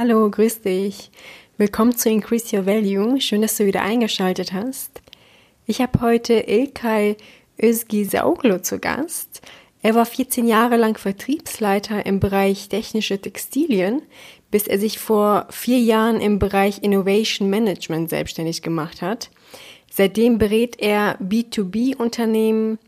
Hallo, 0.00 0.30
grüß 0.30 0.60
dich. 0.60 1.10
Willkommen 1.56 1.96
zu 1.96 2.08
Increase 2.08 2.56
Your 2.56 2.66
Value. 2.66 3.20
Schön, 3.20 3.42
dass 3.42 3.56
du 3.56 3.66
wieder 3.66 3.82
eingeschaltet 3.82 4.52
hast. 4.52 5.02
Ich 5.66 5.80
habe 5.80 6.00
heute 6.00 6.34
Ilkay 6.34 7.16
Özgi 7.60 8.04
Sauglo 8.04 8.60
zu 8.60 8.78
Gast. 8.78 9.42
Er 9.82 9.96
war 9.96 10.06
14 10.06 10.46
Jahre 10.46 10.76
lang 10.76 10.96
Vertriebsleiter 10.96 12.06
im 12.06 12.20
Bereich 12.20 12.68
technische 12.68 13.20
Textilien, 13.20 14.02
bis 14.52 14.68
er 14.68 14.78
sich 14.78 15.00
vor 15.00 15.48
vier 15.50 15.80
Jahren 15.80 16.20
im 16.20 16.38
Bereich 16.38 16.80
Innovation 16.84 17.50
Management 17.50 18.08
selbstständig 18.08 18.62
gemacht 18.62 19.02
hat. 19.02 19.30
Seitdem 19.90 20.38
berät 20.38 20.78
er 20.78 21.18
B2B-Unternehmen 21.20 22.78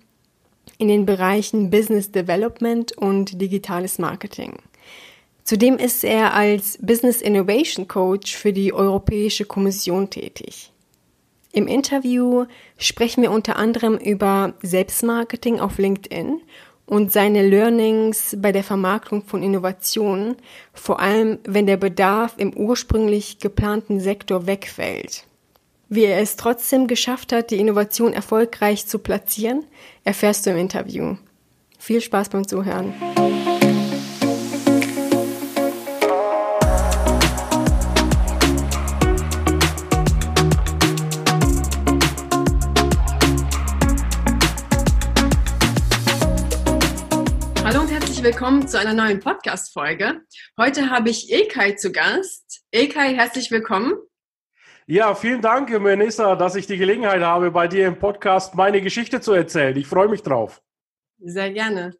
in 0.79 0.87
den 0.87 1.07
Bereichen 1.07 1.71
Business 1.71 2.13
Development 2.13 2.97
und 2.97 3.41
digitales 3.41 3.99
Marketing. 3.99 4.61
Zudem 5.51 5.79
ist 5.79 6.05
er 6.05 6.33
als 6.33 6.79
Business 6.81 7.21
Innovation 7.21 7.89
Coach 7.89 8.37
für 8.37 8.53
die 8.53 8.73
Europäische 8.73 9.45
Kommission 9.45 10.09
tätig. 10.09 10.71
Im 11.51 11.67
Interview 11.67 12.45
sprechen 12.79 13.23
wir 13.23 13.33
unter 13.33 13.57
anderem 13.57 13.97
über 13.97 14.55
Selbstmarketing 14.63 15.59
auf 15.59 15.79
LinkedIn 15.79 16.41
und 16.87 17.11
seine 17.11 17.45
Learnings 17.45 18.37
bei 18.39 18.53
der 18.53 18.63
Vermarktung 18.63 19.25
von 19.25 19.43
Innovationen, 19.43 20.37
vor 20.73 21.01
allem 21.01 21.41
wenn 21.43 21.67
der 21.67 21.79
Bedarf 21.79 22.35
im 22.37 22.55
ursprünglich 22.55 23.41
geplanten 23.41 23.99
Sektor 23.99 24.47
wegfällt. 24.47 25.25
Wie 25.89 26.05
er 26.05 26.21
es 26.21 26.37
trotzdem 26.37 26.87
geschafft 26.87 27.33
hat, 27.33 27.51
die 27.51 27.59
Innovation 27.59 28.13
erfolgreich 28.13 28.87
zu 28.87 29.01
platzieren, 29.01 29.65
erfährst 30.05 30.47
du 30.47 30.51
im 30.51 30.59
Interview. 30.59 31.17
Viel 31.77 32.01
Spaß 32.01 32.29
beim 32.29 32.47
Zuhören. 32.47 32.95
Willkommen 48.23 48.69
zu 48.69 48.79
einer 48.79 48.93
neuen 48.93 49.19
Podcast-Folge. 49.19 50.21
Heute 50.59 50.91
habe 50.91 51.09
ich 51.09 51.33
Ilkay 51.33 51.77
zu 51.77 51.91
Gast. 51.91 52.63
Ilkay, 52.71 53.15
herzlich 53.15 53.51
willkommen. 53.51 53.95
Ja, 54.87 55.15
vielen 55.15 55.41
Dank, 55.41 55.71
Melissa, 55.81 56.37
dass 56.37 56.55
ich 56.55 56.67
die 56.67 56.77
Gelegenheit 56.77 57.23
habe, 57.23 57.51
bei 57.51 57.67
dir 57.67 57.87
im 57.87 57.99
Podcast 57.99 58.55
meine 58.55 58.83
Geschichte 58.83 59.23
zu 59.23 59.33
erzählen. 59.33 59.75
Ich 59.79 59.87
freue 59.87 60.09
mich 60.09 60.23
drauf. 60.23 60.61
Sehr 61.19 61.51
gerne. 61.51 61.95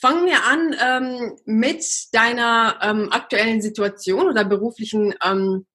Fangen 0.00 0.26
wir 0.26 0.44
an 0.44 0.74
ähm, 0.84 1.36
mit 1.44 1.84
deiner 2.12 2.80
ähm, 2.82 3.12
aktuellen 3.12 3.62
Situation 3.62 4.26
oder 4.26 4.44
beruflichen 4.44 5.14
ähm, 5.24 5.66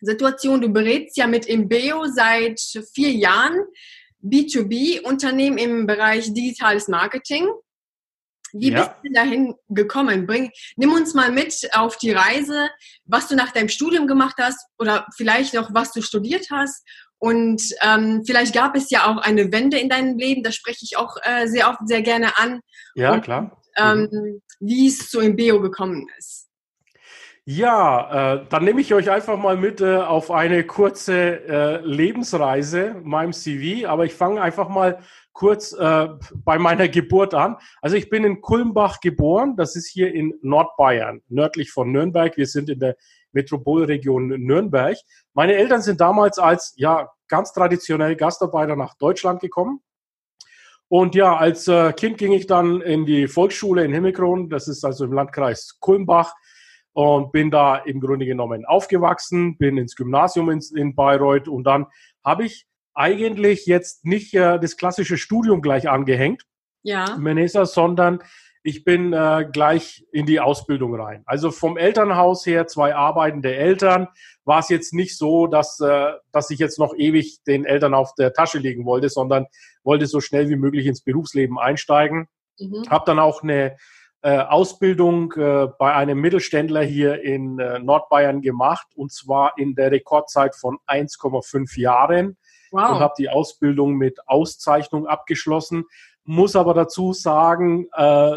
Situation. 0.00 0.60
Du 0.60 0.70
berätst 0.70 1.16
ja 1.16 1.28
mit 1.28 1.46
Imbeo 1.46 2.06
seit 2.06 2.60
vier 2.92 3.12
Jahren 3.12 3.60
B2B-Unternehmen 4.24 5.58
im 5.58 5.86
Bereich 5.86 6.34
digitales 6.34 6.88
Marketing. 6.88 7.48
Wie 8.52 8.70
ja. 8.70 8.80
bist 8.80 8.90
du 9.02 9.12
dahin 9.12 9.54
gekommen? 9.68 10.26
Bring, 10.26 10.50
nimm 10.76 10.92
uns 10.92 11.14
mal 11.14 11.32
mit 11.32 11.68
auf 11.72 11.96
die 11.96 12.12
Reise, 12.12 12.68
was 13.06 13.28
du 13.28 13.34
nach 13.34 13.52
deinem 13.52 13.68
Studium 13.68 14.06
gemacht 14.06 14.36
hast 14.38 14.66
oder 14.78 15.06
vielleicht 15.16 15.56
auch, 15.56 15.70
was 15.72 15.92
du 15.92 16.02
studiert 16.02 16.48
hast. 16.50 16.86
Und 17.18 17.62
ähm, 17.82 18.24
vielleicht 18.26 18.54
gab 18.54 18.76
es 18.76 18.90
ja 18.90 19.06
auch 19.06 19.18
eine 19.18 19.52
Wende 19.52 19.78
in 19.78 19.88
deinem 19.88 20.18
Leben, 20.18 20.42
das 20.42 20.56
spreche 20.56 20.80
ich 20.82 20.96
auch 20.96 21.16
äh, 21.22 21.46
sehr 21.46 21.68
oft 21.68 21.86
sehr 21.86 22.02
gerne 22.02 22.36
an. 22.36 22.60
Ja, 22.94 23.12
Und, 23.12 23.22
klar. 23.22 23.62
Ähm, 23.76 24.08
mhm. 24.10 24.42
Wie 24.60 24.88
es 24.88 25.08
zu 25.08 25.20
Imbeo 25.20 25.60
gekommen 25.60 26.06
ist. 26.18 26.41
Ja, 27.44 28.34
äh, 28.34 28.46
dann 28.50 28.64
nehme 28.64 28.80
ich 28.80 28.94
euch 28.94 29.10
einfach 29.10 29.36
mal 29.36 29.56
mit 29.56 29.80
äh, 29.80 29.96
auf 29.96 30.30
eine 30.30 30.64
kurze 30.64 31.44
äh, 31.44 31.80
Lebensreise, 31.84 32.94
meinem 33.02 33.32
CV, 33.32 33.88
aber 33.88 34.04
ich 34.04 34.14
fange 34.14 34.40
einfach 34.40 34.68
mal 34.68 35.00
kurz 35.32 35.72
äh, 35.72 36.08
bei 36.36 36.60
meiner 36.60 36.86
Geburt 36.88 37.34
an. 37.34 37.56
Also 37.80 37.96
ich 37.96 38.08
bin 38.10 38.22
in 38.22 38.42
Kulmbach 38.42 39.00
geboren, 39.00 39.56
das 39.56 39.74
ist 39.74 39.88
hier 39.88 40.14
in 40.14 40.34
Nordbayern, 40.42 41.22
nördlich 41.28 41.72
von 41.72 41.90
Nürnberg. 41.90 42.36
Wir 42.36 42.46
sind 42.46 42.68
in 42.68 42.78
der 42.78 42.96
Metropolregion 43.32 44.28
Nürnberg. 44.28 44.96
Meine 45.34 45.54
Eltern 45.54 45.82
sind 45.82 46.00
damals 46.00 46.38
als 46.38 46.74
ja 46.76 47.10
ganz 47.26 47.52
traditionell 47.52 48.14
Gastarbeiter 48.14 48.76
nach 48.76 48.94
Deutschland 48.94 49.40
gekommen. 49.40 49.80
Und 50.86 51.16
ja, 51.16 51.36
als 51.36 51.66
äh, 51.66 51.92
Kind 51.92 52.18
ging 52.18 52.32
ich 52.32 52.46
dann 52.46 52.82
in 52.82 53.04
die 53.04 53.26
Volksschule 53.26 53.84
in 53.84 53.92
Himmelkron, 53.92 54.48
das 54.48 54.68
ist 54.68 54.84
also 54.84 55.06
im 55.06 55.12
Landkreis 55.12 55.78
Kulmbach 55.80 56.34
und 56.92 57.32
bin 57.32 57.50
da 57.50 57.76
im 57.76 58.00
Grunde 58.00 58.26
genommen 58.26 58.64
aufgewachsen, 58.64 59.56
bin 59.56 59.78
ins 59.78 59.96
Gymnasium 59.96 60.50
in, 60.50 60.60
in 60.76 60.94
Bayreuth 60.94 61.48
und 61.48 61.64
dann 61.64 61.86
habe 62.24 62.44
ich 62.44 62.66
eigentlich 62.94 63.66
jetzt 63.66 64.04
nicht 64.04 64.34
äh, 64.34 64.58
das 64.58 64.76
klassische 64.76 65.16
Studium 65.16 65.62
gleich 65.62 65.88
angehängt, 65.88 66.44
ja. 66.82 67.16
Menesa, 67.16 67.64
sondern 67.64 68.22
ich 68.64 68.84
bin 68.84 69.12
äh, 69.12 69.48
gleich 69.52 70.04
in 70.12 70.26
die 70.26 70.40
Ausbildung 70.40 70.94
rein. 70.94 71.22
Also 71.26 71.50
vom 71.50 71.76
Elternhaus 71.76 72.46
her, 72.46 72.66
zwei 72.68 72.94
arbeitende 72.94 73.54
Eltern, 73.54 74.08
war 74.44 74.60
es 74.60 74.68
jetzt 74.68 74.92
nicht 74.92 75.16
so, 75.16 75.46
dass, 75.46 75.80
äh, 75.80 76.12
dass 76.30 76.50
ich 76.50 76.58
jetzt 76.58 76.78
noch 76.78 76.94
ewig 76.96 77.42
den 77.44 77.64
Eltern 77.64 77.94
auf 77.94 78.14
der 78.14 78.32
Tasche 78.32 78.58
legen 78.58 78.84
wollte, 78.84 79.08
sondern 79.08 79.46
wollte 79.82 80.06
so 80.06 80.20
schnell 80.20 80.48
wie 80.48 80.56
möglich 80.56 80.86
ins 80.86 81.02
Berufsleben 81.02 81.58
einsteigen. 81.58 82.28
Mhm. 82.58 82.84
Habe 82.88 83.04
dann 83.06 83.18
auch 83.18 83.42
eine 83.42 83.76
äh, 84.24 84.38
Ausbildung 84.38 85.32
äh, 85.32 85.66
bei 85.80 85.94
einem 85.94 86.20
Mittelständler 86.20 86.82
hier 86.82 87.22
in 87.22 87.58
äh, 87.58 87.80
Nordbayern 87.80 88.40
gemacht 88.40 88.86
und 88.94 89.10
zwar 89.10 89.58
in 89.58 89.74
der 89.74 89.90
Rekordzeit 89.90 90.54
von 90.54 90.78
1,5 90.86 91.80
Jahren 91.80 92.36
wow. 92.70 92.90
und 92.90 93.00
habe 93.00 93.14
die 93.18 93.28
Ausbildung 93.28 93.94
mit 93.94 94.20
Auszeichnung 94.28 95.08
abgeschlossen. 95.08 95.86
Muss 96.24 96.54
aber 96.54 96.72
dazu 96.72 97.12
sagen, 97.12 97.88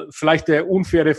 vielleicht 0.09 0.47
der 0.47 0.67
unfaire 0.67 1.15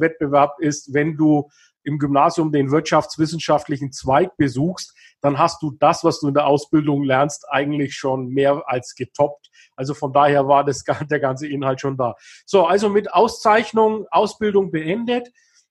Wettbewerb 0.00 0.58
ist, 0.58 0.92
wenn 0.92 1.16
du 1.16 1.48
im 1.82 1.98
Gymnasium 1.98 2.52
den 2.52 2.70
wirtschaftswissenschaftlichen 2.70 3.92
Zweig 3.92 4.36
besuchst, 4.36 4.94
dann 5.20 5.38
hast 5.38 5.62
du 5.62 5.72
das, 5.78 6.04
was 6.04 6.20
du 6.20 6.28
in 6.28 6.34
der 6.34 6.46
Ausbildung 6.46 7.02
lernst, 7.02 7.46
eigentlich 7.50 7.94
schon 7.94 8.28
mehr 8.28 8.62
als 8.66 8.94
getoppt. 8.94 9.50
Also 9.76 9.94
von 9.94 10.12
daher 10.12 10.46
war 10.48 10.64
das, 10.64 10.84
der 11.10 11.20
ganze 11.20 11.48
Inhalt 11.48 11.80
schon 11.80 11.96
da. 11.96 12.14
So, 12.46 12.66
also 12.66 12.88
mit 12.88 13.12
Auszeichnung, 13.12 14.06
Ausbildung 14.10 14.70
beendet 14.70 15.28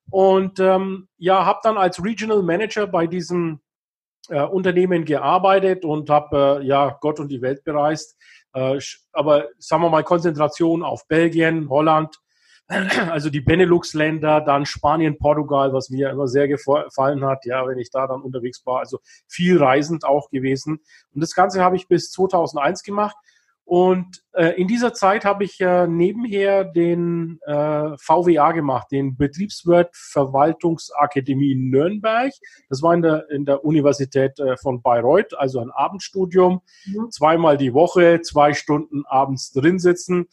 und 0.09 0.59
ähm, 0.59 1.07
ja, 1.17 1.46
habe 1.46 1.59
dann 1.63 1.78
als 1.78 2.03
Regional 2.03 2.41
Manager 2.41 2.88
bei 2.88 3.07
diesem 3.07 3.59
äh, 4.29 4.41
Unternehmen 4.41 5.06
gearbeitet 5.06 5.85
und 5.85 6.09
habe 6.09 6.59
äh, 6.62 6.66
ja 6.66 6.97
Gott 7.01 7.19
und 7.19 7.29
die 7.29 7.41
Welt 7.41 7.63
bereist. 7.63 8.17
Äh, 8.53 8.79
aber 9.12 9.47
sagen 9.57 9.84
wir 9.84 9.90
mal 9.90 10.03
Konzentration 10.03 10.84
auf 10.84 11.07
Belgien, 11.07 11.69
Holland, 11.69 12.17
also 13.11 13.29
die 13.29 13.41
Benelux-Länder, 13.41 14.41
dann 14.41 14.66
Spanien, 14.66 15.17
Portugal, 15.17 15.73
was 15.73 15.89
mir 15.89 16.09
immer 16.09 16.28
sehr 16.28 16.47
gefallen 16.47 17.25
hat, 17.25 17.45
ja, 17.45 17.66
wenn 17.67 17.78
ich 17.79 17.89
da 17.91 18.07
dann 18.07 18.22
unterwegs 18.22 18.66
war. 18.66 18.79
Also 18.79 19.00
viel 19.28 19.57
reisend 19.57 20.05
auch 20.05 20.29
gewesen. 20.29 20.79
Und 21.13 21.22
das 21.22 21.33
Ganze 21.33 21.63
habe 21.63 21.75
ich 21.75 21.88
bis 21.88 22.11
2001 22.11 22.83
gemacht 22.83 23.16
und 23.67 24.23
äh, 24.31 24.51
in 24.51 24.69
dieser 24.69 24.94
Zeit 24.94 25.25
habe 25.25 25.44
ich 25.44 25.59
äh, 25.59 25.88
nebenher 25.88 26.63
den 26.63 27.38
äh, 27.45 27.97
VWA 27.97 28.53
gemacht, 28.53 28.88
den 28.91 29.17
Betriebswirt 29.17 29.89
Verwaltungsakademie 29.91 31.53
Nürnberg. 31.53 32.31
Das 32.69 32.81
war 32.81 32.94
in 32.94 33.01
der, 33.01 33.29
in 33.29 33.44
der 33.44 33.66
Universität 33.66 34.39
äh, 34.39 34.55
von 34.55 34.81
Bayreuth, 34.81 35.38
also 35.38 35.59
ein 35.59 35.72
Abendstudium. 35.72 36.61
Mhm. 36.85 37.11
Zweimal 37.11 37.57
die 37.57 37.73
Woche, 37.73 38.22
zwei 38.22 38.53
Stunden 38.53 39.05
abends 39.05 39.51
drin 39.51 39.79
sitzen. 39.79 40.29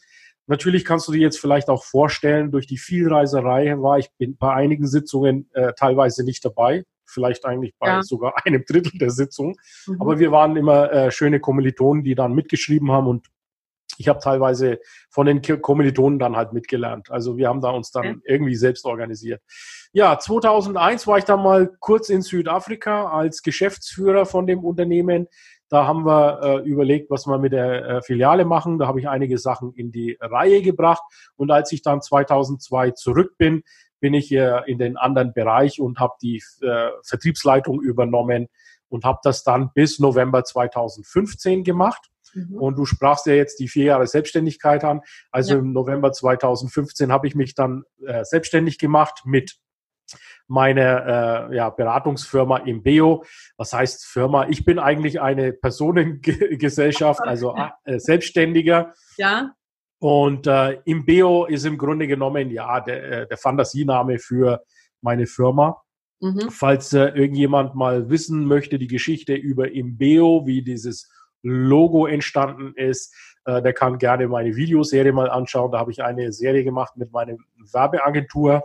Natürlich 0.47 0.85
kannst 0.85 1.07
du 1.07 1.11
dir 1.11 1.21
jetzt 1.21 1.39
vielleicht 1.39 1.69
auch 1.69 1.83
vorstellen, 1.83 2.51
durch 2.51 2.67
die 2.67 2.77
Vielreiserei 2.77 3.81
war 3.81 3.97
ich 3.97 4.09
bin 4.17 4.37
bei 4.37 4.53
einigen 4.53 4.87
Sitzungen 4.87 5.49
äh, 5.53 5.73
teilweise 5.73 6.23
nicht 6.23 6.45
dabei 6.45 6.83
vielleicht 7.07 7.45
eigentlich 7.45 7.73
bei 7.77 7.87
ja. 7.87 8.03
sogar 8.03 8.33
einem 8.45 8.65
Drittel 8.65 8.97
der 8.97 9.11
Sitzung. 9.11 9.55
Mhm. 9.87 10.01
Aber 10.01 10.19
wir 10.19 10.31
waren 10.31 10.55
immer 10.55 10.91
äh, 10.91 11.11
schöne 11.11 11.39
Kommilitonen, 11.39 12.03
die 12.03 12.15
dann 12.15 12.33
mitgeschrieben 12.33 12.91
haben 12.91 13.07
und 13.07 13.27
ich 13.97 14.09
habe 14.09 14.19
teilweise 14.19 14.79
von 15.09 15.25
den 15.25 15.41
Kommilitonen 15.41 16.19
dann 16.19 16.35
halt 16.35 16.51
mitgelernt. 16.51 17.09
Also 17.11 17.37
wir 17.37 17.47
haben 17.47 17.61
da 17.61 17.69
uns 17.69 17.91
dann 17.91 18.21
irgendwie 18.25 18.55
selbst 18.55 18.83
organisiert. 18.83 19.41
Ja, 19.93 20.19
2001 20.19 21.07
war 21.07 21.17
ich 21.17 21.23
dann 21.23 21.41
mal 21.41 21.71
kurz 21.79 22.09
in 22.09 22.21
Südafrika 22.21 23.09
als 23.09 23.41
Geschäftsführer 23.41 24.25
von 24.25 24.47
dem 24.47 24.65
Unternehmen. 24.65 25.27
Da 25.75 25.87
haben 25.87 26.05
wir 26.05 26.39
äh, 26.41 26.69
überlegt, 26.69 27.09
was 27.11 27.27
wir 27.27 27.37
mit 27.37 27.51
der 27.51 27.85
äh, 27.85 28.01
Filiale 28.01 28.45
machen. 28.45 28.79
Da 28.79 28.87
habe 28.87 29.01
ich 29.01 29.09
einige 29.09 29.37
Sachen 29.37 29.73
in 29.73 29.91
die 29.91 30.17
Reihe 30.21 30.61
gebracht. 30.61 31.03
Und 31.35 31.51
als 31.51 31.69
ich 31.73 31.81
dann 31.81 32.01
2002 32.01 32.91
zurück 32.91 33.33
bin, 33.37 33.61
bin 33.99 34.13
ich 34.13 34.31
äh, 34.31 34.61
in 34.67 34.77
den 34.77 34.95
anderen 34.95 35.33
Bereich 35.33 35.81
und 35.81 35.99
habe 35.99 36.13
die 36.21 36.41
äh, 36.61 36.91
Vertriebsleitung 37.03 37.81
übernommen 37.81 38.47
und 38.87 39.03
habe 39.03 39.19
das 39.23 39.43
dann 39.43 39.71
bis 39.73 39.99
November 39.99 40.45
2015 40.45 41.65
gemacht. 41.65 42.07
Mhm. 42.33 42.55
Und 42.55 42.77
du 42.77 42.85
sprachst 42.85 43.25
ja 43.25 43.33
jetzt 43.33 43.59
die 43.59 43.67
vier 43.67 43.83
Jahre 43.83 44.07
Selbstständigkeit 44.07 44.85
an. 44.85 45.01
Also 45.29 45.55
ja. 45.55 45.59
im 45.59 45.73
November 45.73 46.13
2015 46.13 47.11
habe 47.11 47.27
ich 47.27 47.35
mich 47.35 47.53
dann 47.53 47.83
äh, 48.07 48.23
selbstständig 48.23 48.77
gemacht 48.77 49.23
mit 49.25 49.57
meine 50.47 51.49
äh, 51.51 51.55
ja, 51.55 51.69
Beratungsfirma 51.69 52.57
Imbeo. 52.57 53.23
Was 53.57 53.73
heißt 53.73 54.05
Firma? 54.05 54.47
Ich 54.49 54.65
bin 54.65 54.79
eigentlich 54.79 55.21
eine 55.21 55.53
Personengesellschaft, 55.53 57.21
also 57.21 57.55
äh, 57.83 57.99
Selbstständiger. 57.99 58.93
Ja. 59.17 59.53
Und 59.99 60.45
äh, 60.45 60.79
Imbeo 60.85 61.45
ist 61.45 61.65
im 61.65 61.77
Grunde 61.77 62.07
genommen 62.07 62.51
ja 62.51 62.79
der, 62.81 63.03
äh, 63.03 63.27
der 63.27 63.37
Fantasiename 63.37 64.19
für 64.19 64.63
meine 65.01 65.25
Firma. 65.25 65.81
Mhm. 66.19 66.49
Falls 66.49 66.93
äh, 66.93 67.07
irgendjemand 67.07 67.75
mal 67.75 68.09
wissen 68.09 68.45
möchte, 68.45 68.77
die 68.77 68.87
Geschichte 68.87 69.33
über 69.33 69.71
Imbeo, 69.71 70.45
wie 70.45 70.61
dieses 70.61 71.11
Logo 71.41 72.07
entstanden 72.07 72.73
ist, 72.75 73.13
äh, 73.45 73.61
der 73.61 73.73
kann 73.73 73.97
gerne 73.97 74.27
meine 74.27 74.55
Videoserie 74.55 75.13
mal 75.13 75.29
anschauen. 75.29 75.71
Da 75.71 75.79
habe 75.79 75.91
ich 75.91 76.03
eine 76.03 76.31
Serie 76.31 76.63
gemacht 76.63 76.97
mit 76.97 77.11
meiner 77.11 77.35
Werbeagentur. 77.71 78.63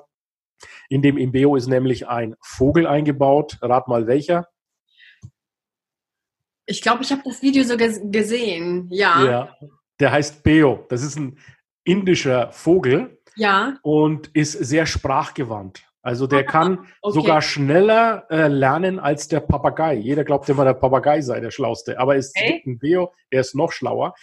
In 0.89 1.03
dem 1.03 1.17
Imbeo 1.17 1.57
ist 1.57 1.67
nämlich 1.67 2.09
ein 2.09 2.37
Vogel 2.41 2.87
eingebaut. 2.87 3.59
Rat 3.63 3.89
mal 3.89 4.07
welcher. 4.07 4.49
Ich 6.67 6.83
glaube, 6.83 7.03
ich 7.03 7.11
habe 7.11 7.23
das 7.25 7.43
Video 7.43 7.65
sogar 7.65 7.89
gesehen. 7.89 8.87
Ja. 8.91 9.25
ja. 9.25 9.57
Der 9.99 10.13
heißt 10.13 10.43
Beo. 10.43 10.87
Das 10.89 11.03
ist 11.03 11.17
ein 11.17 11.39
indischer 11.85 12.53
Vogel. 12.53 13.19
Ja. 13.37 13.79
Und 13.83 14.29
ist 14.29 14.53
sehr 14.53 14.87
sprachgewandt. 14.87 15.85
Also 16.03 16.27
der 16.27 16.45
kann 16.45 16.87
okay. 17.03 17.15
sogar 17.15 17.43
schneller 17.43 18.25
äh, 18.31 18.49
lernen 18.49 18.99
als 18.99 19.29
der 19.29 19.41
Papagei. 19.41 19.95
Jeder 19.95 20.25
glaubt 20.25 20.49
immer, 20.49 20.65
der 20.65 20.75
Papagei 20.75 21.21
sei 21.21 21.41
der 21.41 21.51
Schlauste, 21.51 21.99
aber 21.99 22.17
es 22.17 22.33
okay. 22.35 22.55
gibt 22.55 22.67
ein 22.67 22.79
Beo, 22.79 23.13
der 23.31 23.43
ist 23.43 23.55
noch 23.55 23.73
schlauer. 23.73 24.15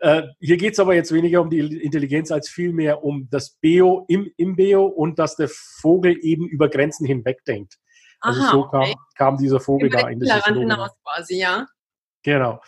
Äh, 0.00 0.22
hier 0.40 0.56
geht 0.56 0.74
es 0.74 0.80
aber 0.80 0.94
jetzt 0.94 1.12
weniger 1.12 1.40
um 1.40 1.50
die 1.50 1.60
Intelligenz 1.82 2.30
als 2.30 2.48
vielmehr 2.48 3.02
um 3.04 3.28
das 3.30 3.56
Beo 3.60 4.04
im, 4.08 4.30
im 4.36 4.56
Beo 4.56 4.84
und 4.84 5.18
dass 5.18 5.36
der 5.36 5.48
Vogel 5.48 6.18
eben 6.22 6.48
über 6.48 6.68
Grenzen 6.68 7.06
hinweg 7.06 7.44
denkt. 7.44 7.78
Also 8.20 8.40
Aha, 8.40 8.50
so 8.50 8.64
kam, 8.64 8.82
okay. 8.82 8.94
kam 9.16 9.36
dieser 9.36 9.60
Vogel 9.60 9.90
da 9.90 10.08
in 10.08 10.20
das 10.20 10.44
hinaus 10.46 10.90
quasi, 11.02 11.38
ja. 11.38 11.66
Genau. 12.22 12.60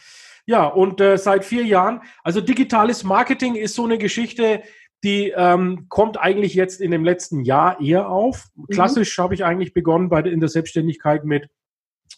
Ja, 0.45 0.67
und 0.67 1.01
äh, 1.01 1.19
seit 1.19 1.45
vier 1.45 1.65
Jahren, 1.65 2.03
also 2.23 2.41
digitales 2.41 3.03
Marketing 3.03 3.57
ist 3.57 3.75
so 3.75 3.85
eine 3.85 3.99
Geschichte, 3.99 4.63
die 5.03 5.33
ähm, 5.37 5.87
kommt 5.89 6.19
eigentlich 6.19 6.55
jetzt 6.55 6.81
in 6.81 6.91
dem 6.91 7.05
letzten 7.05 7.45
Jahr 7.45 7.81
eher 7.81 8.09
auf. 8.09 8.47
Mhm. 8.55 8.67
Klassisch 8.67 9.19
mhm. 9.19 9.23
habe 9.23 9.35
ich 9.35 9.45
eigentlich 9.45 9.75
begonnen 9.75 10.09
bei, 10.09 10.21
in 10.21 10.41
der 10.41 10.49
Selbstständigkeit 10.49 11.25
mit 11.25 11.49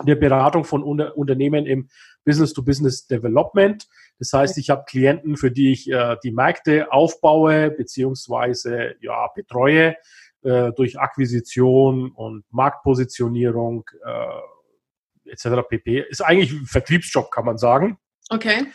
der 0.05 0.17
Beratung 0.17 0.65
von 0.65 0.83
Unter 0.83 1.17
Unternehmen 1.17 1.67
im 1.67 1.89
Business-to-Business 2.25 3.07
Development. 3.07 3.87
Das 4.19 4.33
heißt, 4.33 4.59
ich 4.59 4.71
habe 4.71 4.85
Klienten, 4.87 5.37
für 5.37 5.51
die 5.51 5.73
ich 5.73 5.91
äh, 5.91 6.17
die 6.23 6.33
Märkte 6.33 6.93
aufbaue 6.93 7.71
beziehungsweise 7.71 8.95
ja, 9.01 9.29
betreue 9.35 9.97
äh, 10.43 10.73
durch 10.77 10.99
Akquisition 10.99 12.11
und 12.13 12.45
Marktpositionierung 12.51 13.89
äh, 14.05 15.31
etc. 15.31 15.69
pp. 15.69 16.05
Ist 16.09 16.23
eigentlich 16.23 16.53
ein 16.53 16.67
Vertriebsjob, 16.67 17.31
kann 17.31 17.45
man 17.45 17.59
sagen. 17.59 17.99
Okay 18.31 18.67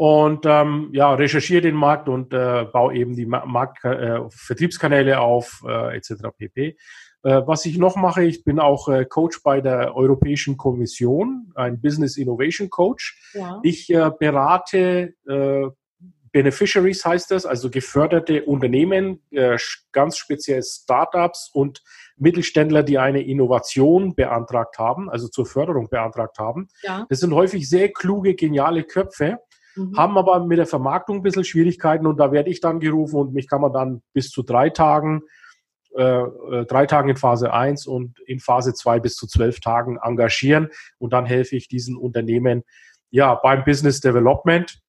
und 0.00 0.46
ähm, 0.46 0.88
ja, 0.94 1.12
recherchiere 1.12 1.60
den 1.60 1.74
Markt 1.74 2.08
und 2.08 2.32
äh, 2.32 2.64
baue 2.72 2.94
eben 2.94 3.14
die 3.16 3.26
Markt, 3.26 3.84
äh, 3.84 4.20
Vertriebskanäle 4.30 5.20
auf 5.20 5.62
äh, 5.68 5.94
etc. 5.94 6.28
pp. 6.38 6.78
Äh, 7.22 7.42
was 7.46 7.66
ich 7.66 7.76
noch 7.76 7.96
mache, 7.96 8.24
ich 8.24 8.44
bin 8.44 8.58
auch 8.58 8.88
äh, 8.88 9.04
Coach 9.04 9.42
bei 9.42 9.60
der 9.60 9.94
Europäischen 9.94 10.56
Kommission, 10.56 11.52
ein 11.54 11.80
Business 11.80 12.16
Innovation 12.16 12.70
Coach. 12.70 13.18
Ja. 13.34 13.60
Ich 13.62 13.90
äh, 13.90 14.10
berate 14.18 15.14
Beneficiaries 16.32 17.04
heißt 17.04 17.32
das, 17.32 17.44
also 17.44 17.70
geförderte 17.70 18.44
Unternehmen, 18.44 19.20
ganz 19.90 20.16
speziell 20.16 20.62
Startups 20.62 21.50
und 21.52 21.82
Mittelständler, 22.16 22.84
die 22.84 22.98
eine 22.98 23.20
Innovation 23.20 24.14
beantragt 24.14 24.78
haben, 24.78 25.10
also 25.10 25.26
zur 25.26 25.44
Förderung 25.44 25.88
beantragt 25.88 26.38
haben. 26.38 26.68
Ja. 26.82 27.04
Das 27.08 27.18
sind 27.18 27.34
häufig 27.34 27.68
sehr 27.68 27.92
kluge, 27.92 28.36
geniale 28.36 28.84
Köpfe 28.84 29.40
mhm. 29.76 29.96
haben 29.96 30.18
aber 30.18 30.44
mit 30.44 30.58
der 30.58 30.66
Vermarktung 30.66 31.16
ein 31.16 31.22
bisschen 31.22 31.44
Schwierigkeiten 31.44 32.06
und 32.06 32.18
da 32.18 32.32
werde 32.32 32.50
ich 32.50 32.60
dann 32.60 32.80
gerufen 32.80 33.16
und 33.16 33.32
mich 33.32 33.48
kann 33.48 33.60
man 33.60 33.72
dann 33.72 34.02
bis 34.12 34.30
zu 34.30 34.42
drei 34.42 34.70
Tagen, 34.70 35.22
äh, 35.96 36.02
äh 36.02 36.66
drei 36.66 36.86
Tagen 36.86 37.08
in 37.10 37.16
Phase 37.16 37.52
1 37.52 37.86
und 37.86 38.18
in 38.26 38.40
Phase 38.40 38.74
2 38.74 39.00
bis 39.00 39.16
zu 39.16 39.26
zwölf 39.26 39.60
Tagen 39.60 39.98
engagieren 40.02 40.68
und 40.98 41.12
dann 41.12 41.26
helfe 41.26 41.56
ich 41.56 41.68
diesen 41.68 41.96
Unternehmen 41.96 42.64
ja 43.10 43.34
beim 43.34 43.64
Business 43.64 44.00
Development 44.00 44.80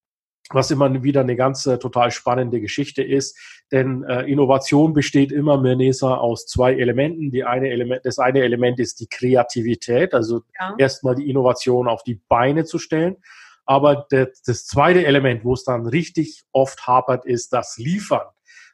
was 0.54 0.72
immer 0.72 1.04
wieder 1.04 1.22
eine 1.22 1.36
ganz 1.36 1.66
äh, 1.66 1.78
total 1.78 2.12
spannende 2.12 2.62
Geschichte 2.62 3.04
ist. 3.04 3.38
Denn 3.72 4.04
äh, 4.04 4.24
Innovation 4.24 4.94
besteht 4.94 5.32
immer, 5.32 5.58
Nesa, 5.58 6.16
aus 6.16 6.46
zwei 6.46 6.74
Elementen. 6.74 7.32
Die 7.32 7.44
eine 7.44 7.70
Element, 7.70 8.06
das 8.06 8.20
eine 8.20 8.42
Element 8.42 8.80
ist 8.80 9.00
die 9.00 9.08
Kreativität, 9.08 10.14
also 10.14 10.42
ja. 10.60 10.76
erstmal 10.78 11.16
die 11.16 11.30
Innovation 11.30 11.88
auf 11.88 12.04
die 12.04 12.22
Beine 12.28 12.66
zu 12.66 12.80
stellen. 12.80 13.18
Aber 13.66 14.08
der, 14.12 14.32
das 14.46 14.66
zweite 14.66 15.06
Element, 15.06 15.46
wo 15.46 15.54
es 15.54 15.64
dann 15.64 15.86
richtig 15.86 16.44
oft 16.52 16.86
hapert, 16.88 17.26
ist 17.26 17.54
das 17.54 17.78
Liefern. 17.78 18.28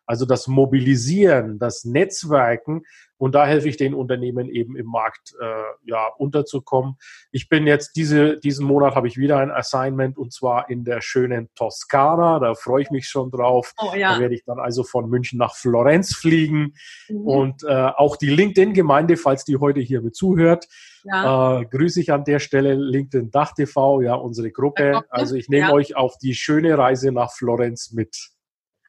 Also 0.08 0.26
das 0.26 0.48
Mobilisieren, 0.48 1.60
das 1.60 1.86
Netzwerken. 1.86 2.84
Und 3.18 3.34
da 3.34 3.46
helfe 3.46 3.68
ich 3.68 3.78
den 3.78 3.94
Unternehmen 3.94 4.48
eben 4.48 4.78
im 4.78 4.86
Markt 4.86 5.34
äh, 5.42 5.64
ja, 5.86 6.08
unterzukommen. 6.18 6.96
Ich 7.32 7.50
bin 7.50 7.66
jetzt 7.66 7.96
diese, 7.96 8.38
diesen 8.38 8.66
Monat 8.66 8.96
habe 8.96 9.08
ich 9.08 9.18
wieder 9.18 9.40
ein 9.40 9.52
Assignment 9.52 10.18
und 10.18 10.32
zwar 10.32 10.70
in 10.70 10.84
der 10.84 11.02
schönen 11.02 11.50
Toskana. 11.56 12.40
Da 12.40 12.54
freue 12.54 12.84
ich 12.84 12.92
mich 12.92 13.08
schon 13.10 13.32
drauf. 13.32 13.74
Oh, 13.80 13.94
ja. 13.96 14.14
Da 14.14 14.20
werde 14.20 14.36
ich 14.36 14.46
dann 14.46 14.60
also 14.60 14.84
von 14.84 15.10
München 15.10 15.40
nach 15.40 15.56
Florenz 15.56 16.16
fliegen. 16.16 16.76
Mhm. 17.10 17.28
Und 17.28 17.64
äh, 17.64 17.92
auch 17.96 18.18
die 18.18 18.30
LinkedIn-Gemeinde, 18.30 19.18
falls 19.18 19.44
die 19.44 19.58
heute 19.58 19.80
hier 19.80 20.02
mit 20.02 20.16
zuhört, 20.16 20.68
ja. 21.04 21.60
äh, 21.60 21.66
grüße 21.66 22.00
ich 22.00 22.14
an 22.14 22.24
der 22.24 22.40
Stelle 22.40 22.76
LinkedIn 22.76 23.32
Dach 23.32 23.54
TV, 23.54 24.02
ja, 24.02 24.14
unsere 24.14 24.52
Gruppe. 24.52 25.02
Also 25.10 25.36
ich 25.36 25.50
nehme 25.50 25.70
ja. 25.70 25.74
euch 25.74 25.96
auf 25.96 26.18
die 26.20 26.36
schöne 26.36 26.78
Reise 26.78 27.12
nach 27.12 27.32
Florenz 27.32 27.92
mit. 27.92 28.16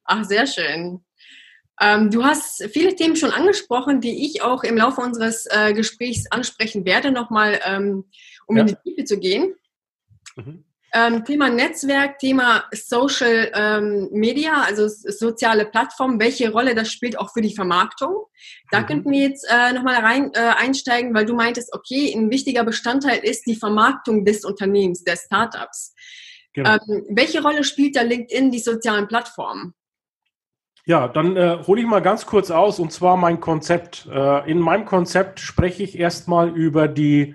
Ach, 0.05 0.25
sehr 0.25 0.47
schön. 0.47 1.05
Ähm, 1.81 2.11
du 2.11 2.25
hast 2.25 2.65
viele 2.73 2.95
Themen 2.95 3.17
schon 3.17 3.31
angesprochen, 3.31 4.01
die 4.01 4.27
ich 4.27 4.43
auch 4.43 4.65
im 4.65 4.77
Laufe 4.77 5.01
unseres 5.01 5.47
äh, 5.51 5.73
Gesprächs 5.73 6.31
ansprechen 6.31 6.85
werde, 6.85 7.11
nochmal, 7.13 7.61
ähm, 7.65 8.05
um 8.47 8.57
ja. 8.57 8.63
in 8.63 8.67
die 8.69 8.77
Tiefe 8.85 9.05
zu 9.05 9.19
gehen. 9.19 9.55
Mhm. 10.37 10.65
Ähm, 10.95 11.25
Thema 11.25 11.51
Netzwerk, 11.51 12.19
Thema 12.19 12.65
Social 12.73 13.53
ähm, 13.55 14.09
Media, 14.11 14.63
also 14.63 14.89
soziale 14.89 15.67
Plattformen, 15.67 16.19
welche 16.19 16.51
Rolle 16.51 16.75
das 16.75 16.91
spielt 16.91 17.19
auch 17.19 17.31
für 17.33 17.43
die 17.43 17.55
Vermarktung. 17.55 18.25
Da 18.71 18.81
mhm. 18.81 18.87
könnten 18.87 19.11
wir 19.11 19.21
jetzt 19.21 19.47
äh, 19.51 19.75
nochmal 19.75 19.97
rein 19.97 20.31
äh, 20.33 20.39
einsteigen, 20.39 21.13
weil 21.15 21.27
du 21.27 21.35
meintest, 21.35 21.75
okay, 21.75 22.15
ein 22.15 22.31
wichtiger 22.31 22.65
Bestandteil 22.65 23.19
ist 23.19 23.47
die 23.47 23.57
Vermarktung 23.57 24.25
des 24.25 24.47
Unternehmens, 24.47 25.05
der 25.05 25.17
Startups. 25.17 25.95
Genau. 26.55 26.71
Ähm, 26.71 27.05
welche 27.11 27.43
Rolle 27.43 27.65
spielt 27.65 27.95
da 27.95 28.01
LinkedIn, 28.01 28.51
die 28.51 28.59
sozialen 28.59 29.09
Plattformen? 29.09 29.75
Ja, 30.89 31.07
dann 31.07 31.37
äh, 31.37 31.59
hole 31.67 31.83
ich 31.83 31.87
mal 31.87 32.01
ganz 32.01 32.25
kurz 32.25 32.51
aus, 32.51 32.81
und 32.81 32.93
zwar 32.93 33.19
mein 33.19 33.41
Konzept. 33.41 34.09
Äh, 34.11 34.51
in 34.51 34.59
meinem 34.59 34.87
Konzept 34.87 35.39
spreche 35.39 35.83
ich 35.83 35.99
erstmal 35.99 36.49
über 36.49 36.89
die, 36.89 37.35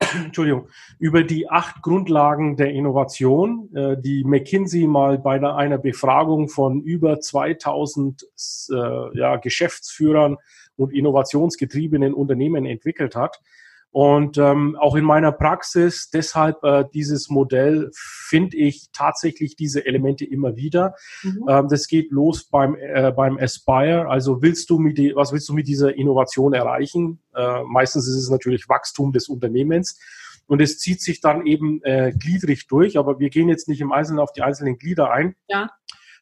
Entschuldigung, 0.24 0.70
über 0.98 1.22
die 1.22 1.50
acht 1.50 1.82
Grundlagen 1.82 2.56
der 2.56 2.70
Innovation, 2.70 3.68
äh, 3.74 4.00
die 4.00 4.24
McKinsey 4.24 4.86
mal 4.86 5.18
bei 5.18 5.34
einer, 5.34 5.76
Befragung 5.76 6.48
von 6.48 6.80
über 6.80 7.20
2000 7.20 8.22
äh, 8.70 9.18
ja, 9.18 9.36
Geschäftsführern 9.36 10.38
und 10.76 10.94
innovationsgetriebenen 10.94 12.14
Unternehmen 12.14 12.64
entwickelt 12.64 13.14
hat. 13.14 13.42
Und 13.90 14.36
ähm, 14.36 14.76
auch 14.78 14.96
in 14.96 15.04
meiner 15.04 15.32
Praxis, 15.32 16.10
deshalb 16.10 16.62
äh, 16.62 16.84
dieses 16.92 17.30
Modell 17.30 17.90
finde 17.94 18.56
ich 18.56 18.88
tatsächlich 18.92 19.56
diese 19.56 19.86
Elemente 19.86 20.24
immer 20.24 20.56
wieder. 20.56 20.94
Mhm. 21.22 21.46
Ähm, 21.48 21.68
das 21.68 21.88
geht 21.88 22.10
los 22.10 22.44
beim, 22.44 22.76
äh, 22.76 23.12
beim 23.12 23.38
Aspire. 23.38 24.08
Also 24.08 24.42
willst 24.42 24.68
du 24.70 24.78
mit 24.78 24.98
die, 24.98 25.14
was 25.16 25.32
willst 25.32 25.48
du 25.48 25.54
mit 25.54 25.68
dieser 25.68 25.96
Innovation 25.96 26.52
erreichen? 26.52 27.20
Äh, 27.34 27.62
meistens 27.64 28.06
ist 28.06 28.16
es 28.16 28.30
natürlich 28.30 28.68
Wachstum 28.68 29.12
des 29.12 29.28
Unternehmens. 29.28 29.98
Und 30.46 30.62
es 30.62 30.78
zieht 30.78 31.02
sich 31.02 31.20
dann 31.20 31.46
eben 31.46 31.82
äh, 31.82 32.12
gliedrig 32.12 32.68
durch, 32.68 32.98
aber 32.98 33.18
wir 33.20 33.28
gehen 33.28 33.48
jetzt 33.48 33.68
nicht 33.68 33.82
im 33.82 33.92
Einzelnen 33.92 34.18
auf 34.18 34.32
die 34.32 34.42
einzelnen 34.42 34.78
Glieder 34.78 35.10
ein. 35.10 35.34
Ja. 35.46 35.70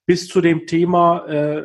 Bis 0.07 0.29
zu 0.29 0.41
dem 0.41 0.67
Thema 0.67 1.27
äh, 1.27 1.65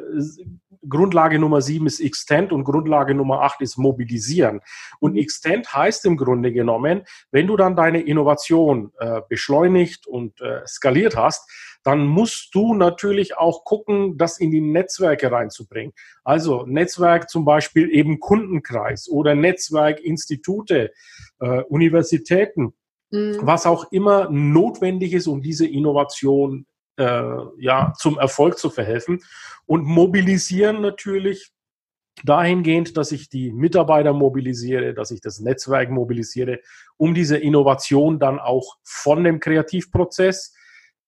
Grundlage 0.88 1.38
Nummer 1.38 1.62
sieben 1.62 1.86
ist 1.86 2.00
Extend 2.00 2.52
und 2.52 2.64
Grundlage 2.64 3.14
Nummer 3.14 3.42
acht 3.42 3.62
ist 3.62 3.78
Mobilisieren. 3.78 4.62
Und 5.00 5.16
Extend 5.16 5.74
heißt 5.74 6.06
im 6.06 6.18
Grunde 6.18 6.52
genommen, 6.52 7.04
wenn 7.32 7.48
du 7.48 7.56
dann 7.56 7.76
deine 7.76 8.02
Innovation 8.02 8.92
äh, 9.00 9.22
beschleunigt 9.30 10.08
und 10.08 10.42
äh, 10.42 10.66
skaliert 10.66 11.16
hast, 11.16 11.50
dann 11.84 12.06
musst 12.06 12.54
du 12.54 12.74
natürlich 12.74 13.38
auch 13.38 13.64
gucken, 13.64 14.18
das 14.18 14.40
in 14.40 14.52
die 14.52 14.62
Netzwerke 14.62 15.32
reinzubringen. 15.32 15.94
Also 16.24 16.66
Netzwerk 16.66 17.30
zum 17.30 17.46
Beispiel 17.46 17.90
eben 17.90 18.20
Kundenkreis 18.20 19.10
oder 19.10 19.36
Netzwerk 19.36 20.00
Institute, 20.00 20.92
äh, 21.40 21.62
Universitäten, 21.64 22.74
mhm. 23.12 23.40
was 23.42 23.66
auch 23.66 23.92
immer 23.92 24.30
notwendig 24.30 25.14
ist, 25.14 25.28
um 25.28 25.42
diese 25.42 25.68
Innovation 25.68 26.66
äh, 26.98 27.24
ja, 27.58 27.94
zum 27.98 28.18
Erfolg 28.18 28.58
zu 28.58 28.70
verhelfen 28.70 29.22
und 29.66 29.84
mobilisieren 29.86 30.82
natürlich 30.82 31.52
dahingehend, 32.24 32.98
dass 32.98 33.12
ich 33.12 33.30
die 33.30 33.52
Mitarbeiter 33.52 34.14
mobilisiere, 34.14 34.94
dass 34.94 35.12
ich 35.12 35.22
das 35.22 35.40
Netzwerk 35.40 35.90
mobilisiere, 35.90 36.60
um 36.98 37.14
diese 37.14 37.38
Innovation 37.38 38.20
dann 38.20 38.40
auch 38.40 38.78
von 38.84 39.24
dem 39.24 39.40
Kreativprozess 39.40 40.54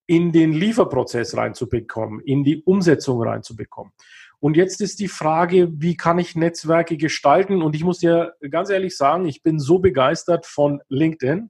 in 0.05 0.31
den 0.31 0.53
Lieferprozess 0.53 1.37
reinzubekommen, 1.37 2.19
in 2.21 2.43
die 2.43 2.61
Umsetzung 2.63 3.21
reinzubekommen. 3.21 3.93
Und 4.39 4.57
jetzt 4.57 4.81
ist 4.81 4.99
die 4.99 5.07
Frage, 5.07 5.69
wie 5.79 5.95
kann 5.95 6.19
ich 6.19 6.35
Netzwerke 6.35 6.97
gestalten? 6.97 7.61
Und 7.61 7.75
ich 7.75 7.85
muss 7.85 7.99
dir 7.99 8.33
ganz 8.49 8.69
ehrlich 8.69 8.97
sagen, 8.97 9.25
ich 9.25 9.41
bin 9.41 9.57
so 9.57 9.79
begeistert 9.79 10.45
von 10.45 10.81
LinkedIn 10.89 11.49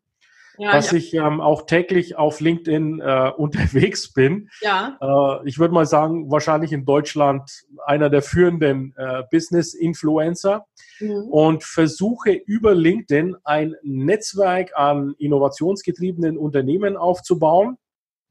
ja, 0.57 0.71
dass 0.71 0.91
ja. 0.91 0.97
ich 0.97 1.13
ähm, 1.13 1.41
auch 1.41 1.65
täglich 1.65 2.15
auf 2.15 2.39
LinkedIn 2.39 2.99
äh, 2.99 3.31
unterwegs 3.37 4.13
bin. 4.13 4.49
Ja. 4.61 4.97
Äh, 5.01 5.47
ich 5.47 5.59
würde 5.59 5.73
mal 5.73 5.85
sagen, 5.85 6.31
wahrscheinlich 6.31 6.71
in 6.71 6.85
Deutschland 6.85 7.63
einer 7.85 8.09
der 8.09 8.21
führenden 8.21 8.93
äh, 8.97 9.23
Business-Influencer 9.31 10.65
mhm. 10.99 11.27
und 11.29 11.63
versuche 11.63 12.31
über 12.31 12.75
LinkedIn 12.75 13.35
ein 13.43 13.75
Netzwerk 13.83 14.71
an 14.75 15.15
innovationsgetriebenen 15.17 16.37
Unternehmen 16.37 16.97
aufzubauen. 16.97 17.77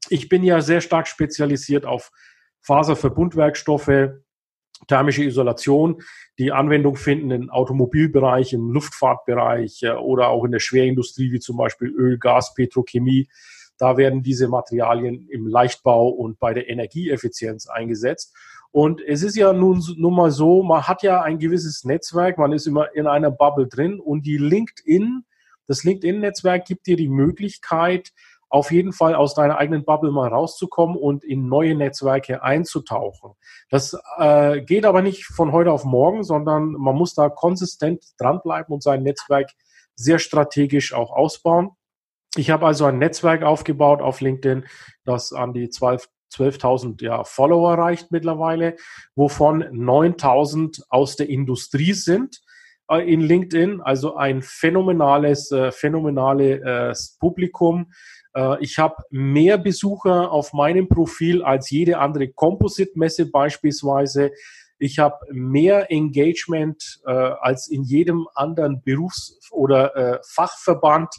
Ich 0.09 0.29
bin 0.29 0.43
ja 0.43 0.61
sehr 0.61 0.81
stark 0.81 1.07
spezialisiert 1.07 1.85
auf 1.85 2.11
Faserverbundwerkstoffe, 2.61 4.11
thermische 4.87 5.23
Isolation, 5.23 6.01
die 6.39 6.51
Anwendung 6.51 6.95
finden 6.95 7.31
im 7.31 7.49
Automobilbereich, 7.49 8.53
im 8.53 8.71
Luftfahrtbereich 8.71 9.83
äh, 9.83 9.91
oder 9.91 10.29
auch 10.29 10.43
in 10.45 10.51
der 10.51 10.59
Schwerindustrie, 10.59 11.31
wie 11.31 11.39
zum 11.39 11.57
Beispiel 11.57 11.89
Öl, 11.89 12.17
Gas, 12.17 12.53
Petrochemie. 12.53 13.27
Da 13.77 13.97
werden 13.97 14.23
diese 14.23 14.47
Materialien 14.47 15.27
im 15.29 15.47
Leichtbau 15.47 16.09
und 16.09 16.39
bei 16.39 16.53
der 16.53 16.69
Energieeffizienz 16.69 17.67
eingesetzt. 17.67 18.35
Und 18.71 19.01
es 19.01 19.21
ist 19.21 19.35
ja 19.35 19.53
nun, 19.53 19.83
nun 19.97 20.15
mal 20.15 20.31
so, 20.31 20.63
man 20.63 20.87
hat 20.87 21.03
ja 21.03 21.21
ein 21.21 21.37
gewisses 21.37 21.83
Netzwerk, 21.83 22.39
man 22.39 22.53
ist 22.53 22.65
immer 22.65 22.95
in 22.95 23.05
einer 23.05 23.29
Bubble 23.29 23.67
drin 23.67 23.99
und 23.99 24.25
die 24.25 24.37
LinkedIn, 24.37 25.25
das 25.67 25.83
LinkedIn-Netzwerk 25.83 26.65
gibt 26.65 26.87
dir 26.87 26.97
die 26.97 27.07
Möglichkeit, 27.07 28.11
auf 28.53 28.71
jeden 28.71 28.93
Fall 28.93 29.15
aus 29.15 29.33
deiner 29.33 29.57
eigenen 29.57 29.83
Bubble 29.83 30.11
mal 30.11 30.29
rauszukommen 30.29 30.95
und 30.95 31.23
in 31.23 31.47
neue 31.47 31.73
Netzwerke 31.73 32.43
einzutauchen. 32.43 33.31
Das 33.71 33.97
äh, 34.19 34.61
geht 34.61 34.85
aber 34.85 35.01
nicht 35.01 35.25
von 35.25 35.51
heute 35.51 35.71
auf 35.71 35.85
morgen, 35.85 36.23
sondern 36.23 36.73
man 36.73 36.95
muss 36.95 37.15
da 37.15 37.29
konsistent 37.29 38.05
dranbleiben 38.19 38.71
und 38.71 38.83
sein 38.83 39.01
Netzwerk 39.01 39.49
sehr 39.95 40.19
strategisch 40.19 40.93
auch 40.93 41.11
ausbauen. 41.11 41.71
Ich 42.35 42.51
habe 42.51 42.67
also 42.67 42.85
ein 42.85 42.99
Netzwerk 42.99 43.41
aufgebaut 43.41 44.03
auf 44.03 44.21
LinkedIn, 44.21 44.65
das 45.03 45.33
an 45.33 45.53
die 45.53 45.71
12, 45.71 46.07
12.000 46.31 47.03
ja, 47.03 47.23
Follower 47.23 47.73
reicht 47.75 48.11
mittlerweile, 48.11 48.75
wovon 49.15 49.63
9.000 49.63 50.83
aus 50.89 51.15
der 51.15 51.27
Industrie 51.27 51.93
sind 51.93 52.43
äh, 52.87 53.11
in 53.11 53.21
LinkedIn, 53.21 53.81
also 53.81 54.15
ein 54.15 54.43
phänomenales, 54.43 55.51
äh, 55.51 55.71
phänomenales 55.71 57.15
äh, 57.15 57.19
Publikum, 57.19 57.91
ich 58.61 58.79
habe 58.79 58.95
mehr 59.11 59.59
Besucher 59.59 60.31
auf 60.31 60.53
meinem 60.53 60.87
Profil 60.87 61.43
als 61.43 61.69
jede 61.69 61.99
andere 61.99 62.29
Composite-Messe 62.29 63.29
beispielsweise. 63.29 64.31
Ich 64.79 64.99
habe 64.99 65.17
mehr 65.31 65.91
Engagement 65.91 66.99
äh, 67.05 67.11
als 67.11 67.67
in 67.67 67.83
jedem 67.83 68.27
anderen 68.35 68.81
Berufs- 68.81 69.39
oder 69.51 69.95
äh, 69.95 70.19
Fachverband. 70.27 71.13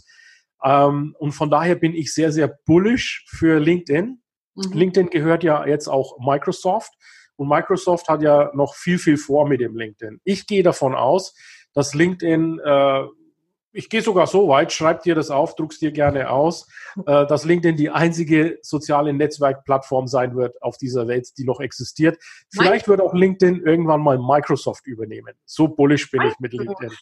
Ähm, 0.62 1.14
und 1.18 1.33
von 1.33 1.50
daher 1.50 1.75
bin 1.75 1.94
ich 1.94 2.12
sehr, 2.12 2.33
sehr 2.33 2.59
bullish 2.66 3.25
für 3.28 3.59
LinkedIn. 3.59 4.21
Mhm. 4.54 4.73
LinkedIn 4.73 5.11
gehört 5.11 5.44
ja 5.44 5.66
jetzt 5.66 5.88
auch 5.88 6.18
Microsoft. 6.18 6.92
Und 7.37 7.49
Microsoft 7.49 8.09
hat 8.09 8.23
ja 8.23 8.50
noch 8.54 8.75
viel, 8.75 8.99
viel 8.99 9.16
vor 9.16 9.49
mit 9.49 9.61
dem 9.61 9.76
LinkedIn. 9.76 10.21
Ich 10.25 10.47
gehe 10.47 10.62
davon 10.62 10.94
aus, 10.94 11.35
dass 11.73 11.94
LinkedIn 11.94 12.61
äh, 12.64 13.02
ich 13.75 13.90
gehe 13.90 14.02
sogar 14.02 14.26
so 14.26 14.49
weit, 14.49 14.73
schreib 14.73 15.02
dir 15.02 15.14
das 15.14 15.31
auf, 15.31 15.57
druckst 15.57 15.83
dir 15.83 15.90
gerne 15.90 16.31
aus, 16.31 16.69
äh, 17.07 17.26
dass 17.26 17.45
LinkedIn 17.45 17.76
die 17.76 17.90
einzige 17.90 18.59
soziale 18.62 19.12
Netzwerkplattform 19.12 20.07
sein 20.07 20.37
wird 20.37 20.62
auf 20.62 20.78
dieser 20.78 21.09
Welt, 21.09 21.28
die 21.37 21.45
noch 21.45 21.61
existiert. 21.61 22.16
Vielleicht 22.50 22.88
wird 22.88 23.00
auch 23.00 23.14
LinkedIn 23.14 23.62
irgendwann 23.66 24.00
mal 24.00 24.19
Microsoft 24.19 24.87
übernehmen. 24.87 25.35
So 25.45 25.69
bullisch 25.69 26.11
bin 26.11 26.23
ich 26.23 26.38
mit 26.38 26.52
LinkedIn. 26.52 26.93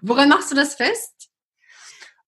Woran 0.00 0.28
machst 0.28 0.50
du 0.50 0.54
das 0.54 0.74
fest? 0.74 1.28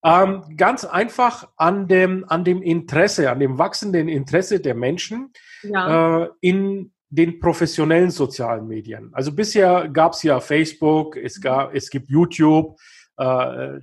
Ähm, 0.05 0.57
ganz 0.57 0.85
einfach 0.85 1.49
an 1.57 1.89
dem, 1.89 2.27
an 2.29 2.45
dem 2.45 2.63
Interesse, 2.63 3.31
an 3.31 3.41
dem 3.41 3.59
wachsenden 3.59 4.09
Interesse 4.09 4.61
der 4.61 4.75
Menschen 4.75 5.33
ja. 5.63 6.25
äh, 6.25 6.29
in 6.41 6.93
den 7.09 7.39
professionellen 7.39 8.11
sozialen 8.11 8.67
Medien. 8.67 9.11
Also 9.15 9.33
bisher 9.33 9.89
gab 9.89 10.13
es 10.13 10.23
ja 10.25 10.41
Facebook, 10.41 11.17
es, 11.17 11.41
gab, 11.41 11.75
es 11.75 11.89
gibt 11.89 12.11
YouTube, 12.11 12.77
äh, 13.17 13.81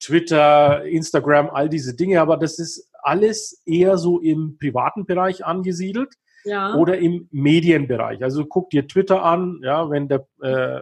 Twitter, 0.00 0.84
Instagram, 0.84 1.50
all 1.50 1.68
diese 1.68 1.94
Dinge, 1.94 2.20
aber 2.20 2.36
das 2.36 2.58
ist 2.58 2.90
alles 3.02 3.62
eher 3.64 3.98
so 3.98 4.20
im 4.20 4.58
privaten 4.58 5.06
Bereich 5.06 5.44
angesiedelt 5.44 6.14
ja. 6.44 6.74
oder 6.74 6.98
im 6.98 7.28
Medienbereich. 7.30 8.22
Also 8.22 8.44
guck 8.46 8.70
dir 8.70 8.86
Twitter 8.86 9.22
an, 9.22 9.60
ja, 9.62 9.90
wenn 9.90 10.08
der 10.08 10.26
äh, 10.40 10.80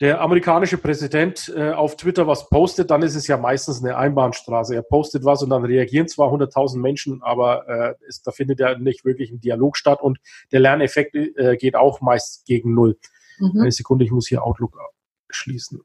der 0.00 0.22
amerikanische 0.22 0.78
Präsident 0.78 1.52
äh, 1.54 1.72
auf 1.72 1.94
Twitter 1.96 2.26
was 2.26 2.48
postet, 2.48 2.90
dann 2.90 3.02
ist 3.02 3.14
es 3.14 3.26
ja 3.26 3.36
meistens 3.36 3.84
eine 3.84 3.98
Einbahnstraße. 3.98 4.74
Er 4.74 4.82
postet 4.82 5.26
was 5.26 5.42
und 5.42 5.50
dann 5.50 5.64
reagieren 5.64 6.08
zwar 6.08 6.32
100.000 6.32 6.78
Menschen, 6.78 7.22
aber 7.22 7.68
äh, 7.68 8.06
ist, 8.06 8.26
da 8.26 8.30
findet 8.30 8.60
ja 8.60 8.78
nicht 8.78 9.04
wirklich 9.04 9.30
ein 9.30 9.40
Dialog 9.40 9.76
statt 9.76 10.00
und 10.00 10.18
der 10.52 10.60
Lerneffekt 10.60 11.14
äh, 11.14 11.56
geht 11.58 11.76
auch 11.76 12.00
meist 12.00 12.46
gegen 12.46 12.74
Null. 12.74 12.96
Mhm. 13.38 13.60
Eine 13.60 13.72
Sekunde, 13.72 14.06
ich 14.06 14.10
muss 14.10 14.26
hier 14.26 14.42
Outlook 14.42 14.78
schließen. 15.28 15.82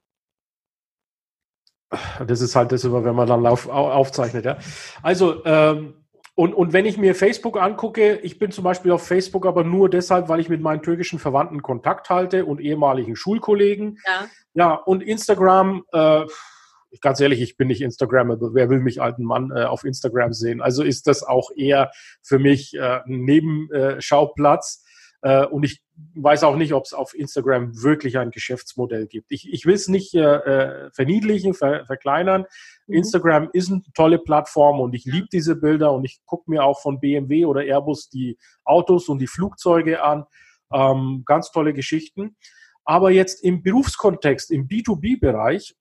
Das 2.28 2.42
ist 2.42 2.56
halt 2.56 2.72
das 2.72 2.84
immer, 2.84 3.04
wenn 3.04 3.16
man 3.16 3.28
dann 3.28 3.46
auf, 3.46 3.68
aufzeichnet. 3.68 4.46
Ja. 4.46 4.58
Also, 5.02 5.44
ähm, 5.46 5.94
und, 6.36 6.54
und 6.54 6.74
wenn 6.74 6.86
ich 6.86 6.98
mir 6.98 7.16
Facebook 7.16 7.58
angucke, 7.62 8.18
ich 8.18 8.40
bin 8.40 8.52
zum 8.52 8.66
Beispiel 8.66 8.92
auf 8.92 9.08
Facebook 9.08 9.46
aber 9.46 9.64
nur 9.64 9.90
deshalb, 9.90 10.28
weil 10.28 10.42
ich 10.42 10.50
mit 10.50 10.62
meinen 10.62 10.82
türkischen 10.82 11.18
Verwandten 11.18 11.62
Kontakt 11.62 12.10
halte 12.10 12.46
und 12.46 12.60
ehemaligen 12.60 13.16
Schulkollegen. 13.16 14.00
Ja, 14.06 14.28
ja 14.54 14.74
und 14.74 15.02
Instagram, 15.02 15.86
äh, 15.94 16.26
ganz 17.00 17.22
ehrlich, 17.22 17.42
ich 17.42 17.56
bin 17.56 17.70
nicht 17.70 17.82
Instagrammable. 17.82 18.50
Wer 18.54 18.70
will 18.70 18.80
mich 18.80 19.02
alten 19.02 19.24
Mann 19.24 19.52
äh, 19.56 19.64
auf 19.64 19.86
Instagram 19.86 20.34
sehen? 20.34 20.62
Also 20.62 20.84
ist 20.84 21.08
das 21.08 21.24
auch 21.24 21.52
eher 21.56 21.92
für 22.22 22.38
mich 22.38 22.74
äh, 22.74 23.00
ein 23.06 23.22
Nebenschauplatz. 23.24 24.85
Äh, 25.26 25.48
und 25.48 25.64
ich 25.64 25.82
weiß 26.14 26.44
auch 26.44 26.56
nicht, 26.56 26.74
ob 26.74 26.86
es 26.86 26.94
auf 26.94 27.16
Instagram 27.16 27.82
wirklich 27.82 28.20
ein 28.20 28.30
Geschäftsmodell 28.30 29.08
gibt. 29.08 29.32
Ich, 29.32 29.52
ich 29.52 29.66
will 29.66 29.74
es 29.74 29.88
nicht 29.88 30.14
äh, 30.14 30.20
äh, 30.20 30.92
verniedlichen, 30.94 31.56
ver, 31.56 31.84
verkleinern. 31.88 32.46
Mhm. 32.86 32.98
Instagram 32.98 33.50
ist 33.52 33.72
eine 33.72 33.82
tolle 33.96 34.20
Plattform 34.20 34.80
und 34.80 34.94
ich 34.94 35.06
liebe 35.06 35.28
diese 35.34 35.56
Bilder 35.56 35.94
und 35.94 36.06
ich 36.06 36.20
gucke 36.26 36.52
mir 36.52 36.64
auch 36.64 36.80
von 36.80 37.00
BMW 37.00 37.46
oder 37.46 37.64
Airbus 37.64 38.10
die 38.10 38.38
Autos 38.64 39.10
und 39.10 39.18
die 39.18 39.26
Flugzeuge 39.26 40.04
an. 40.04 40.26
Ähm, 40.72 41.24
ganz 41.26 41.50
tolle 41.50 41.74
Geschichten. 41.74 42.38
Aber 42.84 43.10
jetzt 43.10 43.44
im 43.44 43.64
Berufskontext, 43.64 44.52
im 44.52 44.68
B2B-Bereich, 44.68 45.76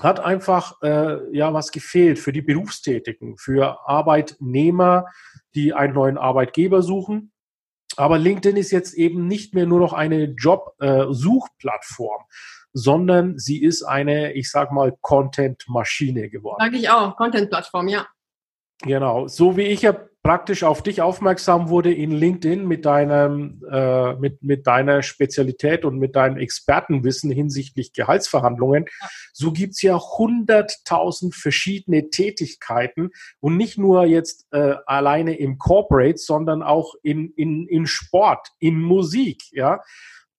hat 0.00 0.20
einfach 0.20 0.74
äh, 0.82 1.34
ja 1.34 1.54
was 1.54 1.72
gefehlt 1.72 2.18
für 2.18 2.32
die 2.32 2.42
Berufstätigen, 2.42 3.38
für 3.38 3.88
Arbeitnehmer, 3.88 5.06
die 5.54 5.72
einen 5.72 5.94
neuen 5.94 6.18
Arbeitgeber 6.18 6.82
suchen 6.82 7.32
aber 7.96 8.18
LinkedIn 8.18 8.56
ist 8.56 8.70
jetzt 8.70 8.94
eben 8.94 9.26
nicht 9.26 9.54
mehr 9.54 9.66
nur 9.66 9.80
noch 9.80 9.92
eine 9.92 10.24
Job-Suchplattform, 10.24 12.22
sondern 12.72 13.38
sie 13.38 13.62
ist 13.62 13.82
eine, 13.82 14.32
ich 14.32 14.50
sag 14.50 14.72
mal, 14.72 14.96
Content-Maschine 15.00 16.30
geworden. 16.30 16.58
Sag 16.60 16.72
ich 16.74 16.88
auch, 16.90 17.16
Content-Plattform, 17.16 17.88
ja. 17.88 18.06
Genau, 18.82 19.28
so 19.28 19.56
wie 19.56 19.62
ich 19.62 19.82
ja 19.82 19.96
praktisch 20.22 20.62
auf 20.62 20.82
dich 20.82 21.02
aufmerksam 21.02 21.68
wurde 21.68 21.92
in 21.92 22.12
LinkedIn 22.12 22.66
mit 22.66 22.84
deinem, 22.84 23.62
äh, 23.70 24.14
mit, 24.14 24.42
mit 24.42 24.66
deiner 24.66 25.02
Spezialität 25.02 25.84
und 25.84 25.98
mit 25.98 26.14
deinem 26.14 26.36
Expertenwissen 26.36 27.30
hinsichtlich 27.30 27.92
Gehaltsverhandlungen, 27.92 28.86
so 29.32 29.52
gibt's 29.52 29.82
ja 29.82 29.98
hunderttausend 29.98 31.34
verschiedene 31.34 32.10
Tätigkeiten 32.10 33.10
und 33.40 33.56
nicht 33.56 33.78
nur 33.78 34.04
jetzt 34.04 34.46
äh, 34.52 34.76
alleine 34.86 35.36
im 35.36 35.58
Corporate, 35.58 36.18
sondern 36.18 36.62
auch 36.62 36.94
in, 37.02 37.32
in, 37.36 37.66
in 37.66 37.86
Sport, 37.86 38.48
in 38.60 38.80
Musik, 38.80 39.42
ja 39.50 39.80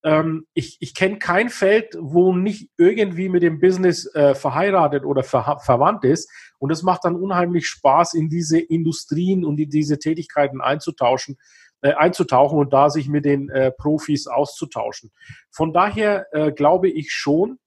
ähm, 0.03 0.45
ich, 0.53 0.77
ich 0.81 0.93
kenne 0.93 1.17
kein 1.17 1.49
Feld, 1.49 1.95
wo 1.99 2.33
nicht 2.33 2.69
irgendwie 2.77 3.29
mit 3.29 3.41
dem 3.41 3.59
Business 3.59 4.05
äh, 4.13 4.35
verheiratet 4.35 5.05
oder 5.05 5.23
ver 5.23 5.59
verwandt 5.63 6.03
ist. 6.03 6.29
Und 6.59 6.71
es 6.71 6.83
macht 6.83 7.05
dann 7.05 7.15
unheimlich 7.15 7.67
Spaß, 7.67 8.13
in 8.13 8.29
diese 8.29 8.59
Industrien 8.59 9.45
und 9.45 9.59
in 9.59 9.69
diese 9.69 9.99
Tätigkeiten 9.99 10.61
einzutauschen, 10.61 11.37
äh, 11.81 11.93
einzutauchen 11.93 12.59
und 12.59 12.73
da 12.73 12.89
sich 12.89 13.07
mit 13.07 13.25
den 13.25 13.49
äh, 13.49 13.71
Profis 13.71 14.27
auszutauschen. 14.27 15.11
Von 15.51 15.73
daher 15.73 16.27
äh, 16.31 16.51
glaube 16.51 16.89
ich 16.89 17.11
schon, 17.11 17.59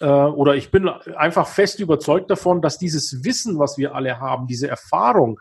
äh, 0.00 0.06
oder 0.06 0.56
ich 0.56 0.70
bin 0.70 0.88
einfach 0.88 1.46
fest 1.46 1.80
überzeugt 1.80 2.30
davon, 2.30 2.60
dass 2.60 2.78
dieses 2.78 3.24
Wissen, 3.24 3.58
was 3.58 3.78
wir 3.78 3.94
alle 3.94 4.20
haben, 4.20 4.46
diese 4.46 4.68
Erfahrung, 4.68 5.40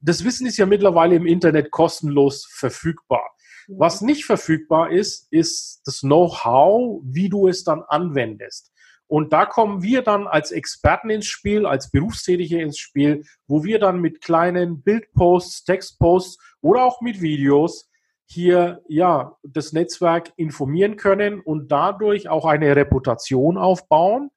das 0.00 0.24
Wissen 0.24 0.46
ist 0.46 0.56
ja 0.56 0.66
mittlerweile 0.66 1.16
im 1.16 1.26
Internet 1.26 1.70
kostenlos 1.70 2.46
verfügbar. 2.50 3.22
Was 3.70 4.00
nicht 4.00 4.24
verfügbar 4.24 4.90
ist, 4.90 5.30
ist 5.30 5.82
das 5.84 6.00
Know-how, 6.00 7.02
wie 7.04 7.28
du 7.28 7.48
es 7.48 7.64
dann 7.64 7.82
anwendest. 7.82 8.72
Und 9.06 9.32
da 9.32 9.44
kommen 9.44 9.82
wir 9.82 10.02
dann 10.02 10.26
als 10.26 10.52
Experten 10.52 11.10
ins 11.10 11.26
Spiel, 11.26 11.66
als 11.66 11.90
Berufstätige 11.90 12.60
ins 12.60 12.78
Spiel, 12.78 13.24
wo 13.46 13.64
wir 13.64 13.78
dann 13.78 14.00
mit 14.00 14.22
kleinen 14.22 14.82
Bildposts, 14.82 15.64
Textposts 15.64 16.38
oder 16.62 16.84
auch 16.84 17.02
mit 17.02 17.20
Videos 17.20 17.90
hier 18.26 18.82
ja 18.88 19.36
das 19.42 19.72
Netzwerk 19.72 20.32
informieren 20.36 20.96
können 20.96 21.40
und 21.40 21.70
dadurch 21.70 22.28
auch 22.28 22.46
eine 22.46 22.74
Reputation 22.74 23.58
aufbauen 23.58 24.30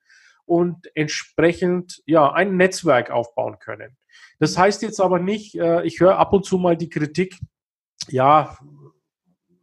und 0.46 0.90
entsprechend 0.96 2.02
ja 2.06 2.32
ein 2.34 2.58
Netzwerk 2.58 3.12
aufbauen 3.12 3.60
können. 3.60 3.98
Das 4.40 4.58
heißt 4.58 4.82
jetzt 4.82 5.00
aber 5.00 5.20
nicht, 5.20 5.56
äh, 5.56 5.84
ich 5.84 6.00
höre 6.00 6.18
ab 6.18 6.34
und 6.34 6.46
zu 6.46 6.58
mal 6.58 6.76
die 6.76 6.90
Kritik, 6.90 7.38
ja, 8.08 8.58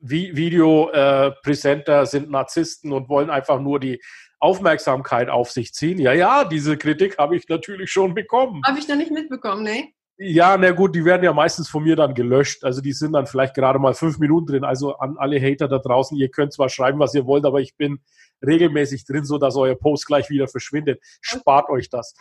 Videopräsenter 0.01 2.03
äh, 2.03 2.07
sind 2.07 2.31
Narzissten 2.31 2.93
und 2.93 3.09
wollen 3.09 3.31
einfach 3.31 3.61
nur 3.61 3.81
die 3.81 4.01
Aufmerksamkeit 4.41 5.29
auf 5.29 5.51
sich 5.51 5.75
ziehen. 5.75 5.99
Ja, 5.99 6.13
ja, 6.13 6.45
diese 6.45 6.77
Kritik 6.77 7.19
habe 7.19 7.37
ich 7.37 7.49
natürlich 7.49 7.91
schon 7.91 8.15
bekommen. 8.15 8.63
Habe 8.67 8.79
ich 8.79 8.89
noch 8.89 8.97
nicht 8.97 9.11
mitbekommen, 9.11 9.65
ne? 9.65 9.89
Ja, 10.21 10.57
na 10.57 10.73
gut, 10.73 10.97
die 10.97 11.05
werden 11.05 11.23
ja 11.23 11.33
meistens 11.33 11.69
von 11.69 11.85
mir 11.85 11.95
dann 11.95 12.13
gelöscht. 12.13 12.65
Also 12.65 12.81
die 12.81 12.93
sind 12.93 13.13
dann 13.13 13.29
vielleicht 13.29 13.55
gerade 13.55 13.79
mal 13.79 13.95
fünf 13.95 14.19
Minuten 14.19 14.47
drin. 14.47 14.65
Also 14.65 14.97
an 14.97 15.17
alle 15.17 15.41
Hater 15.41 15.69
da 15.69 15.79
draußen, 15.79 16.17
ihr 16.17 16.29
könnt 16.29 16.53
zwar 16.53 16.69
schreiben, 16.69 16.99
was 16.99 17.15
ihr 17.15 17.25
wollt, 17.25 17.45
aber 17.45 17.61
ich 17.61 17.77
bin 17.77 18.01
regelmäßig 18.47 19.05
drin, 19.05 19.25
so 19.25 19.39
dass 19.39 19.57
euer 19.57 19.75
Post 19.75 20.07
gleich 20.07 20.31
wieder 20.31 20.49
verschwindet. 20.49 21.01
Spart 21.21 21.69
euch 21.69 21.91
das. 21.91 22.15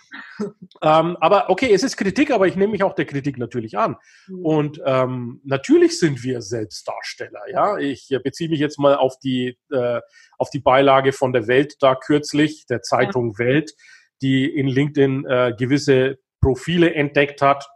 ähm, 0.81 1.17
aber 1.19 1.49
okay, 1.49 1.71
es 1.71 1.83
ist 1.83 1.97
Kritik, 1.97 2.31
aber 2.31 2.47
ich 2.47 2.55
nehme 2.55 2.71
mich 2.71 2.83
auch 2.83 2.93
der 2.93 3.05
Kritik 3.05 3.37
natürlich 3.37 3.77
an. 3.77 3.95
Mhm. 4.27 4.45
Und 4.45 4.81
ähm, 4.85 5.41
natürlich 5.43 5.99
sind 5.99 6.23
wir 6.23 6.41
Selbstdarsteller. 6.41 7.41
Ja, 7.51 7.77
ich 7.77 8.09
beziehe 8.23 8.49
mich 8.49 8.59
jetzt 8.59 8.79
mal 8.79 8.95
auf 8.95 9.19
die 9.19 9.57
äh, 9.71 10.01
auf 10.37 10.49
die 10.49 10.59
Beilage 10.59 11.13
von 11.13 11.33
der 11.33 11.47
Welt 11.47 11.75
da 11.79 11.95
kürzlich, 11.95 12.65
der 12.67 12.81
Zeitung. 12.81 13.37
Welt, 13.37 13.73
die 14.21 14.45
in 14.45 14.67
LinkedIn 14.67 15.25
äh, 15.25 15.53
gewisse 15.57 16.17
Profile 16.41 16.93
entdeckt 16.93 17.41
hat 17.41 17.67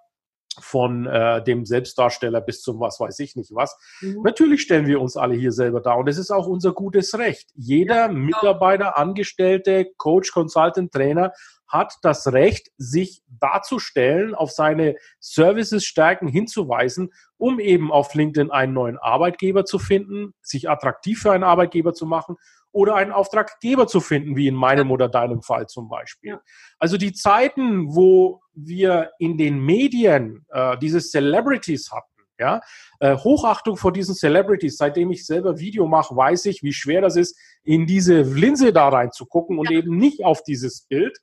von 0.60 1.06
äh, 1.06 1.44
dem 1.44 1.66
Selbstdarsteller 1.66 2.42
bis 2.42 2.62
zum 2.62 2.80
was 2.80 3.00
weiß 3.00 3.20
ich 3.20 3.36
nicht 3.36 3.54
was. 3.54 3.78
Mhm. 4.02 4.22
Natürlich 4.24 4.62
stellen 4.62 4.88
wir 4.88 5.00
uns 5.00 5.18
alle 5.18 5.36
hier 5.36 5.52
selber 5.52 5.82
dar 5.82 5.98
und 5.98 6.08
es 6.08 6.18
ist 6.18 6.32
auch 6.32 6.48
unser 6.48 6.74
gutes 6.74 7.18
Recht. 7.18 7.50
Jeder 7.56 8.08
ja. 8.08 8.08
Mitarbeiter, 8.10 8.98
Angestellte, 8.98 9.88
Coach, 9.98 10.32
Consultant, 10.32 10.92
Trainer 10.92 11.32
hat 11.68 11.96
das 12.02 12.34
Recht, 12.34 12.70
sich 12.78 13.22
darzustellen, 13.40 14.36
auf 14.36 14.52
seine 14.52 14.96
Services, 15.20 15.86
Stärken 15.86 16.28
hinzuweisen, 16.28 17.14
um 17.38 17.62
eben 17.62 17.92
auf 17.92 18.14
LinkedIn 18.14 18.52
einen 18.52 18.74
neuen 18.74 18.98
Arbeitgeber 18.98 19.64
zu 19.64 19.80
finden, 19.80 20.34
sich 20.42 20.70
attraktiv 20.70 21.22
für 21.22 21.32
einen 21.32 21.46
Arbeitgeber 21.46 21.94
zu 21.94 22.06
machen 22.06 22.36
oder 22.72 22.96
einen 22.96 23.12
Auftraggeber 23.12 23.88
zu 23.88 24.00
finden, 24.00 24.36
wie 24.36 24.48
in 24.48 24.56
meinem 24.56 24.92
oder 24.92 25.10
deinem 25.10 25.42
Fall 25.42 25.68
zum 25.68 25.90
Beispiel. 25.90 26.40
Also 26.80 26.98
die 26.98 27.14
Zeiten, 27.14 27.94
wo 27.94 28.42
wir 28.54 29.12
in 29.20 29.38
den 29.38 29.60
Medien 29.60 30.46
äh, 30.50 30.78
diese 30.78 31.02
Celebrities 31.02 31.92
hatten, 31.92 32.08
ja, 32.42 32.60
äh, 33.00 33.16
Hochachtung 33.16 33.78
vor 33.78 33.94
diesen 33.94 34.16
Celebrities. 34.16 34.78
Seitdem 34.78 35.12
ich 35.12 35.26
selber 35.26 35.60
Video 35.60 35.86
mache, 35.86 36.16
weiß 36.16 36.46
ich, 36.46 36.64
wie 36.64 36.74
schwer 36.74 37.02
das 37.02 37.16
ist, 37.16 37.38
in 37.64 37.86
diese 37.86 38.22
Linse 38.22 38.74
da 38.74 38.90
reinzugucken 38.90 39.60
und 39.60 39.70
ja. 39.70 39.78
eben 39.78 39.96
nicht 39.98 40.26
auf 40.26 40.44
dieses 40.44 40.82
Bild. 40.88 41.18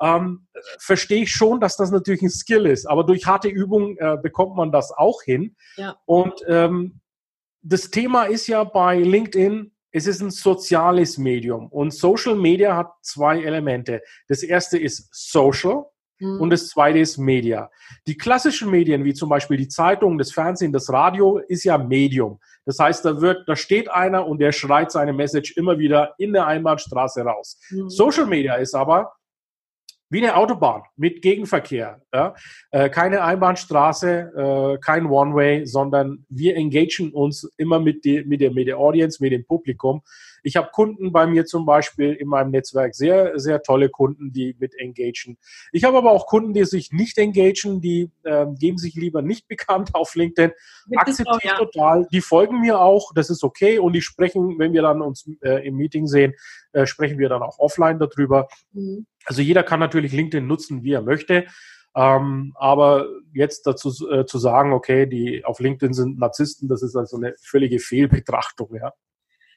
Ähm, 0.00 0.46
verstehe 0.78 1.24
ich 1.24 1.32
schon, 1.32 1.60
dass 1.60 1.76
das 1.76 1.90
natürlich 1.90 2.22
ein 2.22 2.30
Skill 2.30 2.66
ist, 2.66 2.86
aber 2.86 3.04
durch 3.04 3.26
harte 3.26 3.48
Übung 3.48 3.96
äh, 3.98 4.16
bekommt 4.20 4.56
man 4.56 4.72
das 4.72 4.90
auch 4.90 5.22
hin. 5.22 5.56
Ja. 5.76 5.96
Und 6.06 6.34
ähm, 6.46 7.00
das 7.62 7.90
Thema 7.90 8.24
ist 8.24 8.46
ja 8.46 8.64
bei 8.64 8.98
LinkedIn, 8.98 9.71
es 9.92 10.06
ist 10.06 10.22
ein 10.22 10.30
soziales 10.30 11.18
Medium 11.18 11.68
und 11.68 11.92
Social 11.92 12.34
Media 12.34 12.76
hat 12.76 12.92
zwei 13.02 13.42
Elemente. 13.42 14.02
Das 14.26 14.42
erste 14.42 14.78
ist 14.78 15.08
Social 15.12 15.84
mhm. 16.18 16.40
und 16.40 16.50
das 16.50 16.68
zweite 16.68 16.98
ist 16.98 17.18
Media. 17.18 17.70
Die 18.06 18.16
klassischen 18.16 18.70
Medien, 18.70 19.04
wie 19.04 19.12
zum 19.12 19.28
Beispiel 19.28 19.58
die 19.58 19.68
Zeitung, 19.68 20.16
das 20.16 20.32
Fernsehen, 20.32 20.72
das 20.72 20.90
Radio, 20.90 21.38
ist 21.38 21.64
ja 21.64 21.76
Medium. 21.76 22.40
Das 22.64 22.78
heißt, 22.78 23.04
da 23.04 23.20
wird, 23.20 23.46
da 23.48 23.54
steht 23.54 23.90
einer 23.90 24.26
und 24.26 24.40
der 24.40 24.52
schreit 24.52 24.90
seine 24.90 25.12
Message 25.12 25.56
immer 25.56 25.78
wieder 25.78 26.14
in 26.18 26.32
der 26.32 26.46
Einbahnstraße 26.46 27.22
raus. 27.22 27.60
Mhm. 27.70 27.90
Social 27.90 28.26
Media 28.26 28.54
ist 28.54 28.74
aber 28.74 29.12
wie 30.12 30.18
eine 30.18 30.36
Autobahn 30.36 30.82
mit 30.96 31.22
Gegenverkehr. 31.22 32.02
Ja? 32.12 32.34
Äh, 32.70 32.90
keine 32.90 33.22
Einbahnstraße, 33.22 34.74
äh, 34.76 34.78
kein 34.78 35.06
One-Way, 35.06 35.66
sondern 35.66 36.26
wir 36.28 36.54
engagen 36.54 37.12
uns 37.12 37.50
immer 37.56 37.80
mit, 37.80 38.04
die, 38.04 38.22
mit, 38.24 38.42
der, 38.42 38.52
mit 38.52 38.68
der 38.68 38.78
Audience, 38.78 39.22
mit 39.22 39.32
dem 39.32 39.46
Publikum. 39.46 40.02
Ich 40.42 40.56
habe 40.56 40.70
Kunden 40.72 41.12
bei 41.12 41.26
mir 41.26 41.46
zum 41.46 41.66
Beispiel 41.66 42.12
in 42.12 42.28
meinem 42.28 42.50
Netzwerk, 42.50 42.94
sehr, 42.94 43.38
sehr 43.38 43.62
tolle 43.62 43.88
Kunden, 43.88 44.32
die 44.32 44.56
mit 44.58 44.74
engagen. 44.78 45.38
Ich 45.72 45.84
habe 45.84 45.98
aber 45.98 46.10
auch 46.12 46.26
Kunden, 46.26 46.52
die 46.54 46.64
sich 46.64 46.92
nicht 46.92 47.18
engagen, 47.18 47.80
die 47.80 48.10
äh, 48.24 48.46
geben 48.58 48.78
sich 48.78 48.94
lieber 48.94 49.22
nicht 49.22 49.48
bekannt 49.48 49.94
auf 49.94 50.14
LinkedIn. 50.14 50.52
Akzeptiere 50.96 51.38
ich 51.42 51.50
ja. 51.50 51.56
total. 51.56 52.06
Die 52.12 52.20
folgen 52.20 52.60
mir 52.60 52.80
auch, 52.80 53.12
das 53.14 53.30
ist 53.30 53.44
okay. 53.44 53.78
Und 53.78 53.92
die 53.92 54.02
sprechen, 54.02 54.58
wenn 54.58 54.72
wir 54.72 54.82
dann 54.82 55.02
uns 55.02 55.28
äh, 55.42 55.66
im 55.66 55.76
Meeting 55.76 56.06
sehen, 56.06 56.34
äh, 56.72 56.86
sprechen 56.86 57.18
wir 57.18 57.28
dann 57.28 57.42
auch 57.42 57.58
offline 57.58 57.98
darüber. 57.98 58.48
Mhm. 58.72 59.06
Also 59.24 59.42
jeder 59.42 59.62
kann 59.62 59.80
natürlich 59.80 60.12
LinkedIn 60.12 60.46
nutzen, 60.46 60.82
wie 60.82 60.92
er 60.92 61.02
möchte. 61.02 61.46
Ähm, 61.94 62.54
aber 62.56 63.06
jetzt 63.34 63.66
dazu 63.66 63.90
äh, 64.10 64.24
zu 64.24 64.38
sagen, 64.38 64.72
okay, 64.72 65.06
die 65.06 65.44
auf 65.44 65.60
LinkedIn 65.60 65.92
sind 65.92 66.18
Narzissten, 66.18 66.68
das 66.68 66.82
ist 66.82 66.96
also 66.96 67.18
eine 67.18 67.34
völlige 67.40 67.78
Fehlbetrachtung, 67.78 68.74
ja. 68.74 68.92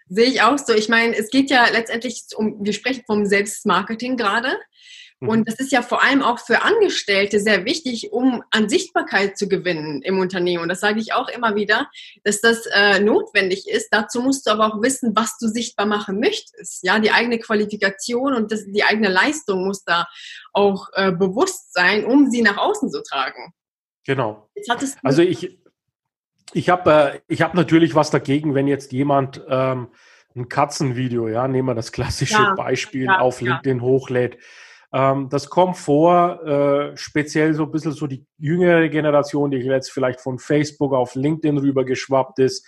Sehe 0.08 0.26
ich 0.26 0.42
auch 0.42 0.58
so. 0.58 0.74
Ich 0.74 0.90
meine, 0.90 1.16
es 1.16 1.30
geht 1.30 1.50
ja 1.50 1.68
letztendlich 1.72 2.26
um, 2.36 2.64
wir 2.64 2.74
sprechen 2.74 3.04
vom 3.08 3.26
Selbstmarketing 3.26 4.18
gerade. 4.18 4.58
Mhm. 5.20 5.30
Und 5.30 5.48
das 5.48 5.56
ist 5.56 5.72
ja 5.72 5.82
vor 5.82 6.04
allem 6.04 6.22
auch 6.22 6.40
für 6.40 6.62
Angestellte 6.64 7.40
sehr 7.40 7.66
wichtig, 7.66 8.12
um 8.12 8.44
an 8.52 8.70
Sichtbarkeit 8.70 9.38
zu 9.38 9.48
gewinnen 9.48 10.02
im 10.04 10.20
Unternehmen. 10.20 10.64
Und 10.64 10.70
das 10.70 10.80
sage 10.82 11.00
ich 11.00 11.14
auch 11.14 11.30
immer 11.30 11.56
wieder, 11.56 11.90
dass 12.24 12.42
das 12.42 12.66
äh, 12.68 13.00
notwendig 13.00 13.68
ist. 13.68 13.90
Dazu 13.92 14.22
musst 14.22 14.46
du 14.46 14.52
aber 14.52 14.68
auch 14.68 14.82
wissen, 14.82 15.16
was 15.16 15.38
du 15.38 15.48
sichtbar 15.48 15.86
machen 15.86 16.20
möchtest. 16.20 16.84
Ja, 16.84 17.00
die 17.00 17.12
eigene 17.12 17.40
Qualifikation 17.40 18.34
und 18.34 18.52
das, 18.52 18.66
die 18.66 18.84
eigene 18.84 19.10
Leistung 19.10 19.66
muss 19.66 19.84
da 19.84 20.08
auch 20.54 20.88
äh, 20.94 21.12
bewusst 21.12 21.74
sein, 21.74 22.06
um 22.06 22.30
sie 22.30 22.42
nach 22.42 22.58
außen 22.58 22.92
zu 22.92 23.02
tragen. 23.02 23.54
Genau. 24.06 24.50
also 25.02 25.22
ich, 25.24 25.58
ich 26.54 26.70
habe 26.70 26.92
äh, 26.92 27.20
ich 27.28 27.42
hab 27.42 27.54
natürlich 27.54 27.96
was 27.96 28.12
dagegen, 28.12 28.56
wenn 28.56 28.68
jetzt 28.68 28.92
jemand 28.92 29.44
ähm, 29.50 29.88
ein 30.36 30.50
Katzenvideo, 30.50 31.28
ja, 31.28 31.48
nehmen 31.48 31.70
wir 31.70 31.76
das 31.76 31.92
klassische 31.92 32.34
ja, 32.42 32.54
Beispiel, 32.56 33.06
ja, 33.06 33.20
auf 33.20 33.42
LinkedIn 33.42 33.78
ja. 33.78 33.84
hochlädt. 33.84 34.38
Ähm, 34.94 35.30
das 35.30 35.50
kommt 35.50 35.78
vor, 35.78 36.44
äh, 36.46 36.98
speziell 36.98 37.54
so 37.54 37.64
ein 37.64 37.72
bisschen 37.72 37.92
so 37.92 38.08
die 38.08 38.26
jüngere 38.38 38.88
Generation, 38.90 39.52
die 39.52 39.58
jetzt 39.58 39.92
vielleicht 39.92 40.22
von 40.22 40.40
Facebook 40.40 40.94
auf 40.94 41.16
LinkedIn 41.16 41.58
rübergeschwappt 41.58 42.40
ist. 42.40 42.66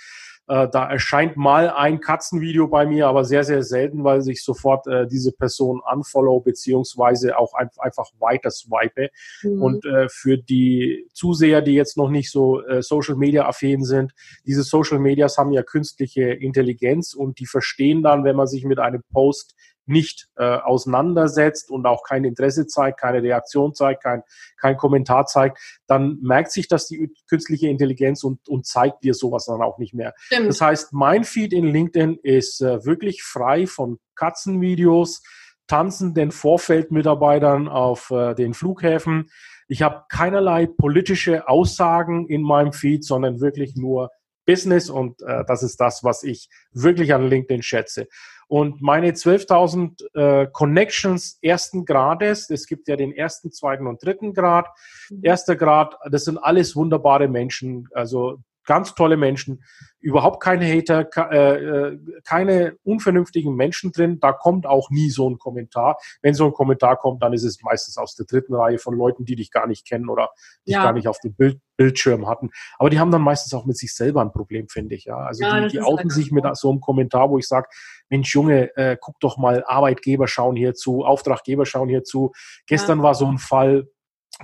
Äh, 0.47 0.69
da 0.69 0.89
erscheint 0.89 1.35
mal 1.35 1.69
ein 1.69 1.99
Katzenvideo 1.99 2.67
bei 2.67 2.85
mir, 2.85 3.07
aber 3.07 3.25
sehr, 3.25 3.43
sehr 3.43 3.63
selten, 3.63 4.03
weil 4.03 4.21
sich 4.21 4.43
sofort 4.43 4.87
äh, 4.87 5.05
diese 5.05 5.33
Person 5.33 5.81
unfollow 5.93 6.39
beziehungsweise 6.39 7.37
auch 7.37 7.53
ein, 7.53 7.69
einfach 7.79 8.09
weiter 8.19 8.49
swipe. 8.49 9.09
Mhm. 9.43 9.61
Und 9.61 9.85
äh, 9.85 10.07
für 10.09 10.37
die 10.37 11.07
Zuseher, 11.13 11.61
die 11.61 11.73
jetzt 11.73 11.97
noch 11.97 12.09
nicht 12.09 12.31
so 12.31 12.63
äh, 12.65 12.81
Social 12.81 13.15
Media 13.15 13.45
affin 13.45 13.83
sind, 13.83 14.13
diese 14.45 14.63
Social 14.63 14.99
Medias 14.99 15.37
haben 15.37 15.51
ja 15.51 15.63
künstliche 15.63 16.29
Intelligenz 16.29 17.13
und 17.13 17.39
die 17.39 17.45
verstehen 17.45 18.01
dann, 18.01 18.23
wenn 18.23 18.35
man 18.35 18.47
sich 18.47 18.63
mit 18.63 18.79
einem 18.79 19.03
Post 19.11 19.55
nicht 19.87 20.27
äh, 20.35 20.43
auseinandersetzt 20.43 21.71
und 21.71 21.85
auch 21.85 22.03
kein 22.03 22.23
Interesse 22.23 22.67
zeigt, 22.67 22.99
keine 22.99 23.23
Reaktion 23.23 23.73
zeigt, 23.73 24.03
kein, 24.03 24.23
kein 24.57 24.77
Kommentar 24.77 25.25
zeigt, 25.25 25.59
dann 25.87 26.19
merkt 26.21 26.51
sich 26.51 26.67
das 26.67 26.87
die 26.87 27.11
künstliche 27.29 27.67
Intelligenz 27.67 28.23
und, 28.23 28.47
und 28.49 28.65
zeigt 28.65 29.03
dir 29.03 29.13
sowas 29.13 29.45
dann 29.45 29.61
auch 29.61 29.77
nicht 29.77 29.93
mehr. 29.93 30.13
Stimmt. 30.17 30.49
Das 30.49 30.61
heißt, 30.61 30.93
mein 30.93 31.23
Feed 31.23 31.53
in 31.53 31.65
LinkedIn 31.65 32.19
ist 32.23 32.61
äh, 32.61 32.85
wirklich 32.85 33.23
frei 33.23 33.67
von 33.67 33.99
Katzenvideos, 34.15 35.23
tanzenden 35.67 36.31
Vorfeldmitarbeitern 36.31 37.67
auf 37.67 38.11
äh, 38.11 38.33
den 38.33 38.53
Flughäfen. 38.53 39.29
Ich 39.67 39.81
habe 39.81 40.05
keinerlei 40.09 40.65
politische 40.65 41.47
Aussagen 41.47 42.27
in 42.27 42.41
meinem 42.41 42.71
Feed, 42.71 43.03
sondern 43.03 43.41
wirklich 43.41 43.75
nur 43.75 44.09
Business 44.45 44.89
und 44.89 45.21
äh, 45.21 45.43
das 45.45 45.61
ist 45.61 45.79
das, 45.79 46.03
was 46.03 46.23
ich 46.23 46.49
wirklich 46.71 47.13
an 47.13 47.27
LinkedIn 47.27 47.61
schätze. 47.61 48.07
Und 48.47 48.81
meine 48.81 49.11
12.000 49.11 50.15
äh, 50.15 50.47
Connections 50.51 51.37
ersten 51.41 51.85
Grades, 51.85 52.49
es 52.49 52.65
gibt 52.65 52.87
ja 52.87 52.95
den 52.95 53.11
ersten, 53.11 53.51
zweiten 53.51 53.87
und 53.87 54.03
dritten 54.03 54.33
Grad. 54.33 54.67
Mhm. 55.09 55.19
Erster 55.23 55.55
Grad, 55.55 55.97
das 56.09 56.23
sind 56.23 56.37
alles 56.37 56.75
wunderbare 56.75 57.27
Menschen. 57.27 57.89
Also 57.93 58.39
ganz 58.67 58.93
tolle 58.93 59.17
Menschen, 59.17 59.63
überhaupt 59.99 60.43
keine 60.43 60.67
Hater, 60.67 61.09
äh, 61.31 61.55
äh, 61.55 61.99
keine 62.23 62.77
unvernünftigen 62.83 63.55
Menschen 63.55 63.91
drin. 63.91 64.19
Da 64.19 64.31
kommt 64.31 64.67
auch 64.67 64.91
nie 64.91 65.09
so 65.09 65.27
ein 65.27 65.39
Kommentar. 65.39 65.97
Wenn 66.21 66.35
so 66.35 66.45
ein 66.45 66.53
Kommentar 66.53 66.97
kommt, 66.97 67.23
dann 67.23 67.33
ist 67.33 67.43
es 67.43 67.63
meistens 67.63 67.97
aus 67.97 68.15
der 68.15 68.27
dritten 68.27 68.53
Reihe 68.53 68.77
von 68.77 68.95
Leuten, 68.95 69.25
die 69.25 69.35
dich 69.35 69.49
gar 69.49 69.65
nicht 69.65 69.87
kennen 69.87 70.09
oder 70.09 70.29
dich 70.67 70.75
ja. 70.75 70.83
gar 70.83 70.93
nicht 70.93 71.07
auf 71.07 71.19
dem 71.19 71.33
Bild, 71.33 71.59
Bildschirm 71.77 72.27
hatten. 72.27 72.49
Aber 72.77 72.89
die 72.89 72.99
haben 72.99 73.11
dann 73.11 73.21
meistens 73.21 73.53
auch 73.53 73.65
mit 73.65 73.77
sich 73.77 73.95
selber 73.95 74.21
ein 74.21 74.31
Problem, 74.31 74.67
finde 74.67 74.95
ich. 74.95 75.05
Ja, 75.05 75.17
also 75.17 75.43
ja, 75.43 75.61
die, 75.61 75.69
die 75.69 75.81
outen 75.81 76.09
sich 76.09 76.31
mit 76.31 76.45
so 76.57 76.69
einem 76.69 76.81
Kommentar, 76.81 77.29
wo 77.29 77.37
ich 77.37 77.47
sage, 77.47 77.67
Mensch 78.09 78.33
Junge, 78.33 78.75
äh, 78.75 78.97
guck 78.99 79.19
doch 79.19 79.37
mal, 79.37 79.63
Arbeitgeber 79.65 80.27
schauen 80.27 80.55
hier 80.55 80.73
zu, 80.73 81.03
Auftraggeber 81.03 81.65
schauen 81.65 81.89
hier 81.89 82.03
zu. 82.03 82.31
Gestern 82.65 82.99
ja. 82.99 83.03
war 83.03 83.15
so 83.15 83.27
ein 83.27 83.37
Fall, 83.37 83.87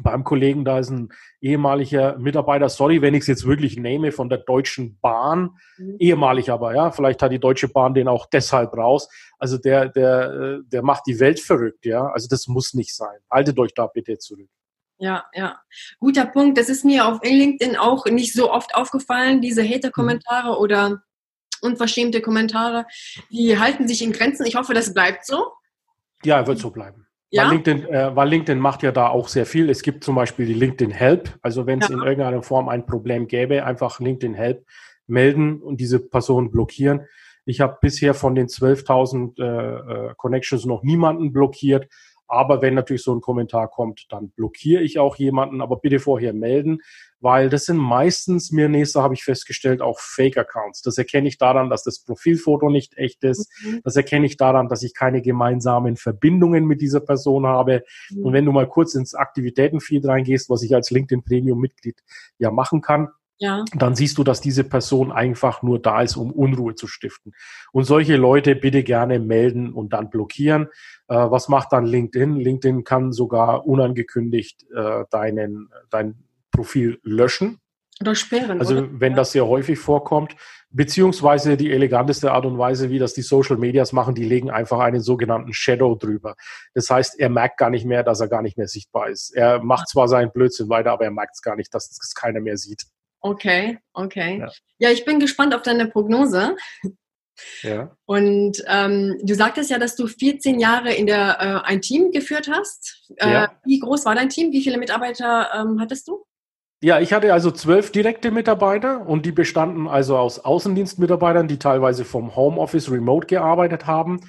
beim 0.02 0.24
Kollegen, 0.24 0.66
da 0.66 0.80
ist 0.80 0.90
ein 0.90 1.10
ehemaliger 1.40 2.18
Mitarbeiter, 2.18 2.68
sorry, 2.70 3.02
wenn 3.02 3.14
ich 3.14 3.22
es 3.22 3.28
jetzt 3.28 3.46
wirklich 3.46 3.78
nehme, 3.78 4.12
von 4.12 4.30
der 4.30 4.40
Deutschen 4.40 4.98
Bahn, 5.00 5.52
mhm. 5.78 5.98
ehemalig 6.00 6.50
aber, 6.50 6.74
ja, 6.74 6.92
vielleicht 6.92 7.22
hat 7.22 7.32
die 7.32 7.40
Deutsche 7.40 7.68
Bahn 7.68 7.94
den 7.94 8.08
auch 8.08 8.26
deshalb 8.26 8.74
raus. 8.74 9.08
Also 9.38 9.58
der, 9.58 9.90
der, 9.90 10.32
äh, 10.32 10.60
der 10.66 10.82
macht 10.82 11.04
die 11.06 11.20
Welt 11.20 11.40
verrückt, 11.40 11.86
ja. 11.86 12.08
Also 12.08 12.28
das 12.28 12.48
muss 12.48 12.74
nicht 12.74 12.96
sein. 12.96 13.20
Haltet 13.30 13.60
euch 13.60 13.74
da 13.74 13.88
bitte 13.88 14.18
zurück. 14.18 14.50
Ja, 14.98 15.26
ja. 15.34 15.60
Guter 16.00 16.26
Punkt. 16.26 16.58
Das 16.58 16.70
ist 16.70 16.86
mir 16.86 17.06
auf 17.06 17.20
LinkedIn 17.24 17.76
auch 17.76 18.06
nicht 18.06 18.34
so 18.34 18.52
oft 18.52 18.74
aufgefallen, 18.76 19.42
diese 19.42 19.64
Hater-Kommentare 19.64 20.54
mhm. 20.54 20.58
oder 20.58 21.04
unverschämte 21.62 22.22
Kommentare. 22.22 22.86
Die 23.30 23.58
halten 23.60 23.88
sich 23.88 24.02
in 24.02 24.12
Grenzen. 24.12 24.46
Ich 24.46 24.56
hoffe, 24.56 24.74
das 24.74 24.94
bleibt 24.94 25.26
so. 25.26 25.52
Ja, 26.24 26.48
wird 26.48 26.60
so 26.60 26.72
bleiben. 26.72 27.06
Ja? 27.34 27.46
Weil, 27.46 27.52
LinkedIn, 27.54 27.86
äh, 27.88 28.16
weil 28.16 28.30
LinkedIn 28.30 28.60
macht 28.60 28.84
ja 28.84 28.92
da 28.92 29.08
auch 29.08 29.28
sehr 29.28 29.48
viel. 29.48 29.68
Es 29.72 29.82
gibt 29.82 30.04
zum 30.04 30.14
Beispiel 30.14 30.46
die 30.46 30.54
LinkedIn 30.54 30.92
Help. 30.92 31.32
Also 31.42 31.66
wenn 31.66 31.82
es 31.82 31.90
ja. 31.90 31.96
in 31.96 32.04
irgendeiner 32.04 32.44
Form 32.44 32.70
ein 32.70 32.86
Problem 32.86 33.28
gäbe, 33.28 33.66
einfach 33.66 34.00
LinkedIn 34.00 34.36
Help 34.36 34.68
melden 35.08 35.60
und 35.60 35.82
diese 35.82 36.00
Person 36.00 36.52
blockieren. 36.52 37.08
Ich 37.46 37.60
habe 37.60 37.80
bisher 37.82 38.14
von 38.14 38.36
den 38.36 38.48
12.000 38.48 39.42
äh, 39.42 40.10
äh, 40.12 40.14
Connections 40.16 40.66
noch 40.66 40.84
niemanden 40.84 41.34
blockiert. 41.34 41.88
Aber 42.34 42.64
wenn 42.64 42.74
natürlich 42.74 43.04
so 43.04 43.14
ein 43.14 43.22
Kommentar 43.22 43.70
kommt, 43.70 44.08
dann 44.10 44.32
blockiere 44.32 44.82
ich 44.82 44.98
auch 44.98 45.18
jemanden. 45.18 45.62
Aber 45.62 45.78
bitte 45.78 46.00
vorher 46.00 46.34
melden, 46.34 46.80
weil 47.20 47.48
das 47.48 47.66
sind 47.66 47.78
meistens, 47.78 48.52
mir 48.52 48.70
nächster 48.70 49.04
habe 49.04 49.14
ich 49.14 49.24
festgestellt, 49.24 49.82
auch 49.84 50.00
Fake-Accounts. 50.00 50.82
Das 50.82 50.98
erkenne 50.98 51.28
ich 51.28 51.38
daran, 51.38 51.70
dass 51.70 51.84
das 51.84 52.00
Profilfoto 52.00 52.72
nicht 52.72 52.98
echt 52.98 53.24
ist. 53.24 53.52
Mhm. 53.64 53.82
Das 53.84 53.96
erkenne 53.96 54.26
ich 54.26 54.36
daran, 54.36 54.68
dass 54.68 54.82
ich 54.82 54.96
keine 54.96 55.22
gemeinsamen 55.22 55.96
Verbindungen 55.96 56.66
mit 56.66 56.82
dieser 56.82 57.02
Person 57.02 57.46
habe. 57.46 57.84
Mhm. 58.10 58.26
Und 58.26 58.34
wenn 58.34 58.46
du 58.46 58.52
mal 58.52 58.68
kurz 58.68 58.96
ins 58.96 59.14
Aktivitätenfeed 59.14 60.04
reingehst, 60.04 60.50
was 60.50 60.64
ich 60.64 60.74
als 60.74 60.90
LinkedIn 60.90 61.24
Premium-Mitglied 61.24 62.02
ja 62.40 62.50
machen 62.50 62.82
kann, 62.82 63.10
ja. 63.40 63.64
dann 63.76 63.96
siehst 63.96 64.18
du, 64.18 64.24
dass 64.24 64.42
diese 64.42 64.64
Person 64.64 65.12
einfach 65.12 65.62
nur 65.62 65.82
da 65.82 66.02
ist, 66.02 66.16
um 66.16 66.32
Unruhe 66.32 66.76
zu 66.76 66.88
stiften. 66.88 67.34
Und 67.72 67.86
solche 67.86 68.16
Leute 68.16 68.56
bitte 68.56 68.84
gerne 68.84 69.20
melden 69.20 69.74
und 69.74 69.94
dann 69.94 70.10
blockieren. 70.10 70.68
Äh, 71.08 71.16
was 71.16 71.50
macht 71.50 71.74
dann 71.74 71.86
LinkedIn? 71.86 72.36
LinkedIn 72.36 72.84
kann 72.84 73.12
sogar 73.12 73.66
unangekündigt 73.68 74.66
äh, 74.76 75.06
deinen, 75.10 75.70
dein 75.90 76.24
Profil 76.52 77.00
löschen. 77.04 77.60
Oder 78.02 78.16
sperren. 78.16 78.60
Also 78.60 78.78
oder? 78.78 78.90
wenn 78.92 79.16
das 79.16 79.32
sehr 79.32 79.46
häufig 79.46 79.78
vorkommt, 79.78 80.36
beziehungsweise 80.72 81.58
die 81.58 81.72
eleganteste 81.72 82.32
Art 82.32 82.46
und 82.46 82.58
Weise, 82.58 82.90
wie 82.90 82.98
das 82.98 83.14
die 83.14 83.22
Social 83.22 83.58
Medias 83.58 83.94
machen, 83.94 84.16
die 84.16 84.24
legen 84.24 84.50
einfach 84.50 84.80
einen 84.80 85.02
sogenannten 85.02 85.54
Shadow 85.54 85.96
drüber. 85.96 86.36
Das 86.74 86.90
heißt, 86.90 87.20
er 87.20 87.30
merkt 87.30 87.58
gar 87.58 87.70
nicht 87.70 87.86
mehr, 87.86 88.04
dass 88.04 88.20
er 88.20 88.28
gar 88.28 88.42
nicht 88.42 88.58
mehr 88.58 88.68
sichtbar 88.68 89.10
ist. 89.10 89.36
Er 89.36 89.62
macht 89.64 89.90
zwar 89.90 90.08
seinen 90.08 90.32
Blödsinn 90.32 90.70
weiter, 90.70 90.92
aber 90.92 91.06
er 91.06 91.12
merkt 91.12 91.36
es 91.36 91.42
gar 91.42 91.56
nicht, 91.56 91.74
dass 91.74 91.90
es 91.92 92.16
keiner 92.16 92.40
mehr 92.40 92.58
sieht. 92.58 92.86
Okay, 93.26 93.80
okay. 93.94 94.40
Ja. 94.40 94.52
ja, 94.80 94.90
ich 94.92 95.06
bin 95.06 95.20
gespannt 95.20 95.56
auf 95.56 95.62
deine 95.62 95.88
Prognose. 95.88 96.58
Ja. 97.64 97.96
Und 98.06 98.64
ähm, 98.68 99.18
du 99.24 99.34
sagtest 99.34 99.72
ja, 99.72 99.80
dass 99.80 99.96
du 99.96 100.08
14 100.08 100.60
Jahre 100.60 100.94
in 100.94 101.08
der 101.08 101.40
äh, 101.40 101.68
ein 101.68 101.82
Team 101.82 102.12
geführt 102.12 102.50
hast. 102.52 103.12
Äh, 103.18 103.32
ja. 103.32 103.52
Wie 103.66 103.80
groß 103.80 104.06
war 104.06 104.14
dein 104.14 104.30
Team? 104.30 104.52
Wie 104.52 104.62
viele 104.62 104.78
Mitarbeiter 104.78 105.50
ähm, 105.56 105.80
hattest 105.80 106.08
du? 106.08 106.26
Ja, 106.84 107.00
ich 107.00 107.14
hatte 107.14 107.34
also 107.34 107.50
zwölf 107.50 107.92
direkte 107.92 108.30
Mitarbeiter 108.30 109.08
und 109.08 109.26
die 109.26 109.32
bestanden 109.32 109.88
also 109.88 110.18
aus 110.18 110.40
Außendienstmitarbeitern, 110.40 111.48
die 111.48 111.58
teilweise 111.58 112.04
vom 112.04 112.36
Homeoffice 112.36 112.92
remote 112.92 113.26
gearbeitet 113.26 113.88
haben, 113.88 114.20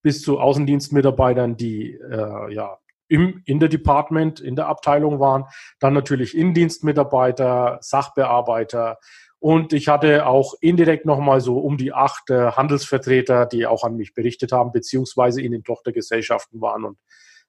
bis 0.00 0.22
zu 0.22 0.38
Außendienstmitarbeitern, 0.38 1.56
die 1.56 1.98
äh, 2.10 2.54
ja 2.54 2.78
im, 3.08 3.42
in 3.44 3.60
der 3.60 3.68
Department, 3.68 4.40
in 4.40 4.56
der 4.56 4.68
Abteilung 4.68 5.20
waren. 5.20 5.44
Dann 5.80 5.94
natürlich 5.94 6.36
Indienstmitarbeiter, 6.36 7.78
Sachbearbeiter. 7.80 8.98
Und 9.38 9.74
ich 9.74 9.88
hatte 9.88 10.26
auch 10.26 10.54
indirekt 10.60 11.04
nochmal 11.04 11.40
so 11.40 11.58
um 11.58 11.76
die 11.76 11.92
acht 11.92 12.30
äh, 12.30 12.52
Handelsvertreter, 12.52 13.44
die 13.44 13.66
auch 13.66 13.84
an 13.84 13.96
mich 13.96 14.14
berichtet 14.14 14.52
haben, 14.52 14.72
beziehungsweise 14.72 15.42
in 15.42 15.52
den 15.52 15.64
Tochtergesellschaften 15.64 16.62
waren 16.62 16.84
und 16.84 16.98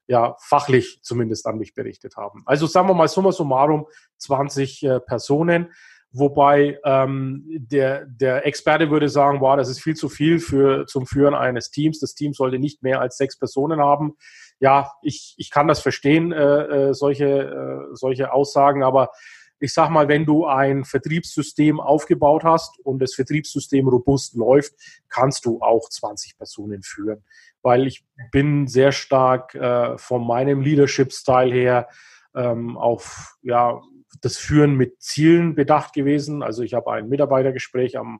ja 0.07 0.35
fachlich 0.39 0.99
zumindest 1.01 1.47
an 1.47 1.57
mich 1.57 1.73
berichtet 1.73 2.17
haben. 2.17 2.43
Also 2.45 2.67
sagen 2.67 2.87
wir 2.89 2.93
mal 2.93 3.07
summa 3.07 3.31
summarum 3.31 3.87
20 4.17 4.83
äh, 4.83 4.99
Personen, 4.99 5.71
wobei 6.11 6.79
ähm, 6.83 7.45
der, 7.47 8.05
der 8.05 8.45
Experte 8.45 8.89
würde 8.89 9.09
sagen, 9.09 9.41
wow, 9.41 9.57
das 9.57 9.69
ist 9.69 9.81
viel 9.81 9.95
zu 9.95 10.09
viel 10.09 10.39
für 10.39 10.85
zum 10.87 11.05
Führen 11.05 11.33
eines 11.33 11.71
Teams. 11.71 11.99
Das 11.99 12.13
Team 12.13 12.33
sollte 12.33 12.59
nicht 12.59 12.83
mehr 12.83 13.01
als 13.01 13.17
sechs 13.17 13.37
Personen 13.37 13.79
haben. 13.79 14.15
Ja, 14.59 14.91
ich, 15.01 15.35
ich 15.37 15.51
kann 15.51 15.67
das 15.67 15.81
verstehen, 15.81 16.31
äh, 16.31 16.89
äh, 16.89 16.93
solche, 16.93 17.25
äh, 17.25 17.95
solche 17.95 18.31
Aussagen, 18.31 18.83
aber 18.83 19.11
ich 19.59 19.73
sag 19.73 19.89
mal, 19.89 20.07
wenn 20.09 20.25
du 20.25 20.45
ein 20.45 20.83
Vertriebssystem 20.83 21.79
aufgebaut 21.79 22.43
hast 22.43 22.77
und 22.83 22.99
das 22.99 23.15
Vertriebssystem 23.15 23.87
robust 23.87 24.35
läuft, 24.35 24.73
kannst 25.07 25.45
du 25.45 25.61
auch 25.61 25.89
20 25.89 26.37
Personen 26.37 26.81
führen 26.83 27.23
weil 27.65 27.87
ich 27.87 28.05
bin 28.31 28.67
sehr 28.67 28.91
stark 28.91 29.55
äh, 29.55 29.97
von 29.97 30.25
meinem 30.25 30.61
Leadership-Style 30.61 31.51
her 31.51 31.89
ähm, 32.35 32.77
auf 32.77 33.37
ja, 33.41 33.81
das 34.21 34.37
Führen 34.37 34.75
mit 34.75 35.01
Zielen 35.01 35.55
bedacht 35.55 35.93
gewesen. 35.93 36.43
Also 36.43 36.61
ich 36.61 36.75
habe 36.75 36.91
ein 36.93 37.09
Mitarbeitergespräch 37.09 37.97
am 37.97 38.19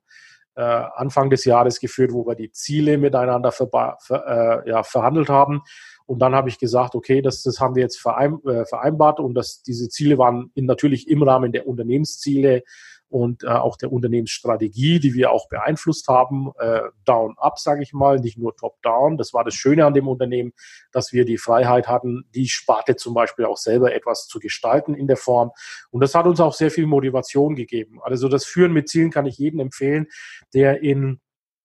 Anfang 0.61 1.29
des 1.29 1.45
Jahres 1.45 1.79
geführt, 1.79 2.13
wo 2.13 2.25
wir 2.25 2.35
die 2.35 2.51
Ziele 2.51 2.97
miteinander 2.97 3.51
ver 3.51 3.97
ver 3.99 4.63
äh, 4.65 4.69
ja, 4.69 4.83
verhandelt 4.83 5.29
haben. 5.29 5.61
Und 6.05 6.19
dann 6.19 6.35
habe 6.35 6.49
ich 6.49 6.59
gesagt, 6.59 6.95
okay, 6.95 7.21
das, 7.21 7.41
das 7.41 7.59
haben 7.59 7.75
wir 7.75 7.81
jetzt 7.81 8.05
äh, 8.05 8.65
vereinbart 8.65 9.19
und 9.19 9.33
dass 9.33 9.63
diese 9.63 9.89
Ziele 9.89 10.17
waren 10.17 10.51
in, 10.53 10.65
natürlich 10.65 11.09
im 11.09 11.23
Rahmen 11.23 11.51
der 11.51 11.67
Unternehmensziele 11.67 12.63
und 13.09 13.43
äh, 13.43 13.47
auch 13.47 13.77
der 13.77 13.91
Unternehmensstrategie, 13.91 14.99
die 14.99 15.13
wir 15.13 15.31
auch 15.31 15.47
beeinflusst 15.47 16.07
haben, 16.07 16.51
äh, 16.59 16.81
down-up, 17.05 17.59
sage 17.59 17.83
ich 17.83 17.93
mal, 17.93 18.19
nicht 18.19 18.37
nur 18.37 18.55
top-down. 18.55 19.17
Das 19.17 19.33
war 19.33 19.43
das 19.43 19.53
Schöne 19.53 19.85
an 19.85 19.93
dem 19.93 20.07
Unternehmen, 20.07 20.53
dass 20.91 21.13
wir 21.13 21.25
die 21.25 21.37
Freiheit 21.37 21.87
hatten, 21.87 22.25
die 22.33 22.47
Sparte 22.47 22.95
zum 22.95 23.13
Beispiel 23.13 23.45
auch 23.45 23.57
selber 23.57 23.93
etwas 23.93 24.27
zu 24.27 24.39
gestalten 24.39 24.95
in 24.95 25.07
der 25.07 25.17
Form. 25.17 25.51
Und 25.91 26.01
das 26.01 26.15
hat 26.15 26.25
uns 26.25 26.39
auch 26.39 26.53
sehr 26.53 26.71
viel 26.71 26.87
Motivation 26.87 27.55
gegeben. 27.55 27.99
Also 28.03 28.27
das 28.27 28.45
Führen 28.45 28.73
mit 28.73 28.89
Zielen 28.89 29.11
kann 29.11 29.25
ich 29.25 29.37
jedem 29.37 29.59
empfehlen, 29.59 30.07
der 30.53 30.81
in 30.81 31.21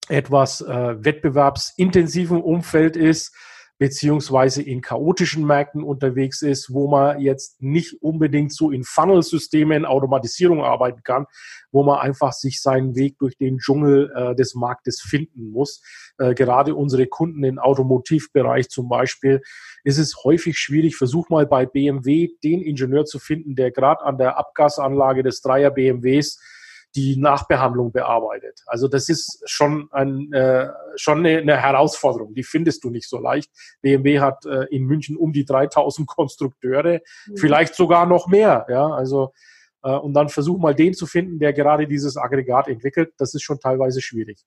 etwas 0.09 0.61
äh, 0.61 1.03
wettbewerbsintensiven 1.03 2.41
Umfeld 2.41 2.97
ist, 2.97 3.35
beziehungsweise 3.81 4.61
in 4.61 4.81
chaotischen 4.81 5.43
Märkten 5.43 5.81
unterwegs 5.81 6.43
ist, 6.43 6.71
wo 6.71 6.87
man 6.87 7.19
jetzt 7.19 7.63
nicht 7.63 7.99
unbedingt 8.03 8.53
so 8.53 8.69
in 8.69 8.83
Funnel-Systemen, 8.83 9.85
Automatisierung 9.85 10.63
arbeiten 10.63 11.01
kann, 11.01 11.25
wo 11.71 11.81
man 11.81 11.97
einfach 11.97 12.31
sich 12.31 12.61
seinen 12.61 12.95
Weg 12.95 13.17
durch 13.17 13.37
den 13.37 13.57
Dschungel 13.57 14.11
äh, 14.15 14.35
des 14.35 14.53
Marktes 14.53 15.01
finden 15.01 15.49
muss. 15.49 15.81
Äh, 16.19 16.35
gerade 16.35 16.75
unsere 16.75 17.07
Kunden 17.07 17.43
im 17.43 17.57
Automotivbereich 17.57 18.69
zum 18.69 18.87
Beispiel 18.87 19.41
ist 19.83 19.97
es 19.97 20.15
häufig 20.25 20.59
schwierig. 20.59 20.95
Versuch 20.95 21.29
mal 21.29 21.47
bei 21.47 21.65
BMW 21.65 22.29
den 22.43 22.61
Ingenieur 22.61 23.05
zu 23.05 23.17
finden, 23.17 23.55
der 23.55 23.71
gerade 23.71 24.03
an 24.03 24.19
der 24.19 24.37
Abgasanlage 24.37 25.23
des 25.23 25.41
Dreier 25.41 25.71
BMWs 25.71 26.39
die 26.95 27.17
Nachbehandlung 27.17 27.91
bearbeitet. 27.91 28.61
Also 28.65 28.87
das 28.87 29.09
ist 29.09 29.41
schon, 29.45 29.87
ein, 29.91 30.31
äh, 30.33 30.69
schon 30.95 31.19
eine, 31.19 31.37
eine 31.37 31.57
Herausforderung. 31.57 32.33
Die 32.33 32.43
findest 32.43 32.83
du 32.83 32.89
nicht 32.89 33.07
so 33.07 33.19
leicht. 33.19 33.49
BMW 33.81 34.19
hat 34.19 34.45
äh, 34.45 34.65
in 34.65 34.83
München 34.85 35.15
um 35.15 35.31
die 35.31 35.45
3000 35.45 36.07
Konstrukteure, 36.07 36.99
mhm. 37.27 37.37
vielleicht 37.37 37.75
sogar 37.75 38.05
noch 38.05 38.27
mehr. 38.27 38.65
Ja, 38.69 38.87
also 38.89 39.31
äh, 39.83 39.91
und 39.91 40.13
dann 40.13 40.29
versuch 40.29 40.57
mal 40.59 40.75
den 40.75 40.93
zu 40.93 41.05
finden, 41.05 41.39
der 41.39 41.53
gerade 41.53 41.87
dieses 41.87 42.17
Aggregat 42.17 42.67
entwickelt. 42.67 43.13
Das 43.17 43.33
ist 43.33 43.43
schon 43.43 43.59
teilweise 43.59 44.01
schwierig. 44.01 44.43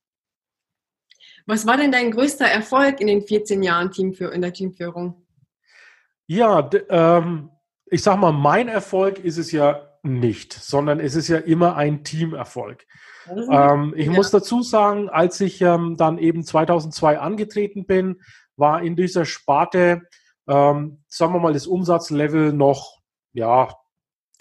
Was 1.47 1.67
war 1.67 1.77
denn 1.77 1.93
dein 1.93 2.11
größter 2.11 2.47
Erfolg 2.47 3.01
in 3.01 3.07
den 3.07 3.23
14 3.23 3.63
Jahren 3.63 3.91
Teamführ 3.91 4.33
in 4.33 4.43
der 4.43 4.53
Teamführung? 4.53 5.27
Ja, 6.27 6.71
ähm, 6.89 7.51
ich 7.87 8.03
sag 8.03 8.19
mal, 8.19 8.33
mein 8.33 8.69
Erfolg 8.69 9.19
ist 9.19 9.37
es 9.37 9.53
ja 9.53 9.94
nicht, 10.05 10.53
sondern 10.53 11.01
es 11.01 11.15
ist 11.15 11.29
ja 11.29 11.39
immer 11.39 11.77
ein 11.77 12.05
Teamerfolg. 12.05 12.87
Ähm, 13.29 13.95
ich 13.97 14.07
ja. 14.07 14.13
muss 14.13 14.31
dazu 14.31 14.63
sagen, 14.63 15.09
als 15.09 15.41
ich 15.41 15.61
ähm, 15.63 15.97
dann 15.97 16.19
eben 16.19 16.45
2002 16.45 17.19
angetreten 17.19 17.87
bin, 17.87 18.21
war 18.57 18.83
in 18.83 18.97
dieser 18.97 19.25
Sparte, 19.25 20.03
ähm, 20.47 21.03
sagen 21.09 21.33
wir 21.33 21.41
mal, 21.41 21.55
das 21.55 21.67
Umsatzlevel 21.67 22.53
noch, 22.53 23.01
ja, 23.33 23.75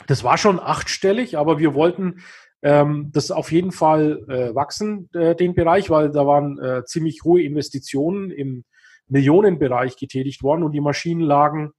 das 0.08 0.24
war 0.24 0.38
schon 0.38 0.60
achtstellig, 0.60 1.38
aber 1.38 1.60
wir 1.60 1.74
wollten 1.74 2.24
ähm, 2.62 3.12
das 3.14 3.32
auf 3.32 3.52
jeden 3.52 3.72
Fall 3.72 4.26
äh, 4.28 4.56
wachsen, 4.56 5.10
äh, 5.14 5.36
den 5.36 5.54
Bereich, 5.54 5.90
weil 5.90 6.12
da 6.12 6.26
waren 6.28 6.60
äh, 6.60 6.84
ziemlich 6.86 7.24
hohe 7.24 7.42
Investitionen 7.42 8.32
im 8.32 8.66
Millionenbereich 9.08 9.98
getätigt 9.98 10.44
worden 10.44 10.64
und 10.64 10.72
die 10.72 10.82
Maschinen 10.82 11.22
lagen 11.22 11.72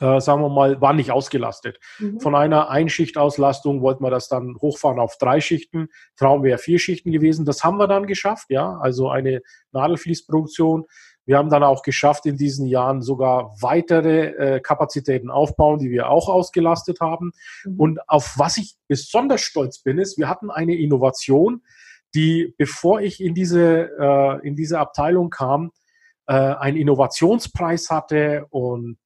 äh, 0.00 0.20
sagen 0.20 0.42
wir 0.42 0.48
mal, 0.48 0.80
waren 0.80 0.96
nicht 0.96 1.10
ausgelastet. 1.10 1.78
Mhm. 1.98 2.20
Von 2.20 2.34
einer 2.34 2.68
Einschichtauslastung 2.68 3.80
wollten 3.80 4.04
wir 4.04 4.10
das 4.10 4.28
dann 4.28 4.56
hochfahren 4.60 4.98
auf 4.98 5.16
drei 5.18 5.40
Schichten. 5.40 5.88
Traum 6.16 6.42
wäre 6.42 6.58
vier 6.58 6.78
Schichten 6.78 7.12
gewesen. 7.12 7.46
Das 7.46 7.64
haben 7.64 7.78
wir 7.78 7.88
dann 7.88 8.06
geschafft, 8.06 8.46
ja. 8.50 8.78
Also 8.78 9.08
eine 9.08 9.40
Nadelfließproduktion. 9.72 10.84
Wir 11.24 11.38
haben 11.38 11.50
dann 11.50 11.64
auch 11.64 11.82
geschafft, 11.82 12.26
in 12.26 12.36
diesen 12.36 12.66
Jahren 12.66 13.02
sogar 13.02 13.56
weitere 13.60 14.26
äh, 14.26 14.60
Kapazitäten 14.60 15.30
aufbauen, 15.30 15.78
die 15.78 15.90
wir 15.90 16.08
auch 16.08 16.28
ausgelastet 16.28 17.00
haben. 17.00 17.32
Mhm. 17.64 17.80
Und 17.80 18.08
auf 18.08 18.34
was 18.36 18.58
ich 18.58 18.76
besonders 18.88 19.40
stolz 19.40 19.82
bin, 19.82 19.98
ist, 19.98 20.18
wir 20.18 20.28
hatten 20.28 20.50
eine 20.50 20.76
Innovation, 20.76 21.62
die, 22.14 22.54
bevor 22.56 23.00
ich 23.00 23.20
in 23.20 23.34
diese, 23.34 23.90
äh, 23.98 24.46
in 24.46 24.56
diese 24.56 24.78
Abteilung 24.78 25.30
kam, 25.30 25.72
äh, 26.26 26.32
einen 26.34 26.76
Innovationspreis 26.76 27.90
hatte 27.90 28.46
und 28.50 28.98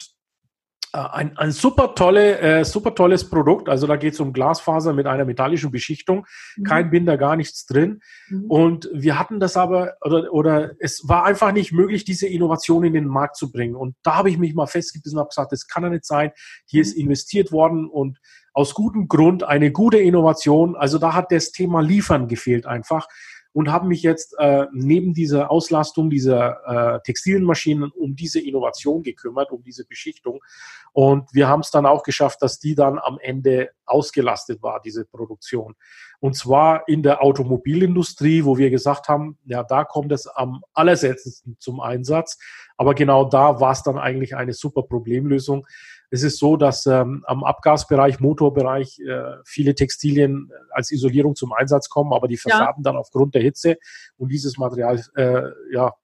ein, 0.93 1.37
ein 1.37 1.53
super, 1.53 1.95
tolle, 1.95 2.39
äh, 2.39 2.65
super 2.65 2.95
tolles 2.95 3.29
Produkt. 3.29 3.69
Also 3.69 3.87
da 3.87 3.97
geht 3.97 4.15
es 4.15 4.21
um 4.21 4.33
Glasfaser 4.33 4.93
mit 4.93 5.07
einer 5.07 5.25
metallischen 5.25 5.71
Beschichtung. 5.71 6.27
Mhm. 6.57 6.65
Kein 6.65 6.91
Binder, 6.91 7.17
gar 7.17 7.37
nichts 7.37 7.67
drin. 7.67 8.01
Mhm. 8.29 8.45
Und 8.47 8.91
wir 8.93 9.19
hatten 9.19 9.41
das 9.41 9.57
aber, 9.57 9.95
oder, 10.01 10.33
oder 10.33 10.73
es 10.81 11.03
war 11.07 11.25
einfach 11.25 11.53
nicht 11.53 11.73
möglich, 11.73 12.05
diese 12.05 12.27
Innovation 12.27 12.85
in 12.85 12.95
den 12.95 13.07
Markt 13.07 13.37
zu 13.37 13.53
bringen. 13.53 13.77
Und 13.77 13.95
da 14.03 14.17
habe 14.17 14.31
ich 14.31 14.39
mich 14.39 14.55
mal 14.55 14.67
festgebissen 14.67 15.19
und 15.19 15.21
habe 15.21 15.31
gesagt, 15.31 15.53
das 15.53 15.67
kann 15.67 15.85
ja 15.85 15.91
nicht 15.91 16.05
sein. 16.05 16.33
Hier 16.67 16.83
ist 16.83 16.97
mhm. 16.97 17.05
investiert 17.05 17.53
worden 17.53 17.89
und 17.89 18.19
aus 18.53 18.75
gutem 18.75 19.07
Grund 19.07 19.45
eine 19.45 19.71
gute 19.71 19.99
Innovation. 19.99 20.75
Also 20.75 20.99
da 20.99 21.15
hat 21.15 21.31
das 21.31 21.53
Thema 21.53 21.81
Liefern 21.81 22.27
gefehlt 22.27 22.67
einfach 22.67 23.07
und 23.53 23.71
habe 23.71 23.87
mich 23.87 24.03
jetzt 24.03 24.35
äh, 24.39 24.67
neben 24.73 25.13
dieser 25.13 25.51
Auslastung 25.51 26.11
dieser 26.11 26.97
äh, 26.97 27.01
textilen 27.03 27.45
Maschinen 27.45 27.91
um 27.91 28.15
diese 28.15 28.41
Innovation 28.41 29.03
gekümmert, 29.03 29.51
um 29.51 29.63
diese 29.63 29.85
Beschichtung. 29.85 30.41
Und 30.93 31.33
wir 31.33 31.49
haben 31.49 31.61
es 31.61 31.71
dann 31.71 31.87
auch 31.87 32.03
geschafft, 32.03 32.43
dass 32.43 32.59
die 32.59 32.75
dann 32.75 32.99
am 32.99 33.19
Ende 33.21 33.71
ausgelastet 33.87 34.63
war, 34.63 34.81
diese 34.81 35.05
Produktion. 35.05 35.75
Und 36.21 36.37
zwar 36.37 36.87
in 36.87 37.03
der 37.03 37.23
Automobilindustrie, 37.23 38.45
wo 38.45 38.59
wir 38.59 38.71
gesagt 38.71 39.09
haben, 39.09 39.39
ja, 39.45 39.63
da 39.63 39.85
kommt 39.85 40.13
es 40.13 40.27
am 40.27 40.63
allerseltensten 40.73 41.57
zum 41.59 41.81
Einsatz. 41.81 42.39
Aber 42.77 42.95
genau 42.95 43.25
da 43.25 43.61
war 43.61 43.73
es 43.73 43.83
dann 43.83 43.99
eigentlich 43.99 44.37
eine 44.37 44.53
super 44.53 44.83
Problemlösung. 44.83 45.67
Es 46.11 46.23
ist 46.23 46.39
so, 46.39 46.57
dass 46.57 46.87
ähm, 46.87 47.25
am 47.27 47.45
Abgasbereich, 47.45 48.21
Motorbereich 48.21 48.99
äh, 49.01 49.37
viele 49.45 49.75
Textilien 49.75 50.51
als 50.71 50.91
Isolierung 50.91 51.37
zum 51.37 51.53
Einsatz 51.53 51.89
kommen, 51.89 52.13
aber 52.13 52.27
die 52.27 52.37
verfärben 52.37 52.83
ja. 52.85 52.91
dann 52.91 52.97
aufgrund 52.97 53.35
der 53.35 53.43
Hitze 53.43 53.77
und 54.17 54.31
dieses 54.31 54.59
Material 54.59 55.03
äh, 55.15 55.43
ja, 55.73 55.95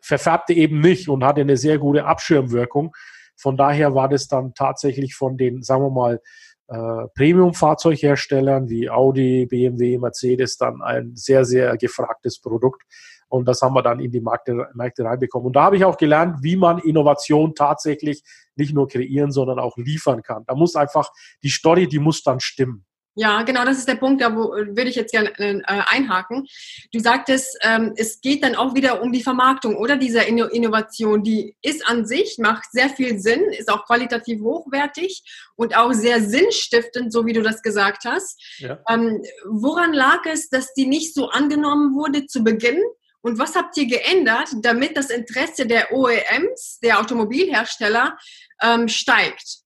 verfärbte 0.00 0.52
eben 0.52 0.80
nicht 0.80 1.08
und 1.08 1.24
hatte 1.24 1.40
eine 1.40 1.56
sehr 1.56 1.78
gute 1.78 2.04
Abschirmwirkung. 2.04 2.94
Von 3.34 3.56
daher 3.56 3.94
war 3.94 4.08
das 4.08 4.28
dann 4.28 4.54
tatsächlich 4.54 5.14
von 5.14 5.36
den, 5.36 5.62
sagen 5.62 5.82
wir 5.82 5.90
mal, 5.90 6.20
äh, 6.68 7.08
Premium-Fahrzeugherstellern 7.14 8.68
wie 8.68 8.90
Audi, 8.90 9.46
BMW, 9.46 9.98
Mercedes 9.98 10.56
dann 10.56 10.82
ein 10.82 11.14
sehr, 11.14 11.44
sehr 11.44 11.76
gefragtes 11.76 12.40
Produkt. 12.40 12.82
Und 13.28 13.46
das 13.46 13.60
haben 13.62 13.74
wir 13.74 13.82
dann 13.82 14.00
in 14.00 14.10
die 14.10 14.20
Märkte, 14.20 14.68
Märkte 14.74 15.04
reinbekommen. 15.04 15.46
Und 15.46 15.56
da 15.56 15.64
habe 15.64 15.76
ich 15.76 15.84
auch 15.84 15.96
gelernt, 15.96 16.42
wie 16.42 16.56
man 16.56 16.78
Innovation 16.78 17.54
tatsächlich 17.54 18.22
nicht 18.54 18.74
nur 18.74 18.88
kreieren, 18.88 19.32
sondern 19.32 19.58
auch 19.58 19.76
liefern 19.76 20.22
kann. 20.22 20.44
Da 20.46 20.54
muss 20.54 20.76
einfach 20.76 21.10
die 21.42 21.50
Story, 21.50 21.88
die 21.88 21.98
muss 21.98 22.22
dann 22.22 22.40
stimmen. 22.40 22.84
Ja, 23.18 23.42
genau, 23.44 23.64
das 23.64 23.78
ist 23.78 23.88
der 23.88 23.94
Punkt, 23.94 24.20
da 24.20 24.36
wo, 24.36 24.50
würde 24.50 24.90
ich 24.90 24.94
jetzt 24.94 25.10
gerne 25.10 25.30
äh, 25.38 25.62
einhaken. 25.64 26.46
Du 26.92 26.98
sagtest, 26.98 27.58
ähm, 27.62 27.94
es 27.96 28.20
geht 28.20 28.44
dann 28.44 28.54
auch 28.54 28.74
wieder 28.74 29.00
um 29.00 29.10
die 29.10 29.22
Vermarktung 29.22 29.74
oder 29.76 29.96
dieser 29.96 30.26
Inno 30.26 30.44
Innovation. 30.44 31.22
Die 31.22 31.56
ist 31.62 31.88
an 31.88 32.06
sich, 32.06 32.36
macht 32.38 32.70
sehr 32.72 32.90
viel 32.90 33.18
Sinn, 33.18 33.40
ist 33.52 33.72
auch 33.72 33.86
qualitativ 33.86 34.42
hochwertig 34.42 35.22
und 35.56 35.74
auch 35.78 35.94
sehr 35.94 36.20
sinnstiftend, 36.20 37.10
so 37.10 37.24
wie 37.24 37.32
du 37.32 37.42
das 37.42 37.62
gesagt 37.62 38.04
hast. 38.04 38.38
Ja. 38.58 38.80
Ähm, 38.86 39.22
woran 39.46 39.94
lag 39.94 40.26
es, 40.26 40.50
dass 40.50 40.74
die 40.74 40.86
nicht 40.86 41.14
so 41.14 41.30
angenommen 41.30 41.94
wurde 41.94 42.26
zu 42.26 42.44
Beginn? 42.44 42.82
Und 43.26 43.40
was 43.40 43.56
habt 43.56 43.76
ihr 43.76 43.88
geändert, 43.88 44.50
damit 44.62 44.96
das 44.96 45.10
Interesse 45.10 45.66
der 45.66 45.92
OEMs, 45.92 46.78
der 46.80 47.00
Automobilhersteller, 47.00 48.16
ähm, 48.62 48.86
steigt? 48.86 49.62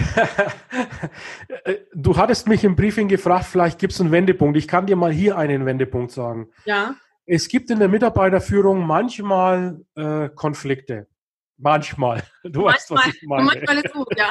du 1.92 2.16
hattest 2.16 2.46
mich 2.46 2.62
im 2.62 2.76
Briefing 2.76 3.08
gefragt, 3.08 3.46
vielleicht 3.46 3.80
gibt 3.80 3.94
es 3.94 4.00
einen 4.00 4.12
Wendepunkt. 4.12 4.56
Ich 4.56 4.68
kann 4.68 4.86
dir 4.86 4.94
mal 4.94 5.10
hier 5.10 5.36
einen 5.36 5.66
Wendepunkt 5.66 6.12
sagen. 6.12 6.52
Ja. 6.66 6.94
Es 7.26 7.48
gibt 7.48 7.68
in 7.68 7.80
der 7.80 7.88
Mitarbeiterführung 7.88 8.86
manchmal 8.86 9.80
äh, 9.96 10.28
Konflikte. 10.28 11.08
Manchmal. 11.56 12.22
Du 12.44 12.60
manchmal, 12.60 12.74
weißt, 12.74 12.90
was 12.92 13.06
ich 13.08 13.22
meine. 13.26 13.42
Manchmal 13.46 13.78
ist 13.78 13.92
gut, 13.92 14.16
ja. 14.16 14.30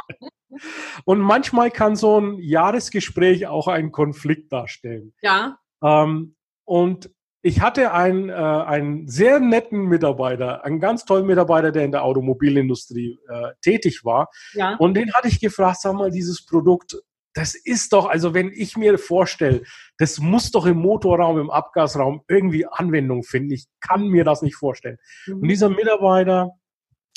Und 1.03 1.19
manchmal 1.19 1.69
kann 1.69 1.97
so 1.97 2.21
ein 2.21 2.37
Jahresgespräch 2.39 3.47
auch 3.47 3.67
einen 3.67 3.91
Konflikt 3.91 4.53
darstellen. 4.53 5.13
Ja. 5.21 5.59
Ähm, 5.83 6.37
und 6.63 7.09
ich 7.41 7.61
hatte 7.61 7.93
einen, 7.93 8.29
äh, 8.29 8.33
einen 8.33 9.07
sehr 9.07 9.39
netten 9.39 9.85
Mitarbeiter, 9.85 10.65
einen 10.65 10.79
ganz 10.79 11.05
tollen 11.05 11.25
Mitarbeiter, 11.25 11.71
der 11.71 11.85
in 11.85 11.91
der 11.91 12.03
Automobilindustrie 12.03 13.17
äh, 13.27 13.53
tätig 13.61 14.03
war. 14.03 14.29
Ja. 14.53 14.75
Und 14.75 14.95
den 14.95 15.13
hatte 15.13 15.27
ich 15.27 15.39
gefragt, 15.39 15.79
sag 15.81 15.93
mal, 15.93 16.11
dieses 16.11 16.45
Produkt, 16.45 16.97
das 17.33 17.55
ist 17.55 17.93
doch, 17.93 18.09
also 18.09 18.33
wenn 18.33 18.51
ich 18.53 18.75
mir 18.75 18.97
vorstelle, 18.97 19.63
das 19.97 20.19
muss 20.19 20.51
doch 20.51 20.65
im 20.65 20.77
Motorraum, 20.77 21.39
im 21.39 21.49
Abgasraum 21.49 22.23
irgendwie 22.27 22.65
Anwendung 22.65 23.23
finden. 23.23 23.51
Ich 23.51 23.67
kann 23.79 24.07
mir 24.07 24.23
das 24.23 24.41
nicht 24.41 24.55
vorstellen. 24.55 24.97
Mhm. 25.27 25.41
Und 25.41 25.47
dieser 25.47 25.69
Mitarbeiter 25.69 26.51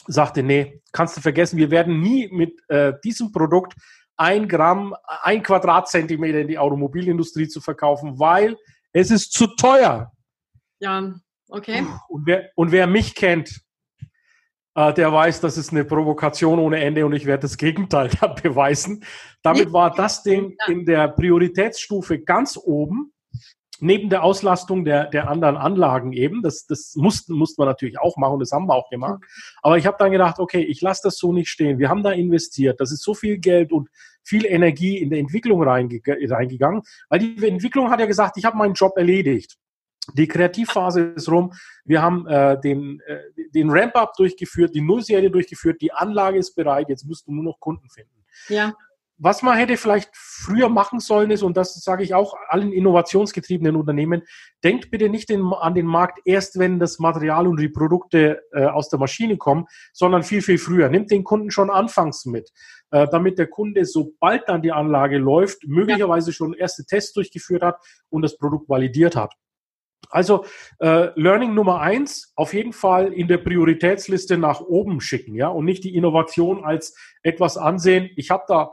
sagte, 0.06 0.42
nee, 0.42 0.82
kannst 0.92 1.16
du 1.16 1.20
vergessen, 1.20 1.56
wir 1.56 1.70
werden 1.70 2.00
nie 2.00 2.28
mit 2.30 2.60
äh, 2.68 2.92
diesem 3.04 3.32
Produkt 3.32 3.74
ein 4.16 4.46
Gramm, 4.46 4.94
ein 5.22 5.42
Quadratzentimeter 5.42 6.40
in 6.40 6.48
die 6.48 6.58
Automobilindustrie 6.58 7.48
zu 7.48 7.60
verkaufen, 7.60 8.20
weil 8.20 8.56
es 8.92 9.10
ist 9.10 9.32
zu 9.32 9.46
teuer. 9.46 10.12
Ja, 10.80 11.14
okay. 11.48 11.86
Und 12.08 12.26
wer, 12.26 12.50
und 12.54 12.72
wer 12.72 12.86
mich 12.86 13.14
kennt, 13.14 13.62
äh, 14.74 14.92
der 14.94 15.12
weiß, 15.12 15.40
das 15.40 15.58
ist 15.58 15.70
eine 15.70 15.84
Provokation 15.84 16.58
ohne 16.58 16.80
Ende 16.80 17.04
und 17.04 17.12
ich 17.12 17.26
werde 17.26 17.42
das 17.42 17.56
Gegenteil 17.56 18.10
beweisen. 18.42 19.04
Damit 19.42 19.72
war 19.72 19.94
das 19.94 20.22
Ding 20.22 20.56
in 20.68 20.84
der 20.86 21.08
Prioritätsstufe 21.08 22.20
ganz 22.20 22.56
oben, 22.56 23.12
neben 23.80 24.08
der 24.08 24.22
Auslastung 24.22 24.84
der, 24.84 25.06
der 25.06 25.28
anderen 25.28 25.56
Anlagen 25.56 26.12
eben. 26.12 26.42
Das, 26.42 26.66
das 26.66 26.94
mussten, 26.96 27.34
mussten 27.34 27.60
wir 27.60 27.66
natürlich 27.66 27.98
auch 27.98 28.16
machen, 28.16 28.38
das 28.38 28.52
haben 28.52 28.66
wir 28.66 28.74
auch 28.74 28.88
gemacht. 28.90 29.22
Aber 29.60 29.76
ich 29.76 29.86
habe 29.86 29.96
dann 29.98 30.12
gedacht, 30.12 30.38
okay, 30.38 30.62
ich 30.62 30.80
lasse 30.80 31.02
das 31.04 31.18
so 31.18 31.32
nicht 31.32 31.48
stehen. 31.48 31.78
Wir 31.78 31.88
haben 31.88 32.02
da 32.02 32.12
investiert, 32.12 32.80
das 32.80 32.92
ist 32.92 33.02
so 33.02 33.14
viel 33.14 33.38
Geld 33.38 33.72
und 33.72 33.88
viel 34.24 34.46
Energie 34.46 34.98
in 34.98 35.10
der 35.10 35.18
Entwicklung 35.18 35.62
reingegangen, 35.62 36.82
weil 37.08 37.18
die 37.18 37.46
Entwicklung 37.46 37.90
hat 37.90 38.00
ja 38.00 38.06
gesagt, 38.06 38.36
ich 38.36 38.44
habe 38.44 38.56
meinen 38.56 38.74
Job 38.74 38.96
erledigt. 38.96 39.56
Die 40.14 40.26
Kreativphase 40.26 41.12
ist 41.16 41.28
rum. 41.28 41.52
Wir 41.84 42.02
haben 42.02 42.26
äh, 42.26 42.60
den, 42.60 43.00
äh, 43.06 43.20
den 43.54 43.70
Ramp-up 43.70 44.14
durchgeführt, 44.16 44.74
die 44.74 44.80
Nullserie 44.80 45.30
durchgeführt, 45.30 45.80
die 45.80 45.92
Anlage 45.92 46.38
ist 46.38 46.54
bereit, 46.54 46.88
jetzt 46.88 47.04
musst 47.04 47.26
du 47.26 47.32
nur 47.32 47.44
noch 47.44 47.60
Kunden 47.60 47.88
finden. 47.88 48.24
Ja. 48.48 48.74
Was 49.24 49.40
man 49.42 49.56
hätte 49.56 49.76
vielleicht 49.76 50.10
früher 50.14 50.68
machen 50.68 50.98
sollen 50.98 51.30
ist, 51.30 51.44
und 51.44 51.56
das 51.56 51.74
sage 51.74 52.02
ich 52.02 52.12
auch 52.12 52.34
allen 52.48 52.72
innovationsgetriebenen 52.72 53.76
Unternehmen, 53.76 54.22
denkt 54.64 54.90
bitte 54.90 55.08
nicht 55.08 55.28
den, 55.28 55.44
an 55.44 55.76
den 55.76 55.86
Markt 55.86 56.18
erst, 56.24 56.58
wenn 56.58 56.80
das 56.80 56.98
Material 56.98 57.46
und 57.46 57.60
die 57.60 57.68
Produkte 57.68 58.42
äh, 58.50 58.64
aus 58.64 58.88
der 58.88 58.98
Maschine 58.98 59.36
kommen, 59.36 59.66
sondern 59.92 60.24
viel, 60.24 60.42
viel 60.42 60.58
früher. 60.58 60.88
Nimmt 60.88 61.12
den 61.12 61.22
Kunden 61.22 61.52
schon 61.52 61.70
anfangs 61.70 62.26
mit, 62.26 62.50
äh, 62.90 63.06
damit 63.12 63.38
der 63.38 63.46
Kunde, 63.46 63.84
sobald 63.84 64.48
dann 64.48 64.60
die 64.60 64.72
Anlage 64.72 65.18
läuft, 65.18 65.68
möglicherweise 65.68 66.32
ja. 66.32 66.34
schon 66.34 66.54
erste 66.54 66.84
Tests 66.84 67.12
durchgeführt 67.12 67.62
hat 67.62 67.76
und 68.10 68.22
das 68.22 68.36
Produkt 68.36 68.68
validiert 68.68 69.14
hat. 69.14 69.34
Also 70.10 70.44
äh, 70.80 71.10
Learning 71.14 71.54
Nummer 71.54 71.80
eins, 71.80 72.32
auf 72.34 72.54
jeden 72.54 72.72
Fall 72.72 73.12
in 73.12 73.28
der 73.28 73.38
Prioritätsliste 73.38 74.36
nach 74.36 74.60
oben 74.60 75.00
schicken, 75.00 75.36
ja, 75.36 75.46
und 75.46 75.64
nicht 75.64 75.84
die 75.84 75.94
Innovation 75.94 76.64
als 76.64 76.96
etwas 77.22 77.56
ansehen. 77.56 78.10
Ich 78.16 78.30
habe 78.30 78.42
da 78.48 78.72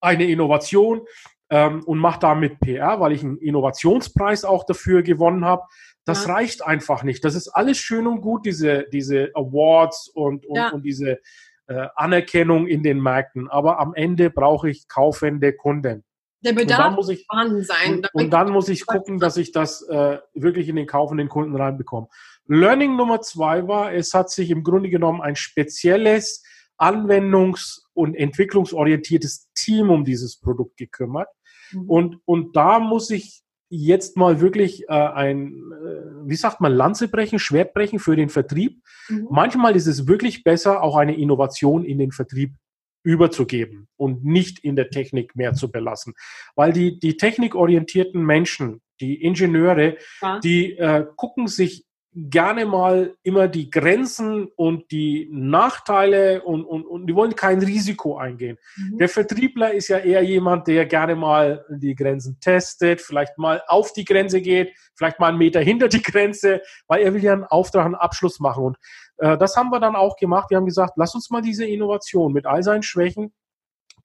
eine 0.00 0.26
Innovation 0.26 1.02
ähm, 1.50 1.82
und 1.84 1.98
mache 1.98 2.20
damit 2.20 2.60
PR, 2.60 3.00
weil 3.00 3.12
ich 3.12 3.22
einen 3.22 3.38
Innovationspreis 3.38 4.44
auch 4.44 4.64
dafür 4.64 5.02
gewonnen 5.02 5.44
habe. 5.44 5.62
Das 6.04 6.26
ja. 6.26 6.34
reicht 6.34 6.64
einfach 6.64 7.02
nicht. 7.02 7.24
Das 7.24 7.34
ist 7.34 7.48
alles 7.48 7.78
schön 7.78 8.06
und 8.06 8.20
gut, 8.20 8.46
diese, 8.46 8.86
diese 8.92 9.30
Awards 9.34 10.10
und, 10.14 10.46
und, 10.46 10.56
ja. 10.56 10.70
und 10.70 10.82
diese 10.82 11.18
äh, 11.66 11.86
Anerkennung 11.96 12.66
in 12.66 12.82
den 12.82 13.00
Märkten. 13.00 13.48
Aber 13.48 13.78
am 13.78 13.94
Ende 13.94 14.30
brauche 14.30 14.70
ich 14.70 14.88
kaufende 14.88 15.52
Kunden. 15.52 16.04
Der 16.40 16.52
Bedarf 16.52 16.94
muss 16.94 17.08
ich, 17.08 17.26
vorhanden 17.26 17.62
sein. 17.64 17.96
Und, 17.96 18.14
und, 18.14 18.30
dann 18.30 18.50
muss 18.50 18.68
ich 18.68 18.86
gucken, 18.86 19.18
dass 19.18 19.36
ich 19.36 19.50
das 19.50 19.82
äh, 19.88 20.18
wirklich 20.34 20.68
in 20.68 20.76
den 20.76 20.86
kaufenden 20.86 21.28
Kunden 21.28 21.56
reinbekomme. 21.56 22.08
Learning 22.46 22.96
Nummer 22.96 23.20
zwei 23.20 23.66
war, 23.66 23.92
es 23.92 24.14
hat 24.14 24.30
sich 24.30 24.50
im 24.50 24.62
Grunde 24.62 24.88
genommen 24.88 25.20
ein 25.20 25.36
spezielles 25.36 26.42
anwendungs- 26.78 27.82
und 27.92 28.14
entwicklungsorientiertes 28.14 29.48
Team 29.54 29.90
um 29.90 30.04
dieses 30.04 30.38
Produkt 30.38 30.76
gekümmert. 30.76 31.28
Mhm. 31.72 31.90
Und, 31.90 32.16
und 32.24 32.56
da 32.56 32.78
muss 32.78 33.10
ich 33.10 33.42
jetzt 33.70 34.16
mal 34.16 34.40
wirklich 34.40 34.88
äh, 34.88 34.92
ein, 34.92 35.52
äh, 35.72 36.28
wie 36.28 36.36
sagt 36.36 36.60
man, 36.60 36.72
Lanze 36.72 37.08
brechen, 37.08 37.38
Schwert 37.38 37.74
brechen 37.74 37.98
für 37.98 38.16
den 38.16 38.30
Vertrieb. 38.30 38.82
Mhm. 39.08 39.28
Manchmal 39.30 39.76
ist 39.76 39.86
es 39.86 40.06
wirklich 40.06 40.44
besser, 40.44 40.82
auch 40.82 40.96
eine 40.96 41.16
Innovation 41.16 41.84
in 41.84 41.98
den 41.98 42.12
Vertrieb 42.12 42.54
überzugeben 43.02 43.88
und 43.96 44.24
nicht 44.24 44.58
in 44.60 44.76
der 44.76 44.90
Technik 44.90 45.36
mehr 45.36 45.54
zu 45.54 45.70
belassen. 45.70 46.14
Weil 46.56 46.72
die, 46.72 46.98
die 46.98 47.16
technikorientierten 47.16 48.24
Menschen, 48.24 48.80
die 49.00 49.22
Ingenieure, 49.22 49.96
ja. 50.20 50.40
die 50.40 50.76
äh, 50.76 51.06
gucken 51.16 51.46
sich 51.46 51.84
gerne 52.30 52.66
mal 52.66 53.14
immer 53.22 53.46
die 53.46 53.70
Grenzen 53.70 54.48
und 54.56 54.90
die 54.90 55.28
Nachteile 55.30 56.42
und, 56.42 56.64
und, 56.64 56.84
und 56.84 57.06
die 57.06 57.14
wollen 57.14 57.36
kein 57.36 57.60
Risiko 57.60 58.16
eingehen. 58.16 58.58
Mhm. 58.76 58.98
Der 58.98 59.08
Vertriebler 59.08 59.72
ist 59.72 59.88
ja 59.88 59.98
eher 59.98 60.22
jemand, 60.22 60.66
der 60.66 60.86
gerne 60.86 61.14
mal 61.14 61.64
die 61.68 61.94
Grenzen 61.94 62.38
testet, 62.40 63.00
vielleicht 63.00 63.38
mal 63.38 63.62
auf 63.68 63.92
die 63.92 64.04
Grenze 64.04 64.40
geht, 64.40 64.74
vielleicht 64.96 65.20
mal 65.20 65.28
einen 65.28 65.38
Meter 65.38 65.60
hinter 65.60 65.88
die 65.88 66.02
Grenze, 66.02 66.60
weil 66.88 67.02
er 67.02 67.14
will 67.14 67.22
ja 67.22 67.32
einen 67.32 67.44
Auftrag, 67.44 67.84
einen 67.84 67.94
Abschluss 67.94 68.40
machen. 68.40 68.64
Und 68.64 68.76
äh, 69.18 69.38
das 69.38 69.56
haben 69.56 69.70
wir 69.70 69.78
dann 69.78 69.94
auch 69.94 70.16
gemacht. 70.16 70.50
Wir 70.50 70.56
haben 70.56 70.66
gesagt, 70.66 70.94
lass 70.96 71.14
uns 71.14 71.30
mal 71.30 71.42
diese 71.42 71.66
Innovation 71.66 72.32
mit 72.32 72.46
all 72.46 72.62
seinen 72.62 72.82
Schwächen 72.82 73.32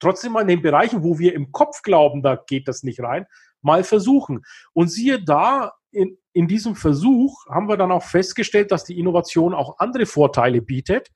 trotzdem 0.00 0.32
mal 0.32 0.42
in 0.42 0.48
den 0.48 0.62
Bereichen, 0.62 1.02
wo 1.02 1.18
wir 1.18 1.34
im 1.34 1.52
Kopf 1.52 1.82
glauben, 1.82 2.22
da 2.22 2.36
geht 2.36 2.68
das 2.68 2.82
nicht 2.82 3.00
rein, 3.00 3.26
mal 3.62 3.84
versuchen. 3.84 4.42
Und 4.72 4.88
siehe 4.88 5.22
da, 5.22 5.72
in, 5.90 6.18
in 6.34 6.48
diesem 6.48 6.74
Versuch 6.74 7.46
haben 7.48 7.68
wir 7.68 7.76
dann 7.76 7.92
auch 7.92 8.02
festgestellt, 8.02 8.72
dass 8.72 8.84
die 8.84 8.98
Innovation 8.98 9.54
auch 9.54 9.78
andere 9.78 10.04
Vorteile 10.04 10.60
bietet. 10.60 11.10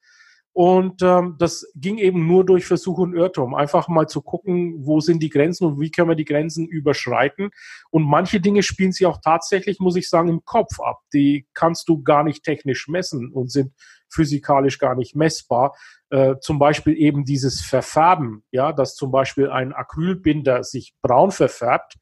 Und 0.52 1.02
ähm, 1.02 1.36
das 1.38 1.70
ging 1.76 1.98
eben 1.98 2.26
nur 2.26 2.44
durch 2.44 2.66
Versuch 2.66 2.98
und 2.98 3.14
Irrtum. 3.14 3.54
Einfach 3.54 3.86
mal 3.88 4.08
zu 4.08 4.22
gucken, 4.22 4.74
wo 4.84 5.00
sind 5.00 5.22
die 5.22 5.28
Grenzen 5.28 5.66
und 5.66 5.80
wie 5.80 5.90
können 5.90 6.08
wir 6.08 6.16
die 6.16 6.24
Grenzen 6.24 6.66
überschreiten. 6.66 7.50
Und 7.90 8.04
manche 8.04 8.40
Dinge 8.40 8.62
spielen 8.62 8.90
sich 8.92 9.06
auch 9.06 9.18
tatsächlich, 9.22 9.78
muss 9.78 9.96
ich 9.96 10.08
sagen, 10.08 10.28
im 10.28 10.44
Kopf 10.44 10.80
ab. 10.80 10.98
Die 11.12 11.46
kannst 11.54 11.88
du 11.88 12.02
gar 12.02 12.24
nicht 12.24 12.42
technisch 12.44 12.88
messen 12.88 13.30
und 13.32 13.52
sind 13.52 13.72
physikalisch 14.08 14.78
gar 14.78 14.94
nicht 14.94 15.14
messbar. 15.14 15.76
Äh, 16.10 16.36
zum 16.40 16.58
Beispiel 16.58 16.96
eben 16.96 17.24
dieses 17.24 17.60
Verfärben, 17.60 18.42
ja, 18.50 18.72
dass 18.72 18.94
zum 18.94 19.10
Beispiel 19.10 19.50
ein 19.50 19.72
Acrylbinder 19.72 20.64
sich 20.64 20.94
braun 21.02 21.30
verfärbt 21.30 21.98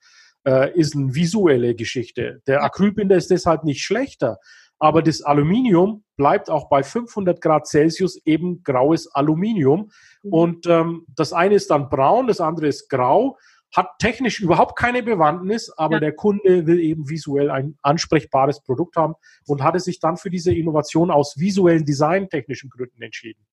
äh, 0.47 0.73
ist 0.79 0.95
eine 0.95 1.15
visuelle 1.15 1.75
Geschichte. 1.75 2.41
Der 2.47 2.63
Acrylbinder 2.63 3.17
ist 3.17 3.31
deshalb 3.31 3.65
nicht 3.65 3.83
schlechter, 3.83 4.39
aber 4.79 5.03
das 5.03 5.23
Aluminium 5.23 6.05
bleibt 6.17 6.51
auch 6.51 6.69
bei 6.69 6.83
500 6.83 7.41
Grad 7.41 7.67
Celsius 7.67 8.17
eben 8.25 8.63
graues 8.63 9.13
Aluminium. 9.15 9.91
Mhm. 10.23 10.33
Und 10.33 10.67
ähm, 10.67 11.07
das 11.15 11.33
eine 11.33 11.55
ist 11.55 11.71
dann 11.71 11.89
braun, 11.89 12.27
das 12.27 12.41
andere 12.41 12.69
ist 12.69 12.89
grau, 12.89 13.39
hat 13.75 13.99
technisch 13.99 14.41
überhaupt 14.41 14.79
keine 14.79 15.03
Bewandtnis, 15.03 15.71
aber 15.77 15.97
ja. 15.97 16.01
der 16.01 16.13
Kunde 16.15 16.67
will 16.67 16.79
eben 16.79 17.09
visuell 17.09 17.51
ein 17.51 17.77
ansprechbares 17.83 18.63
Produkt 18.63 18.97
haben 18.97 19.15
und 19.47 19.63
hatte 19.63 19.81
sich 19.81 19.99
dann 19.99 20.17
für 20.17 20.31
diese 20.31 20.55
Innovation 20.55 21.11
aus 21.11 21.39
visuellen 21.39 21.85
designtechnischen 21.85 22.71
Gründen 22.71 23.03
entschieden. 23.03 23.45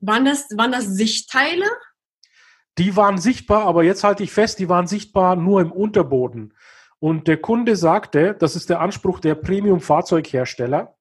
Waren 0.00 0.26
das, 0.26 0.48
waren 0.56 0.72
das 0.72 0.86
Sichtteile? 0.86 1.64
Die 2.78 2.96
waren 2.96 3.18
sichtbar, 3.18 3.64
aber 3.64 3.82
jetzt 3.84 4.04
halte 4.04 4.22
ich 4.22 4.32
fest, 4.32 4.58
die 4.58 4.68
waren 4.68 4.86
sichtbar 4.86 5.36
nur 5.36 5.60
im 5.60 5.72
Unterboden. 5.72 6.54
Und 6.98 7.28
der 7.28 7.38
Kunde 7.38 7.76
sagte, 7.76 8.34
das 8.38 8.56
ist 8.56 8.70
der 8.70 8.80
Anspruch 8.80 9.20
der 9.20 9.34
Premium-Fahrzeughersteller. 9.34 10.94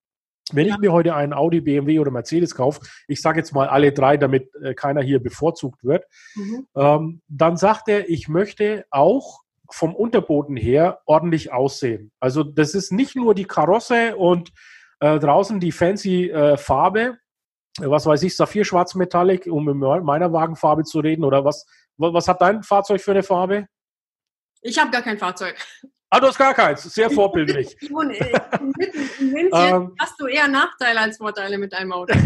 Wenn 0.52 0.68
ich 0.68 0.78
mir 0.78 0.92
heute 0.92 1.16
einen 1.16 1.34
Audi, 1.34 1.62
BMW 1.62 2.00
oder 2.00 2.12
Mercedes 2.12 2.54
kaufe, 2.54 2.82
ich 3.08 3.20
sage 3.20 3.40
jetzt 3.40 3.54
mal 3.54 3.68
alle 3.68 3.92
drei, 3.92 4.16
damit 4.16 4.54
äh, 4.62 4.76
keiner 4.76 5.02
hier 5.02 5.20
bevorzugt 5.20 5.84
wird, 5.84 6.06
mhm. 6.36 6.68
ähm, 6.76 7.22
dann 7.28 7.58
sagt 7.58 7.88
er, 7.88 8.10
ich 8.10 8.28
möchte 8.28 8.86
auch 8.92 9.42
vom 9.72 9.96
Unterboden 9.96 10.56
her 10.56 11.00
ordentlich 11.06 11.52
aussehen. 11.52 12.12
Also 12.20 12.44
das 12.44 12.76
ist 12.76 12.92
nicht 12.92 13.16
nur 13.16 13.34
die 13.34 13.46
Karosse 13.46 14.16
und 14.18 14.52
äh, 15.00 15.18
draußen 15.18 15.60
die 15.60 15.72
fancy 15.72 16.30
äh, 16.30 16.58
Farbe, 16.58 17.18
was 17.80 18.06
weiß 18.06 18.24
ich, 18.24 18.36
Saphir-Schwarz 18.36 18.96
Metallic, 18.96 19.48
um 19.48 19.68
in 19.70 19.78
meiner 19.78 20.32
Wagenfarbe 20.32 20.84
zu 20.84 21.00
reden, 21.00 21.24
oder 21.24 21.44
was, 21.44 21.66
was 21.98 22.28
hat 22.28 22.42
dein 22.42 22.64
Fahrzeug 22.64 23.02
für 23.02 23.12
eine 23.12 23.24
Farbe? 23.24 23.68
Ich 24.62 24.80
habe 24.80 24.92
gar 24.92 25.02
kein 25.02 25.18
Fahrzeug. 25.18 25.56
Ah, 26.10 26.20
du 26.20 26.28
hast 26.28 26.38
gar 26.38 26.54
keins. 26.54 26.84
Sehr 26.84 27.10
vorbildlich. 27.10 27.76
Mitten 27.90 29.10
in 29.20 29.32
München 29.32 29.52
ähm. 29.54 29.96
hast 30.00 30.20
du 30.20 30.28
eher 30.28 30.48
Nachteile 30.48 31.02
als 31.02 31.18
Vorteile 31.18 31.58
mit 31.58 31.74
deinem 31.74 31.92
Auto. 31.92 32.18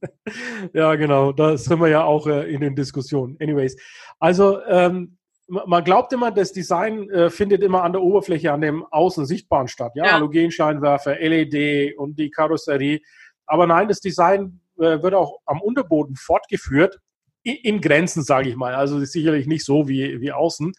ja, 0.72 0.94
genau. 0.94 1.32
Da 1.32 1.56
sind 1.56 1.80
wir 1.80 1.88
ja 1.88 2.04
auch 2.04 2.26
äh, 2.26 2.52
in 2.52 2.60
den 2.60 2.76
Diskussionen. 2.76 3.36
Anyways. 3.40 3.76
Also, 4.20 4.62
ähm, 4.64 5.18
man 5.48 5.82
glaubt 5.82 6.12
immer, 6.12 6.30
das 6.30 6.52
Design 6.52 7.08
äh, 7.10 7.30
findet 7.30 7.62
immer 7.62 7.82
an 7.82 7.92
der 7.92 8.02
Oberfläche, 8.02 8.52
an 8.52 8.60
dem 8.60 8.84
Außen 8.84 9.26
sichtbaren 9.26 9.66
statt. 9.66 9.92
Ja, 9.94 10.04
ja. 10.04 10.12
Halogenscheinwerfer, 10.12 11.18
LED 11.18 11.96
und 11.98 12.18
die 12.18 12.30
Karosserie. 12.30 13.00
Aber 13.46 13.66
nein, 13.66 13.88
das 13.88 14.00
Design 14.00 14.60
äh, 14.78 15.02
wird 15.02 15.14
auch 15.14 15.38
am 15.46 15.60
Unterboden 15.60 16.16
fortgeführt, 16.16 16.98
in, 17.42 17.56
in 17.56 17.80
Grenzen, 17.80 18.22
sage 18.22 18.48
ich 18.48 18.56
mal. 18.56 18.74
Also 18.74 19.04
sicherlich 19.04 19.46
nicht 19.46 19.64
so 19.64 19.88
wie, 19.88 20.20
wie 20.20 20.32
außen. 20.32 20.72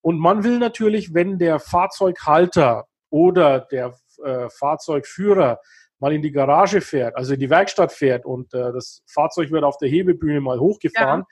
Und 0.00 0.18
man 0.18 0.44
will 0.44 0.58
natürlich, 0.58 1.14
wenn 1.14 1.38
der 1.38 1.58
Fahrzeughalter 1.58 2.84
oder 3.10 3.60
der 3.60 3.96
äh, 4.22 4.48
Fahrzeugführer 4.50 5.58
mal 5.98 6.12
in 6.12 6.22
die 6.22 6.32
Garage 6.32 6.80
fährt, 6.80 7.16
also 7.16 7.34
in 7.34 7.40
die 7.40 7.50
Werkstatt 7.50 7.92
fährt 7.92 8.26
und 8.26 8.52
äh, 8.52 8.72
das 8.72 9.02
Fahrzeug 9.06 9.50
wird 9.50 9.64
auf 9.64 9.78
der 9.78 9.88
Hebebühne 9.88 10.40
mal 10.40 10.60
hochgefahren. 10.60 11.20
Ja. 11.20 11.26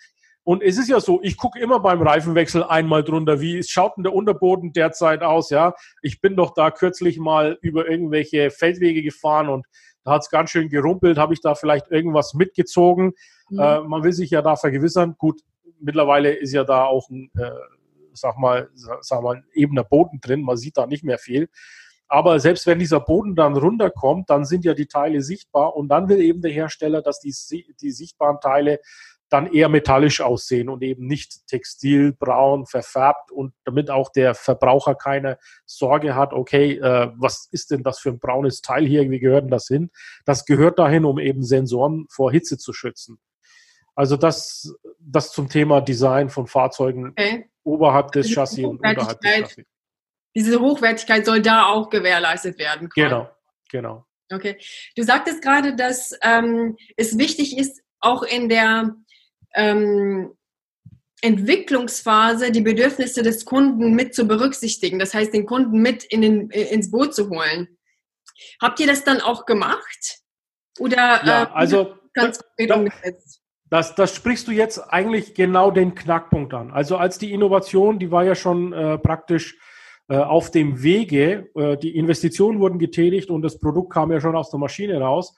Und 0.45 0.63
es 0.63 0.77
ist 0.77 0.89
ja 0.89 0.99
so, 1.01 1.21
ich 1.23 1.37
gucke 1.37 1.61
immer 1.61 1.79
beim 1.81 2.03
Reifenwechsel 2.03 2.65
einmal 2.65 3.05
drunter, 3.05 3.41
wie 3.41 3.63
schaut 3.63 3.97
denn 3.97 4.05
der 4.05 4.15
Unterboden 4.15 4.73
derzeit 4.73 5.23
aus, 5.23 5.51
ja? 5.51 5.75
Ich 6.01 6.21
bin 6.21 6.35
doch 6.35 6.55
da 6.55 6.71
kürzlich 6.71 7.19
mal 7.19 7.59
über 7.61 7.89
irgendwelche 7.89 8.51
Feldwege 8.51 9.03
gefahren 9.03 9.49
und 9.49 9.67
da 10.05 10.13
hat 10.13 10.23
es 10.23 10.31
ganz 10.31 10.51
schön 10.51 10.69
gerumpelt, 10.69 11.19
habe 11.19 11.35
ich 11.35 11.41
da 11.41 11.55
vielleicht 11.55 11.91
irgendwas 11.91 12.35
mitgezogen. 12.35 13.13
Mhm. 13.51 13.59
Äh, 13.59 13.81
man 13.83 14.03
will 14.03 14.13
sich 14.13 14.31
ja 14.31 14.43
da 14.43 14.57
vergewissern. 14.57 15.15
Gut, 15.19 15.41
mittlerweile 15.79 16.33
ist 16.33 16.53
ja 16.53 16.65
da 16.65 16.85
auch 16.85 17.09
ein, 17.11 17.31
äh, 17.37 17.51
sag 18.13 18.39
mal, 18.39 18.69
sag 18.75 19.23
mal, 19.23 19.45
ebener 19.55 19.85
Boden 19.85 20.21
drin, 20.21 20.43
man 20.43 20.57
sieht 20.57 20.77
da 20.77 20.87
nicht 20.87 21.05
mehr 21.05 21.19
viel. 21.19 21.49
Aber 22.09 22.39
selbst 22.41 22.67
wenn 22.67 22.79
dieser 22.79 23.01
Boden 23.01 23.35
dann 23.35 23.57
runterkommt, 23.57 24.29
dann 24.29 24.45
sind 24.45 24.67
ja 24.67 24.75
die 24.75 24.87
Teile 24.87 25.23
sichtbar 25.23 25.75
und 25.75 25.89
dann 25.89 26.11
will 26.11 26.21
eben 26.21 26.43
der 26.43 26.51
Hersteller, 26.51 27.01
dass 27.01 27.21
die, 27.21 27.35
die 27.81 27.91
sichtbaren 27.91 28.39
Teile 28.39 28.81
dann 29.33 29.51
eher 29.51 29.69
metallisch 29.69 30.21
aussehen 30.21 30.69
und 30.69 30.83
eben 30.83 31.07
nicht 31.07 31.47
textilbraun 31.47 32.67
verfärbt 32.67 33.31
und 33.31 33.55
damit 33.65 33.91
auch 33.91 34.11
der 34.11 34.35
Verbraucher 34.35 34.95
keine 34.95 35.39
Sorge 35.65 36.15
hat, 36.15 36.33
okay, 36.35 36.75
äh, 36.75 37.11
was 37.17 37.49
ist 37.51 37.71
denn 37.71 37.83
das 37.83 37.99
für 37.99 38.11
ein 38.11 38.19
braunes 38.19 38.61
Teil 38.61 38.85
hier, 38.85 39.11
wie 39.11 39.21
gehört 39.21 39.45
denn 39.45 39.51
das 39.51 39.69
hin? 39.69 39.91
Das 40.27 40.45
gehört 40.45 40.79
dahin, 40.79 41.07
um 41.07 41.19
eben 41.19 41.43
Sensoren 41.43 42.07
vor 42.11 42.31
Hitze 42.31 42.59
zu 42.59 42.73
schützen. 42.73 43.19
Also 43.95 44.17
das, 44.17 44.75
das 44.99 45.33
zum 45.33 45.49
Thema 45.49 45.81
Design 45.81 46.29
von 46.29 46.47
Fahrzeugen 46.47 47.11
okay. 47.11 47.49
oberhalb 47.65 48.13
des 48.13 48.31
Chassis 48.31 48.65
und 48.65 48.85
unterhalb 48.85 49.21
des 49.21 49.31
Chassis. 49.31 49.65
Diese 50.35 50.61
Hochwertigkeit 50.61 51.25
soll 51.27 51.43
da 51.43 51.67
auch 51.67 51.91
gewährleistet 51.91 52.59
werden. 52.59 52.89
Quasi. 52.89 53.09
Genau, 53.09 53.31
genau. 53.71 54.07
Okay. 54.31 54.59
Du 54.97 55.03
sagtest 55.03 55.43
gerade, 55.43 55.77
dass 55.77 56.19
ähm, 56.23 56.77
es 56.97 57.19
wichtig 57.19 57.59
ist, 57.59 57.83
auch 58.01 58.23
in 58.23 58.49
der 58.49 58.95
ähm, 59.55 60.35
Entwicklungsphase 61.23 62.51
die 62.51 62.61
Bedürfnisse 62.61 63.23
des 63.23 63.45
Kunden 63.45 63.95
mit 63.95 64.15
zu 64.15 64.27
berücksichtigen. 64.27 64.99
Das 64.99 65.15
heißt, 65.15 65.33
den 65.33 65.47
Kunden 65.47 65.81
mit 65.81 66.05
in 66.05 66.21
den, 66.23 66.51
ins 66.51 66.91
Boot 66.91 67.15
zu 67.15 67.31
holen. 67.31 67.79
Habt 68.61 68.81
ihr 68.81 68.89
das 68.89 69.05
dann 69.05 69.21
auch 69.21 69.47
gemacht? 69.47 70.19
Oder 70.79 71.25
ja, 71.25 71.43
äh, 71.45 71.47
also 71.53 71.95
ganz 72.13 72.41
konkret 72.41 72.77
umgesetzt? 72.77 73.41
Das, 73.71 73.95
das 73.95 74.15
sprichst 74.15 74.49
du 74.49 74.53
jetzt 74.53 74.79
eigentlich 74.79 75.35
genau 75.35 75.71
den 75.71 75.95
Knackpunkt 75.95 76.53
an. 76.53 76.73
Also 76.73 76.97
als 76.97 77.19
die 77.19 77.33
Innovation, 77.33 77.99
die 77.99 78.11
war 78.11 78.25
ja 78.25 78.35
schon 78.35 78.73
äh, 78.73 78.99
praktisch 78.99 79.57
äh, 80.09 80.17
auf 80.17 80.51
dem 80.51 80.83
Wege, 80.83 81.49
äh, 81.55 81.77
die 81.79 81.97
Investitionen 81.97 82.59
wurden 82.59 82.79
getätigt 82.79 83.31
und 83.31 83.43
das 83.43 83.61
Produkt 83.61 83.93
kam 83.93 84.11
ja 84.11 84.21
schon 84.21 84.37
aus 84.37 84.51
der 84.51 84.59
Maschine 84.59 85.01
raus 85.01 85.35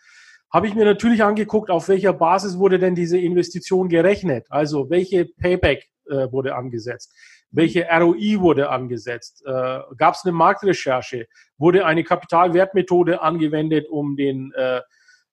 habe 0.53 0.69
ich 0.69 0.75
mir 0.75 0.85
natürlich 0.85 1.23
angeguckt, 1.23 1.71
auf 1.71 1.89
welcher 1.89 2.13
Basis 2.13 2.59
wurde 2.59 2.79
denn 2.79 2.95
diese 2.95 3.19
Investition 3.19 3.89
gerechnet. 3.89 4.47
Also 4.51 4.89
welche 4.91 5.25
Payback 5.25 5.89
äh, 6.09 6.31
wurde 6.31 6.55
angesetzt, 6.55 7.13
welche 7.51 7.87
ROI 7.91 8.41
wurde 8.41 8.69
angesetzt, 8.71 9.43
äh, 9.47 9.81
gab 9.97 10.15
es 10.15 10.25
eine 10.25 10.33
Marktrecherche, 10.33 11.27
wurde 11.57 11.87
eine 11.87 12.05
Kapitalwertmethode 12.05 13.23
angewendet, 13.23 13.89
um 13.89 14.17
den, 14.17 14.53
äh, 14.55 14.81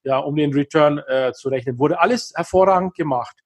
ja, 0.04 0.18
um 0.20 0.36
den 0.36 0.54
Return 0.54 1.00
äh, 1.08 1.34
zu 1.34 1.50
rechnen. 1.50 1.78
Wurde 1.78 2.00
alles 2.00 2.34
hervorragend 2.36 2.96
gemacht. 2.96 3.38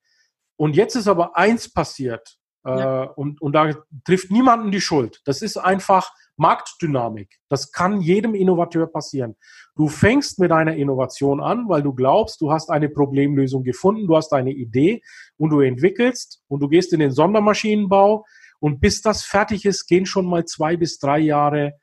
Und 0.57 0.75
jetzt 0.75 0.95
ist 0.95 1.07
aber 1.07 1.35
eins 1.35 1.71
passiert, 1.71 2.37
äh, 2.65 2.69
ja. 2.69 3.03
und, 3.03 3.41
und 3.41 3.53
da 3.53 3.73
trifft 4.05 4.31
niemanden 4.31 4.71
die 4.71 4.81
Schuld. 4.81 5.21
Das 5.25 5.41
ist 5.41 5.57
einfach 5.57 6.11
Marktdynamik. 6.37 7.37
Das 7.49 7.71
kann 7.71 8.01
jedem 8.01 8.35
Innovateur 8.35 8.87
passieren. 8.87 9.35
Du 9.77 9.89
fängst 9.89 10.39
mit 10.39 10.53
einer 10.53 10.75
Innovation 10.75 11.41
an, 11.41 11.67
weil 11.67 11.83
du 11.83 11.93
glaubst, 11.93 12.39
du 12.39 12.51
hast 12.51 12.69
eine 12.69 12.87
Problemlösung 12.87 13.63
gefunden, 13.63 14.07
du 14.07 14.15
hast 14.15 14.31
eine 14.31 14.51
Idee 14.51 15.01
und 15.37 15.49
du 15.49 15.59
entwickelst 15.59 16.41
und 16.47 16.61
du 16.61 16.69
gehst 16.69 16.93
in 16.93 17.01
den 17.01 17.11
Sondermaschinenbau 17.11 18.25
Und 18.59 18.79
bis 18.79 19.01
das 19.01 19.23
fertig 19.23 19.65
ist, 19.65 19.85
gehen 19.87 20.05
schon 20.05 20.27
mal 20.27 20.45
zwei 20.45 20.77
bis 20.77 20.97
drei 20.97 21.19
Jahre 21.19 21.73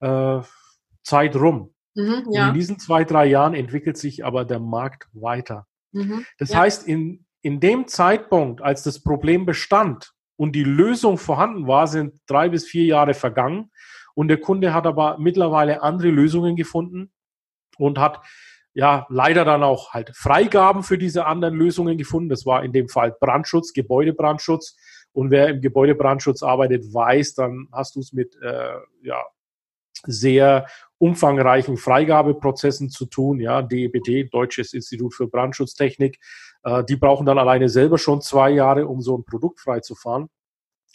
äh, 0.00 0.40
Zeit 1.02 1.36
rum. 1.36 1.74
Mhm, 1.94 2.26
ja. 2.30 2.48
in 2.48 2.54
diesen 2.54 2.78
zwei, 2.78 3.04
drei 3.04 3.26
Jahren 3.26 3.54
entwickelt 3.54 3.98
sich 3.98 4.24
aber 4.24 4.44
der 4.44 4.60
Markt 4.60 5.08
weiter. 5.12 5.66
Mhm, 5.92 6.24
das 6.38 6.50
ja. 6.50 6.60
heißt, 6.60 6.88
in, 6.88 7.26
in 7.42 7.60
dem 7.60 7.86
Zeitpunkt, 7.86 8.62
als 8.62 8.82
das 8.82 9.02
Problem 9.02 9.44
bestand 9.44 10.12
und 10.36 10.52
die 10.52 10.64
Lösung 10.64 11.18
vorhanden 11.18 11.66
war, 11.66 11.86
sind 11.86 12.14
drei 12.26 12.48
bis 12.48 12.66
vier 12.66 12.84
Jahre 12.84 13.14
vergangen. 13.14 13.70
Und 14.14 14.28
der 14.28 14.40
Kunde 14.40 14.72
hat 14.72 14.86
aber 14.86 15.18
mittlerweile 15.18 15.82
andere 15.82 16.08
Lösungen 16.08 16.56
gefunden 16.56 17.12
und 17.78 17.98
hat 17.98 18.20
ja 18.74 19.06
leider 19.08 19.44
dann 19.44 19.62
auch 19.62 19.94
halt 19.94 20.14
Freigaben 20.14 20.82
für 20.82 20.98
diese 20.98 21.26
anderen 21.26 21.54
Lösungen 21.54 21.96
gefunden. 21.96 22.28
Das 22.28 22.44
war 22.44 22.62
in 22.62 22.72
dem 22.72 22.88
Fall 22.88 23.16
Brandschutz, 23.18 23.72
Gebäudebrandschutz. 23.72 24.76
Und 25.12 25.30
wer 25.30 25.48
im 25.48 25.62
Gebäudebrandschutz 25.62 26.42
arbeitet, 26.42 26.92
weiß, 26.92 27.34
dann 27.34 27.68
hast 27.72 27.96
du 27.96 28.00
es 28.00 28.12
mit 28.12 28.36
äh, 28.42 28.74
ja, 29.02 29.24
sehr 30.04 30.66
umfangreichen 30.98 31.78
Freigabeprozessen 31.78 32.90
zu 32.90 33.06
tun. 33.06 33.40
Ja, 33.40 33.62
DEBT, 33.62 34.32
Deutsches 34.32 34.74
Institut 34.74 35.14
für 35.14 35.26
Brandschutztechnik, 35.26 36.18
äh, 36.64 36.84
die 36.84 36.96
brauchen 36.96 37.24
dann 37.24 37.38
alleine 37.38 37.68
selber 37.68 37.96
schon 37.96 38.20
zwei 38.20 38.50
Jahre, 38.50 38.86
um 38.86 39.00
so 39.00 39.16
ein 39.16 39.24
Produkt 39.24 39.60
freizufahren. 39.60 40.28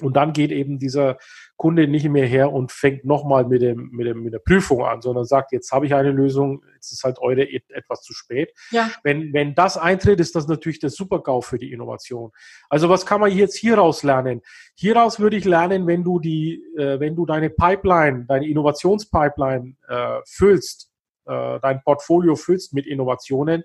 Und 0.02 0.16
dann 0.16 0.34
geht 0.34 0.52
eben 0.52 0.80
dieser 0.80 1.18
Kunde 1.58 1.88
nicht 1.88 2.08
mehr 2.10 2.26
her 2.26 2.52
und 2.52 2.72
fängt 2.72 3.06
nochmal 3.06 3.46
mit, 3.46 3.62
dem, 3.62 3.90
mit, 3.92 4.08
dem, 4.08 4.24
mit 4.24 4.34
der 4.34 4.40
Prüfung 4.40 4.84
an, 4.84 5.02
sondern 5.02 5.26
sagt, 5.26 5.52
jetzt 5.52 5.72
habe 5.72 5.86
ich 5.86 5.94
eine 5.94 6.12
Lösung, 6.12 6.64
jetzt 6.76 6.92
ist 6.92 7.04
halt 7.04 7.20
eure 7.20 7.48
etwas 7.70 8.02
zu 8.02 8.14
spät. 8.14 8.52
Ja. 8.72 8.90
Wenn, 9.04 9.34
wenn 9.34 9.54
das 9.54 9.78
eintritt, 9.78 10.20
ist 10.20 10.36
das 10.36 10.48
natürlich 10.48 10.80
der 10.80 10.90
Supergau 10.90 11.42
für 11.42 11.60
die 11.60 11.72
Innovation. 11.72 12.32
Also 12.70 12.90
was 12.90 13.06
kann 13.06 13.22
man 13.22 13.32
jetzt 13.32 13.58
hieraus 13.58 14.04
lernen? 14.04 14.42
Hieraus 14.76 15.20
würde 15.20 15.38
ich 15.38 15.46
lernen, 15.46 15.86
wenn 15.86 16.04
du 16.04 16.20
die, 16.20 16.64
äh, 16.78 17.00
wenn 17.00 17.16
du 17.16 17.26
deine 17.26 17.50
Pipeline, 17.50 18.26
deine 18.28 18.48
Innovationspipeline 18.48 19.76
äh, 19.88 20.20
füllst, 20.26 20.92
äh, 21.26 21.60
dein 21.62 21.84
Portfolio 21.84 22.36
füllst 22.36 22.74
mit 22.74 22.88
Innovationen, 22.88 23.64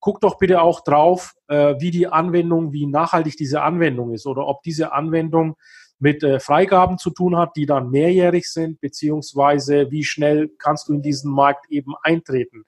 guck 0.00 0.20
doch 0.20 0.38
bitte 0.38 0.60
auch 0.60 0.82
drauf, 0.82 1.34
äh, 1.48 1.74
wie 1.78 1.90
die 1.90 2.06
Anwendung, 2.06 2.72
wie 2.72 2.86
nachhaltig 2.86 3.36
diese 3.36 3.62
Anwendung 3.62 4.12
ist 4.12 4.26
oder 4.26 4.46
ob 4.46 4.62
diese 4.62 4.92
Anwendung 4.92 5.56
mit 5.98 6.22
äh, 6.22 6.40
Freigaben 6.40 6.98
zu 6.98 7.10
tun 7.10 7.36
hat, 7.36 7.56
die 7.56 7.66
dann 7.66 7.90
mehrjährig 7.90 8.50
sind, 8.50 8.80
beziehungsweise 8.80 9.90
wie 9.90 10.04
schnell 10.04 10.50
kannst 10.58 10.88
du 10.88 10.94
in 10.94 11.02
diesen 11.02 11.32
Markt 11.32 11.70
eben 11.70 11.94
eintreten. 12.02 12.64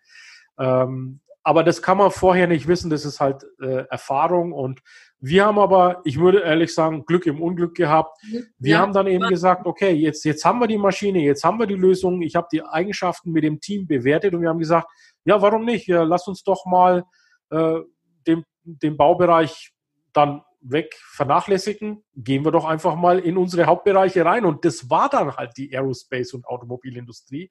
Ähm, 0.59 1.21
aber 1.43 1.65
das 1.65 1.81
kann 1.81 1.97
man 1.97 2.11
vorher 2.11 2.47
nicht 2.47 2.69
wissen, 2.69 2.91
das 2.91 3.05
ist 3.05 3.21
halt 3.21 3.45
äh, 3.61 3.85
Erfahrung 3.89 4.53
und 4.53 4.83
wir 5.21 5.47
haben 5.47 5.59
aber, 5.59 6.01
ich 6.05 6.19
würde 6.21 6.41
ehrlich 6.41 6.73
sagen, 6.73 7.05
Glück 7.05 7.27
im 7.27 7.43
Unglück 7.43 7.75
gehabt. 7.75 8.21
Wir 8.59 8.73
ja. 8.73 8.79
haben 8.79 8.93
dann 8.93 9.09
eben 9.09 9.27
gesagt, 9.29 9.67
okay, 9.67 9.91
jetzt, 9.91 10.25
jetzt 10.25 10.45
haben 10.45 10.61
wir 10.61 10.69
die 10.69 10.79
Maschine, 10.79 11.21
jetzt 11.21 11.43
haben 11.43 11.59
wir 11.59 11.67
die 11.67 11.75
Lösung, 11.75 12.23
ich 12.23 12.37
habe 12.37 12.47
die 12.53 12.63
Eigenschaften 12.63 13.33
mit 13.33 13.43
dem 13.43 13.61
Team 13.61 13.87
bewertet 13.87 14.35
und 14.35 14.43
wir 14.43 14.49
haben 14.49 14.61
gesagt, 14.61 14.89
ja, 15.25 15.41
warum 15.43 15.65
nicht? 15.65 15.89
Lass 15.89 16.27
uns 16.27 16.43
doch 16.43 16.65
mal 16.67 17.05
äh, 17.51 17.81
den, 18.27 18.45
den 18.65 18.97
Baubereich 18.97 19.73
dann 20.13 20.43
weg 20.61 20.95
vernachlässigen, 21.13 22.03
gehen 22.17 22.45
wir 22.45 22.51
doch 22.51 22.65
einfach 22.65 22.97
mal 22.97 23.19
in 23.19 23.37
unsere 23.37 23.67
Hauptbereiche 23.67 24.25
rein. 24.25 24.45
Und 24.45 24.65
das 24.65 24.91
war 24.91 25.09
dann 25.09 25.37
halt 25.37 25.53
die 25.57 25.75
Aerospace 25.75 26.35
und 26.35 26.47
Automobilindustrie. 26.47 27.51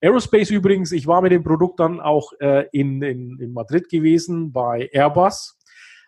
Aerospace 0.00 0.50
übrigens, 0.50 0.92
ich 0.92 1.06
war 1.06 1.22
mit 1.22 1.32
dem 1.32 1.42
Produkt 1.42 1.80
dann 1.80 2.00
auch 2.00 2.32
äh, 2.40 2.66
in, 2.72 3.02
in, 3.02 3.38
in 3.40 3.52
Madrid 3.52 3.88
gewesen 3.88 4.52
bei 4.52 4.88
Airbus. 4.92 5.58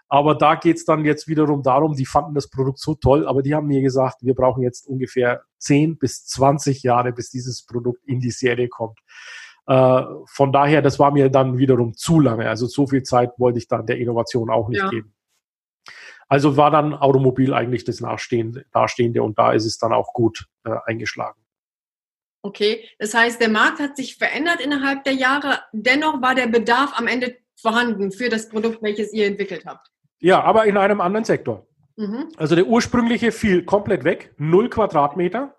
Aber 0.08 0.34
da 0.34 0.56
geht's 0.56 0.84
dann 0.84 1.04
jetzt 1.04 1.28
wiederum 1.28 1.62
darum, 1.62 1.94
die 1.94 2.06
fanden 2.06 2.34
das 2.34 2.50
Produkt 2.50 2.80
so 2.80 2.96
toll, 2.96 3.28
aber 3.28 3.42
die 3.42 3.54
haben 3.54 3.68
mir 3.68 3.80
gesagt, 3.80 4.22
wir 4.22 4.34
brauchen 4.34 4.62
jetzt 4.62 4.88
ungefähr 4.88 5.42
10 5.58 5.98
bis 5.98 6.24
20 6.26 6.82
Jahre, 6.82 7.12
bis 7.12 7.30
dieses 7.30 7.64
Produkt 7.64 8.04
in 8.06 8.18
die 8.18 8.32
Serie 8.32 8.68
kommt. 8.68 8.98
Äh, 9.70 10.02
von 10.26 10.52
daher, 10.52 10.82
das 10.82 10.98
war 10.98 11.12
mir 11.12 11.28
dann 11.28 11.56
wiederum 11.56 11.94
zu 11.94 12.18
lange. 12.18 12.48
Also 12.48 12.66
so 12.66 12.88
viel 12.88 13.04
Zeit 13.04 13.30
wollte 13.38 13.58
ich 13.58 13.68
dann 13.68 13.86
der 13.86 13.98
Innovation 13.98 14.50
auch 14.50 14.68
nicht 14.68 14.82
ja. 14.82 14.88
geben. 14.88 15.14
Also 16.28 16.56
war 16.56 16.72
dann 16.72 16.92
Automobil 16.92 17.54
eigentlich 17.54 17.84
das 17.84 18.00
Nachstehende, 18.00 18.64
Dastehende 18.72 19.22
und 19.22 19.38
da 19.38 19.52
ist 19.52 19.66
es 19.66 19.78
dann 19.78 19.92
auch 19.92 20.12
gut 20.12 20.48
äh, 20.64 20.74
eingeschlagen. 20.86 21.40
Okay, 22.42 22.84
das 22.98 23.14
heißt, 23.14 23.40
der 23.40 23.48
Markt 23.48 23.78
hat 23.78 23.96
sich 23.96 24.16
verändert 24.16 24.60
innerhalb 24.60 25.04
der 25.04 25.12
Jahre. 25.12 25.60
Dennoch 25.72 26.20
war 26.20 26.34
der 26.34 26.48
Bedarf 26.48 26.98
am 26.98 27.06
Ende 27.06 27.36
vorhanden 27.54 28.10
für 28.10 28.28
das 28.28 28.48
Produkt, 28.48 28.82
welches 28.82 29.12
ihr 29.12 29.26
entwickelt 29.26 29.66
habt. 29.66 29.88
Ja, 30.18 30.42
aber 30.42 30.64
in 30.64 30.76
einem 30.78 31.00
anderen 31.00 31.24
Sektor. 31.24 31.68
Mhm. 31.96 32.28
Also 32.38 32.56
der 32.56 32.66
ursprüngliche 32.66 33.30
fiel 33.30 33.64
komplett 33.64 34.02
weg, 34.02 34.34
null 34.36 34.68
Quadratmeter. 34.68 35.54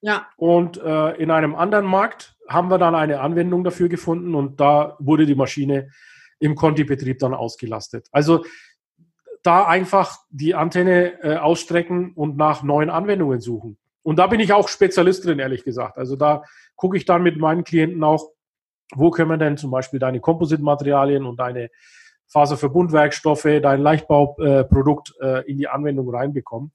Ja. 0.00 0.26
Und 0.36 0.78
äh, 0.78 1.10
in 1.16 1.30
einem 1.30 1.54
anderen 1.54 1.86
Markt 1.86 2.31
haben 2.48 2.68
wir 2.68 2.78
dann 2.78 2.94
eine 2.94 3.20
Anwendung 3.20 3.64
dafür 3.64 3.88
gefunden 3.88 4.34
und 4.34 4.60
da 4.60 4.96
wurde 4.98 5.26
die 5.26 5.34
Maschine 5.34 5.88
im 6.38 6.54
Conti-Betrieb 6.54 7.18
dann 7.18 7.34
ausgelastet. 7.34 8.08
Also 8.10 8.44
da 9.42 9.66
einfach 9.66 10.18
die 10.30 10.54
Antenne 10.54 11.22
äh, 11.22 11.36
ausstrecken 11.36 12.12
und 12.14 12.36
nach 12.36 12.62
neuen 12.62 12.90
Anwendungen 12.90 13.40
suchen. 13.40 13.78
Und 14.02 14.16
da 14.18 14.26
bin 14.26 14.40
ich 14.40 14.52
auch 14.52 14.68
Spezialist 14.68 15.24
drin, 15.24 15.38
ehrlich 15.38 15.64
gesagt. 15.64 15.98
Also 15.98 16.16
da 16.16 16.42
gucke 16.76 16.96
ich 16.96 17.04
dann 17.04 17.22
mit 17.22 17.38
meinen 17.38 17.64
Klienten 17.64 18.02
auch, 18.02 18.30
wo 18.94 19.10
können 19.10 19.30
wir 19.30 19.38
denn 19.38 19.56
zum 19.56 19.70
Beispiel 19.70 20.00
deine 20.00 20.20
Kompositmaterialien 20.20 21.24
und 21.24 21.38
deine 21.38 21.70
Faserverbundwerkstoffe, 22.28 23.60
dein 23.62 23.80
Leichtbauprodukt 23.80 25.14
äh, 25.20 25.48
in 25.50 25.58
die 25.58 25.68
Anwendung 25.68 26.12
reinbekommen. 26.14 26.72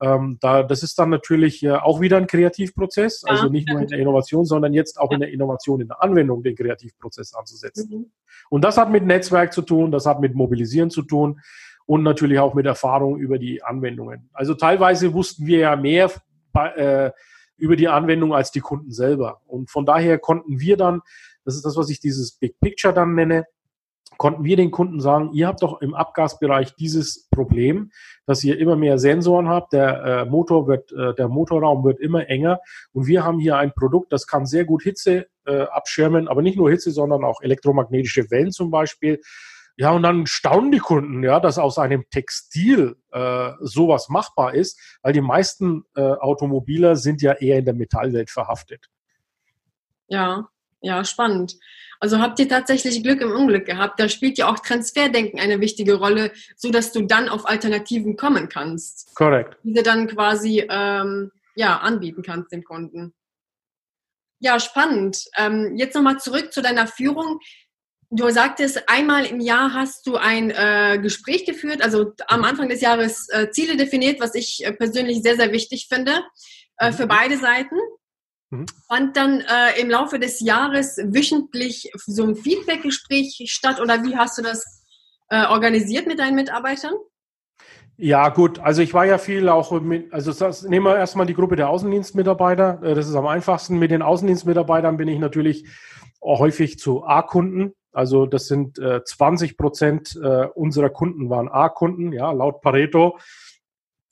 Ähm, 0.00 0.38
da, 0.40 0.62
das 0.62 0.82
ist 0.82 0.98
dann 0.98 1.10
natürlich 1.10 1.62
äh, 1.64 1.72
auch 1.72 2.00
wieder 2.00 2.18
ein 2.18 2.26
Kreativprozess, 2.26 3.22
ja. 3.26 3.32
also 3.32 3.48
nicht 3.48 3.68
nur 3.68 3.80
in 3.80 3.88
der 3.88 3.98
Innovation, 3.98 4.44
sondern 4.44 4.72
jetzt 4.72 5.00
auch 5.00 5.10
ja. 5.10 5.14
in 5.14 5.20
der 5.20 5.32
Innovation, 5.32 5.80
in 5.80 5.88
der 5.88 6.02
Anwendung 6.02 6.42
den 6.42 6.54
Kreativprozess 6.54 7.34
anzusetzen. 7.34 7.90
Mhm. 7.90 8.06
Und 8.48 8.64
das 8.64 8.76
hat 8.78 8.90
mit 8.90 9.04
Netzwerk 9.04 9.52
zu 9.52 9.62
tun, 9.62 9.90
das 9.90 10.06
hat 10.06 10.20
mit 10.20 10.34
Mobilisieren 10.34 10.90
zu 10.90 11.02
tun 11.02 11.40
und 11.86 12.02
natürlich 12.02 12.38
auch 12.38 12.54
mit 12.54 12.66
Erfahrung 12.66 13.16
über 13.16 13.38
die 13.38 13.62
Anwendungen. 13.62 14.28
Also 14.32 14.54
teilweise 14.54 15.12
wussten 15.14 15.46
wir 15.46 15.58
ja 15.58 15.76
mehr 15.76 16.10
äh, 16.54 17.10
über 17.56 17.76
die 17.76 17.88
Anwendung 17.88 18.34
als 18.34 18.52
die 18.52 18.60
Kunden 18.60 18.92
selber. 18.92 19.40
Und 19.46 19.70
von 19.70 19.84
daher 19.84 20.18
konnten 20.18 20.60
wir 20.60 20.76
dann, 20.76 21.00
das 21.44 21.56
ist 21.56 21.64
das, 21.64 21.76
was 21.76 21.90
ich 21.90 21.98
dieses 21.98 22.32
Big 22.32 22.60
Picture 22.60 22.94
dann 22.94 23.14
nenne, 23.14 23.46
konnten 24.16 24.44
wir 24.44 24.56
den 24.56 24.70
Kunden 24.70 25.00
sagen, 25.00 25.32
ihr 25.32 25.46
habt 25.46 25.62
doch 25.62 25.80
im 25.80 25.94
Abgasbereich 25.94 26.74
dieses 26.74 27.28
Problem, 27.30 27.90
dass 28.26 28.42
ihr 28.42 28.58
immer 28.58 28.76
mehr 28.76 28.98
Sensoren 28.98 29.48
habt, 29.48 29.72
der 29.72 30.04
äh, 30.04 30.24
Motor 30.24 30.66
wird, 30.66 30.92
äh, 30.92 31.14
der 31.14 31.28
Motorraum 31.28 31.84
wird 31.84 32.00
immer 32.00 32.28
enger 32.28 32.60
und 32.92 33.06
wir 33.06 33.24
haben 33.24 33.38
hier 33.38 33.56
ein 33.56 33.72
Produkt, 33.72 34.12
das 34.12 34.26
kann 34.26 34.46
sehr 34.46 34.64
gut 34.64 34.82
Hitze 34.82 35.26
äh, 35.46 35.62
abschirmen, 35.62 36.28
aber 36.28 36.42
nicht 36.42 36.56
nur 36.56 36.70
Hitze, 36.70 36.90
sondern 36.90 37.24
auch 37.24 37.42
elektromagnetische 37.42 38.30
Wellen 38.30 38.52
zum 38.52 38.70
Beispiel. 38.70 39.20
Ja, 39.76 39.92
und 39.92 40.02
dann 40.02 40.26
staunen 40.26 40.72
die 40.72 40.78
Kunden, 40.78 41.22
ja, 41.22 41.38
dass 41.38 41.56
aus 41.56 41.78
einem 41.78 42.04
Textil 42.10 42.96
äh, 43.12 43.52
sowas 43.60 44.08
machbar 44.08 44.52
ist, 44.52 44.98
weil 45.02 45.12
die 45.12 45.20
meisten 45.20 45.84
äh, 45.94 46.00
Automobiler 46.00 46.96
sind 46.96 47.22
ja 47.22 47.34
eher 47.34 47.58
in 47.58 47.64
der 47.64 47.74
Metallwelt 47.74 48.28
verhaftet. 48.28 48.88
Ja, 50.08 50.48
ja, 50.80 51.04
spannend. 51.04 51.58
Also 52.00 52.20
habt 52.20 52.38
ihr 52.38 52.48
tatsächlich 52.48 53.02
Glück 53.02 53.20
im 53.20 53.32
Unglück 53.32 53.66
gehabt. 53.66 53.98
Da 53.98 54.08
spielt 54.08 54.38
ja 54.38 54.48
auch 54.48 54.60
Transferdenken 54.60 55.40
eine 55.40 55.60
wichtige 55.60 55.94
Rolle, 55.94 56.32
so 56.56 56.70
dass 56.70 56.92
du 56.92 57.02
dann 57.02 57.28
auf 57.28 57.48
Alternativen 57.48 58.16
kommen 58.16 58.48
kannst. 58.48 59.14
Korrekt. 59.14 59.56
Die 59.62 59.82
dann 59.82 60.06
quasi 60.06 60.64
ähm, 60.68 61.32
ja 61.56 61.78
anbieten 61.78 62.22
kannst 62.22 62.52
dem 62.52 62.62
Kunden. 62.62 63.14
Ja, 64.40 64.60
spannend. 64.60 65.24
Ähm, 65.36 65.76
jetzt 65.76 65.94
nochmal 65.94 66.18
zurück 66.18 66.52
zu 66.52 66.62
deiner 66.62 66.86
Führung. 66.86 67.40
Du 68.10 68.30
sagtest, 68.30 68.88
einmal 68.88 69.26
im 69.26 69.40
Jahr 69.40 69.74
hast 69.74 70.06
du 70.06 70.16
ein 70.16 70.50
äh, 70.50 70.98
Gespräch 71.02 71.44
geführt, 71.44 71.82
also 71.82 72.12
am 72.28 72.42
Anfang 72.44 72.68
des 72.68 72.80
Jahres 72.80 73.28
äh, 73.30 73.50
Ziele 73.50 73.76
definiert, 73.76 74.18
was 74.20 74.34
ich 74.34 74.64
äh, 74.64 74.72
persönlich 74.72 75.20
sehr, 75.22 75.36
sehr 75.36 75.52
wichtig 75.52 75.88
finde 75.90 76.22
äh, 76.78 76.92
für 76.92 77.04
mhm. 77.04 77.08
beide 77.08 77.36
Seiten. 77.36 77.76
Mhm. 78.50 78.66
Fand 78.86 79.16
dann 79.16 79.40
äh, 79.40 79.80
im 79.80 79.90
Laufe 79.90 80.18
des 80.18 80.40
Jahres 80.40 80.96
wöchentlich 80.96 81.90
so 82.06 82.24
ein 82.24 82.36
Feedback-Gespräch 82.36 83.44
statt 83.48 83.80
oder 83.80 84.02
wie 84.04 84.16
hast 84.16 84.38
du 84.38 84.42
das 84.42 84.84
äh, 85.28 85.46
organisiert 85.46 86.06
mit 86.06 86.18
deinen 86.18 86.34
Mitarbeitern? 86.34 86.94
Ja, 88.00 88.28
gut. 88.28 88.60
Also 88.60 88.80
ich 88.80 88.94
war 88.94 89.06
ja 89.06 89.18
viel 89.18 89.48
auch 89.48 89.72
mit, 89.80 90.12
also 90.12 90.32
das, 90.32 90.62
nehmen 90.62 90.86
wir 90.86 90.96
erstmal 90.96 91.26
die 91.26 91.34
Gruppe 91.34 91.56
der 91.56 91.68
Außendienstmitarbeiter. 91.68 92.80
Äh, 92.82 92.94
das 92.94 93.08
ist 93.08 93.16
am 93.16 93.26
einfachsten. 93.26 93.78
Mit 93.78 93.90
den 93.90 94.02
Außendienstmitarbeitern 94.02 94.96
bin 94.96 95.08
ich 95.08 95.18
natürlich 95.18 95.66
häufig 96.22 96.78
zu 96.78 97.04
A-Kunden. 97.04 97.74
Also 97.92 98.26
das 98.26 98.46
sind 98.46 98.78
äh, 98.78 99.02
20 99.02 99.56
Prozent 99.56 100.18
äh, 100.22 100.46
unserer 100.54 100.90
Kunden 100.90 101.28
waren 101.30 101.48
A-Kunden, 101.48 102.12
ja, 102.12 102.30
laut 102.30 102.60
Pareto. 102.60 103.18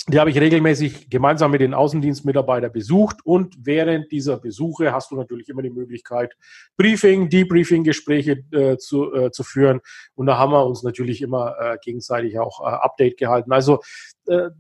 Die 0.09 0.21
habe 0.21 0.31
ich 0.31 0.39
regelmäßig 0.39 1.11
gemeinsam 1.11 1.51
mit 1.51 1.61
den 1.61 1.75
Außendienstmitarbeitern 1.75 2.71
besucht 2.71 3.27
und 3.27 3.57
während 3.59 4.13
dieser 4.13 4.37
Besuche 4.37 4.93
hast 4.93 5.11
du 5.11 5.17
natürlich 5.17 5.49
immer 5.49 5.63
die 5.63 5.71
Möglichkeit, 5.71 6.37
Briefing, 6.77 7.29
Debriefing-Gespräche 7.29 8.45
äh, 8.53 8.77
zu, 8.77 9.13
äh, 9.13 9.33
zu 9.33 9.43
führen. 9.43 9.81
Und 10.15 10.27
da 10.27 10.39
haben 10.39 10.53
wir 10.53 10.65
uns 10.65 10.85
natürlich 10.85 11.23
immer 11.23 11.57
äh, 11.59 11.79
gegenseitig 11.83 12.39
auch 12.39 12.61
äh, 12.61 12.71
Update 12.71 13.17
gehalten. 13.17 13.51
Also 13.51 13.81
äh, 14.29 14.51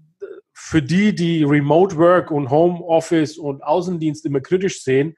für 0.53 0.82
die, 0.82 1.14
die 1.14 1.44
Remote 1.44 1.97
Work 1.97 2.32
und 2.32 2.51
Home 2.51 2.82
Office 2.84 3.38
und 3.38 3.62
Außendienst 3.62 4.26
immer 4.26 4.40
kritisch 4.40 4.82
sehen, 4.82 5.14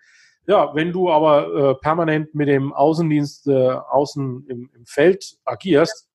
ja, 0.47 0.75
wenn 0.75 0.93
du 0.93 1.11
aber 1.11 1.71
äh, 1.71 1.75
permanent 1.77 2.35
mit 2.35 2.49
dem 2.49 2.75
Außendienst 2.75 3.49
außen 3.49 4.47
im, 4.47 4.71
im 4.75 4.85
Feld 4.85 5.39
agierst, 5.47 6.07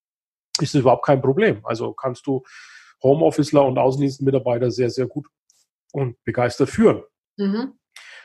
ist 0.60 0.74
das 0.74 0.82
überhaupt 0.82 1.04
kein 1.04 1.20
Problem. 1.20 1.58
Also 1.64 1.92
kannst 1.94 2.28
du 2.28 2.44
Homeofficeler 3.04 3.64
und 3.64 3.78
Außendienstmitarbeiter 3.78 4.70
sehr, 4.70 4.90
sehr 4.90 5.06
gut 5.06 5.28
und 5.92 6.16
begeistert 6.24 6.70
führen. 6.70 7.02
Mhm. 7.36 7.74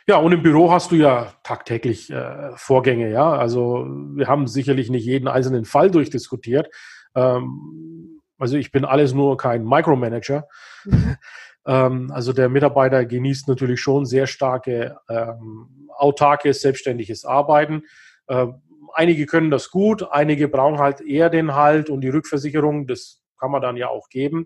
Ja, 0.08 0.18
und 0.18 0.32
im 0.32 0.42
Büro 0.42 0.72
hast 0.72 0.92
du 0.92 0.96
ja 0.96 1.34
tagtäglich 1.44 2.10
äh, 2.10 2.52
Vorgänge, 2.56 3.12
ja. 3.12 3.32
Also 3.32 3.86
wir 4.16 4.28
haben 4.28 4.48
sicherlich 4.48 4.90
nicht 4.90 5.06
jeden 5.06 5.28
einzelnen 5.28 5.66
Fall 5.66 5.92
durchdiskutiert. 5.92 6.68
Ähm, 7.14 8.20
also 8.40 8.58
ich 8.58 8.72
bin 8.72 8.86
alles 8.86 9.14
nur 9.14 9.38
kein 9.38 9.64
Micromanager. 9.64 10.48
Mhm. 10.86 11.18
ähm, 11.68 12.12
also 12.12 12.34
der 12.34 12.50
Mitarbeiter 12.50 13.06
genießt 13.06 13.48
natürlich 13.50 13.82
schon 13.82 14.08
sehr 14.08 14.26
starke 14.26 14.98
ähm, 15.10 15.90
autarkes, 15.96 16.62
selbstständiges 16.62 17.26
Arbeiten. 17.26 17.84
Ähm, 18.28 18.62
einige 18.94 19.26
können 19.26 19.52
das 19.52 19.70
gut, 19.70 20.08
einige 20.10 20.48
brauchen 20.48 20.80
halt 20.80 21.02
eher 21.02 21.30
den 21.30 21.54
Halt 21.54 21.90
und 21.90 22.02
die 22.02 22.10
Rückversicherung, 22.10 22.88
das 22.88 23.22
kann 23.40 23.52
man 23.52 23.62
dann 23.62 23.78
ja 23.78 23.90
auch 23.90 24.10
geben. 24.10 24.46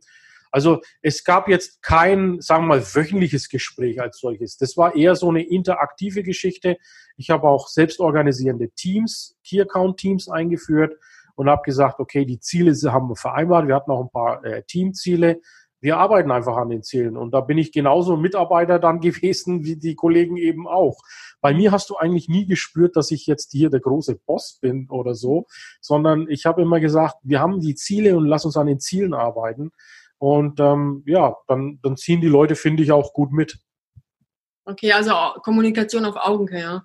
Also 0.54 0.82
es 1.02 1.24
gab 1.24 1.50
jetzt 1.50 1.82
kein, 1.82 2.40
sagen 2.40 2.66
wir 2.66 2.76
mal, 2.76 2.82
wöchentliches 2.82 3.50
Gespräch 3.50 4.00
als 4.00 4.20
solches. 4.20 4.56
Das 4.56 4.78
war 4.78 4.96
eher 4.96 5.16
so 5.16 5.30
eine 5.30 5.44
interaktive 5.44 6.22
Geschichte. 6.22 6.78
Ich 7.18 7.32
habe 7.32 7.48
auch 7.48 7.68
selbstorganisierende 7.68 8.70
Teams, 8.70 9.36
Key 9.44 9.60
Account 9.60 9.98
Teams 9.98 10.30
eingeführt 10.30 10.96
und 11.36 11.50
habe 11.50 11.64
gesagt, 11.66 12.00
okay, 12.00 12.24
die 12.24 12.40
Ziele 12.40 12.72
haben 12.92 13.10
wir 13.10 13.16
vereinbart. 13.16 13.68
Wir 13.68 13.74
hatten 13.74 13.90
auch 13.90 14.04
ein 14.04 14.12
paar 14.12 14.46
äh, 14.46 14.62
Teamziele. 14.62 15.42
Wir 15.82 15.98
arbeiten 15.98 16.30
einfach 16.30 16.56
an 16.56 16.70
den 16.70 16.84
Zielen. 16.84 17.18
Und 17.18 17.34
da 17.34 17.42
bin 17.42 17.58
ich 17.58 17.72
genauso 17.72 18.16
Mitarbeiter 18.16 18.78
dann 18.78 19.00
gewesen 19.02 19.64
wie 19.64 19.76
die 19.76 19.96
Kollegen 19.96 20.38
eben 20.38 20.68
auch. 20.68 21.00
Bei 21.42 21.56
mir 21.56 21.72
hast 21.72 21.90
du 21.90 21.98
eigentlich 21.98 22.30
nie 22.30 22.46
gespürt, 22.46 22.96
dass 22.96 23.10
ich 23.10 23.26
jetzt 23.26 23.52
hier 23.54 23.72
der 23.72 23.80
große 23.80 24.20
Boss 24.28 24.60
bin 24.62 24.88
oder 24.92 25.16
so, 25.16 25.48
sondern 25.82 26.28
ich 26.30 26.46
habe 26.46 26.62
immer 26.62 26.80
gesagt, 26.80 27.16
wir 27.24 27.40
haben 27.40 27.60
die 27.60 27.74
Ziele 27.74 28.16
und 28.16 28.28
lass 28.28 28.46
uns 28.46 28.56
an 28.56 28.68
den 28.68 28.80
Zielen 28.80 29.16
arbeiten. 29.16 29.72
Und 30.24 30.62
ähm, 30.62 31.04
ja, 31.06 31.36
dann, 31.50 31.80
dann 31.84 31.98
ziehen 31.98 32.22
die 32.22 32.30
Leute, 32.30 32.56
finde 32.56 32.82
ich, 32.82 32.94
auch 32.94 33.12
gut 33.12 33.34
mit. 33.34 33.60
Okay, 34.64 34.94
also 34.94 35.14
Kommunikation 35.44 36.06
auf 36.06 36.16
Augenhöhe. 36.16 36.82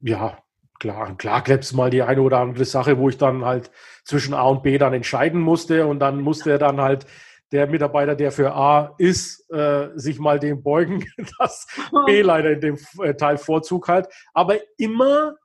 Ja, 0.00 0.16
Ja, 0.28 0.38
klar, 0.78 1.16
klar 1.16 1.42
gäbe 1.42 1.60
es 1.60 1.72
mal 1.72 1.88
die 1.88 2.02
eine 2.02 2.20
oder 2.20 2.40
andere 2.40 2.66
Sache, 2.66 2.98
wo 2.98 3.08
ich 3.08 3.16
dann 3.16 3.46
halt 3.46 3.70
zwischen 4.04 4.34
A 4.34 4.42
und 4.42 4.62
B 4.62 4.76
dann 4.76 4.92
entscheiden 4.92 5.40
musste 5.40 5.86
und 5.86 5.98
dann 5.98 6.20
musste 6.20 6.58
dann 6.58 6.78
halt 6.82 7.06
der 7.52 7.66
Mitarbeiter, 7.66 8.14
der 8.14 8.32
für 8.32 8.52
A 8.52 8.94
ist, 8.98 9.50
äh, 9.50 9.88
sich 9.94 10.18
mal 10.18 10.38
dem 10.38 10.62
beugen, 10.62 11.06
dass 11.38 11.66
B 12.04 12.20
leider 12.20 12.50
in 12.50 12.60
dem 12.60 12.78
äh, 13.02 13.14
Teil 13.14 13.38
Vorzug 13.38 13.88
hat, 13.88 14.12
aber 14.34 14.58
immer 14.76 15.36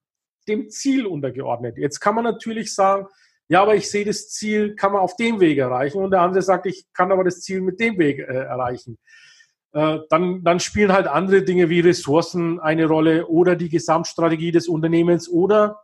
dem 0.49 0.69
Ziel 0.69 1.05
untergeordnet. 1.05 1.77
Jetzt 1.77 2.01
kann 2.01 2.15
man 2.15 2.25
natürlich 2.25 2.75
sagen, 2.75 3.07
ja, 3.47 3.61
aber 3.61 3.75
ich 3.75 3.89
sehe 3.89 4.05
das 4.05 4.29
Ziel, 4.29 4.75
kann 4.75 4.91
man 4.91 5.01
auf 5.01 5.15
dem 5.15 5.39
Weg 5.39 5.57
erreichen. 5.57 6.01
Und 6.01 6.11
der 6.11 6.21
andere 6.21 6.41
sagt, 6.41 6.65
ich 6.65 6.85
kann 6.93 7.11
aber 7.11 7.23
das 7.23 7.41
Ziel 7.41 7.61
mit 7.61 7.79
dem 7.79 7.97
Weg 7.97 8.19
äh, 8.19 8.23
erreichen. 8.23 8.97
Äh, 9.73 9.99
dann, 10.09 10.43
dann 10.43 10.59
spielen 10.59 10.91
halt 10.91 11.07
andere 11.07 11.43
Dinge 11.43 11.69
wie 11.69 11.81
Ressourcen 11.81 12.59
eine 12.59 12.85
Rolle 12.85 13.27
oder 13.27 13.55
die 13.55 13.69
Gesamtstrategie 13.69 14.51
des 14.51 14.67
Unternehmens 14.67 15.29
oder, 15.29 15.81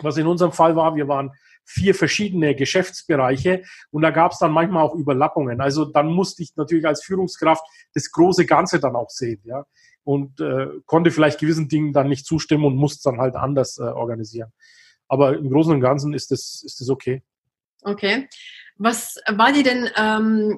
was 0.00 0.16
in 0.16 0.26
unserem 0.26 0.52
Fall 0.52 0.74
war, 0.76 0.94
wir 0.94 1.08
waren 1.08 1.32
vier 1.64 1.94
verschiedene 1.94 2.54
Geschäftsbereiche 2.54 3.62
und 3.90 4.02
da 4.02 4.10
gab 4.10 4.32
es 4.32 4.38
dann 4.38 4.52
manchmal 4.52 4.82
auch 4.82 4.94
Überlappungen. 4.94 5.60
Also 5.60 5.84
dann 5.84 6.06
musste 6.06 6.42
ich 6.42 6.56
natürlich 6.56 6.86
als 6.86 7.04
Führungskraft 7.04 7.64
das 7.94 8.10
große 8.10 8.46
Ganze 8.46 8.80
dann 8.80 8.96
auch 8.96 9.10
sehen, 9.10 9.40
ja. 9.44 9.64
Und 10.04 10.40
äh, 10.40 10.66
konnte 10.86 11.12
vielleicht 11.12 11.38
gewissen 11.38 11.68
Dingen 11.68 11.92
dann 11.92 12.08
nicht 12.08 12.26
zustimmen 12.26 12.64
und 12.64 12.76
musste 12.76 13.10
dann 13.10 13.20
halt 13.20 13.36
anders 13.36 13.78
äh, 13.78 13.82
organisieren. 13.82 14.52
Aber 15.12 15.36
im 15.36 15.50
Großen 15.50 15.74
und 15.74 15.82
Ganzen 15.82 16.14
ist 16.14 16.30
das, 16.30 16.62
ist 16.64 16.80
das 16.80 16.88
okay. 16.88 17.22
Okay. 17.82 18.30
Was 18.78 19.20
war 19.28 19.52
dir 19.52 19.62
denn 19.62 19.90
ähm, 19.94 20.56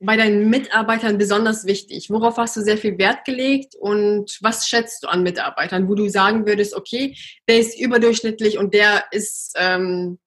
bei 0.00 0.16
deinen 0.16 0.50
Mitarbeitern 0.50 1.16
besonders 1.16 1.64
wichtig? 1.64 2.10
Worauf 2.10 2.36
hast 2.36 2.56
du 2.56 2.62
sehr 2.62 2.76
viel 2.76 2.98
Wert 2.98 3.24
gelegt 3.24 3.76
und 3.76 4.36
was 4.42 4.66
schätzt 4.66 5.04
du 5.04 5.06
an 5.06 5.22
Mitarbeitern, 5.22 5.88
wo 5.88 5.94
du 5.94 6.08
sagen 6.08 6.44
würdest, 6.44 6.74
okay, 6.74 7.16
der 7.48 7.60
ist 7.60 7.78
überdurchschnittlich 7.78 8.58
und 8.58 8.74
der 8.74 9.04
ist, 9.12 9.54
ähm, 9.56 10.18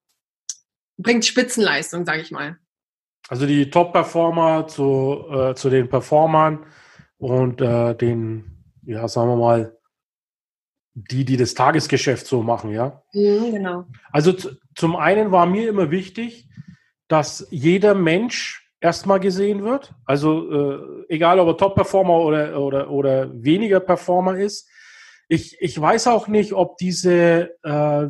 bringt 0.98 1.26
Spitzenleistung, 1.26 2.06
sage 2.06 2.22
ich 2.22 2.32
mal? 2.32 2.58
Also 3.28 3.46
die 3.46 3.70
Top-Performer 3.70 4.68
zu, 4.68 5.26
äh, 5.30 5.56
zu 5.56 5.70
den 5.70 5.90
Performern 5.90 6.66
und 7.18 7.60
äh, 7.60 7.96
den, 7.96 8.64
ja, 8.84 9.10
sagen 9.10 9.28
wir 9.28 9.36
mal, 9.36 9.77
die, 10.98 11.26
die 11.26 11.38
das 11.38 11.54
Tagesgeschäft 11.54 12.26
so 12.26 12.42
machen, 12.42 12.72
ja? 12.72 13.04
Mhm, 13.14 13.52
genau. 13.52 13.86
Also 14.12 14.34
zum 14.76 14.96
einen 14.96 15.32
war 15.32 15.46
mir 15.46 15.70
immer 15.70 15.92
wichtig, 15.92 16.50
dass 17.08 17.48
jeder 17.52 17.94
Mensch 17.94 18.68
erstmal 18.80 19.20
gesehen 19.20 19.64
wird. 19.64 19.94
Also 20.06 20.52
äh, 20.52 21.06
egal, 21.10 21.40
ob 21.40 21.50
er 21.50 21.58
Top-Performer 21.58 22.20
oder, 22.20 22.60
oder, 22.60 22.90
oder 22.90 23.44
weniger 23.44 23.80
Performer 23.80 24.38
ist. 24.38 24.68
Ich, 25.28 25.58
ich 25.62 25.80
weiß 25.80 26.08
auch 26.08 26.28
nicht, 26.28 26.54
ob 26.54 26.78
diese, 26.78 27.52
äh, 27.62 28.08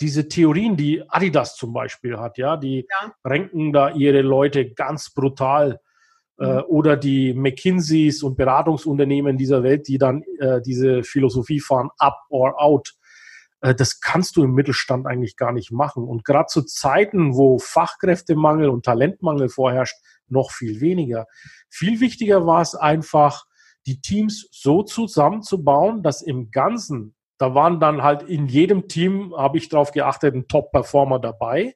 diese 0.00 0.28
Theorien, 0.28 0.76
die 0.76 1.02
Adidas 1.06 1.56
zum 1.56 1.74
Beispiel 1.74 2.18
hat, 2.18 2.38
ja, 2.38 2.56
die 2.56 2.86
ja. 2.88 3.12
ranken 3.24 3.74
da 3.74 3.90
ihre 3.90 4.22
Leute 4.22 4.72
ganz 4.72 5.12
brutal 5.12 5.80
äh, 6.40 6.60
oder 6.62 6.96
die 6.96 7.34
McKinseys 7.34 8.22
und 8.22 8.36
Beratungsunternehmen 8.36 9.36
dieser 9.36 9.62
Welt, 9.62 9.86
die 9.86 9.98
dann 9.98 10.22
äh, 10.38 10.60
diese 10.62 11.04
Philosophie 11.04 11.60
fahren, 11.60 11.90
up 11.98 12.16
or 12.30 12.60
out. 12.60 12.94
Äh, 13.60 13.74
das 13.74 14.00
kannst 14.00 14.36
du 14.36 14.42
im 14.42 14.54
Mittelstand 14.54 15.06
eigentlich 15.06 15.36
gar 15.36 15.52
nicht 15.52 15.70
machen. 15.70 16.02
Und 16.02 16.24
gerade 16.24 16.46
zu 16.46 16.62
Zeiten, 16.62 17.36
wo 17.36 17.58
Fachkräftemangel 17.58 18.70
und 18.70 18.84
Talentmangel 18.84 19.50
vorherrscht, 19.50 19.96
noch 20.28 20.50
viel 20.50 20.80
weniger. 20.80 21.26
Viel 21.68 22.00
wichtiger 22.00 22.46
war 22.46 22.62
es 22.62 22.74
einfach, 22.74 23.44
die 23.86 24.00
Teams 24.00 24.48
so 24.50 24.82
zusammenzubauen, 24.82 26.02
dass 26.02 26.22
im 26.22 26.50
Ganzen, 26.50 27.14
da 27.38 27.54
waren 27.54 27.80
dann 27.80 28.02
halt 28.02 28.22
in 28.22 28.46
jedem 28.46 28.88
Team, 28.88 29.34
habe 29.36 29.58
ich 29.58 29.68
darauf 29.68 29.92
geachtet, 29.92 30.34
ein 30.34 30.48
Top-Performer 30.48 31.18
dabei. 31.18 31.74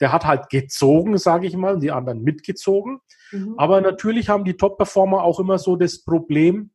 Der 0.00 0.12
hat 0.12 0.24
halt 0.24 0.50
gezogen, 0.50 1.16
sage 1.18 1.46
ich 1.46 1.56
mal, 1.56 1.78
die 1.78 1.92
anderen 1.92 2.22
mitgezogen. 2.22 3.00
Mhm. 3.34 3.54
Aber 3.58 3.80
natürlich 3.80 4.28
haben 4.28 4.44
die 4.44 4.56
Top-Performer 4.56 5.22
auch 5.22 5.40
immer 5.40 5.58
so 5.58 5.76
das 5.76 6.02
Problem, 6.02 6.70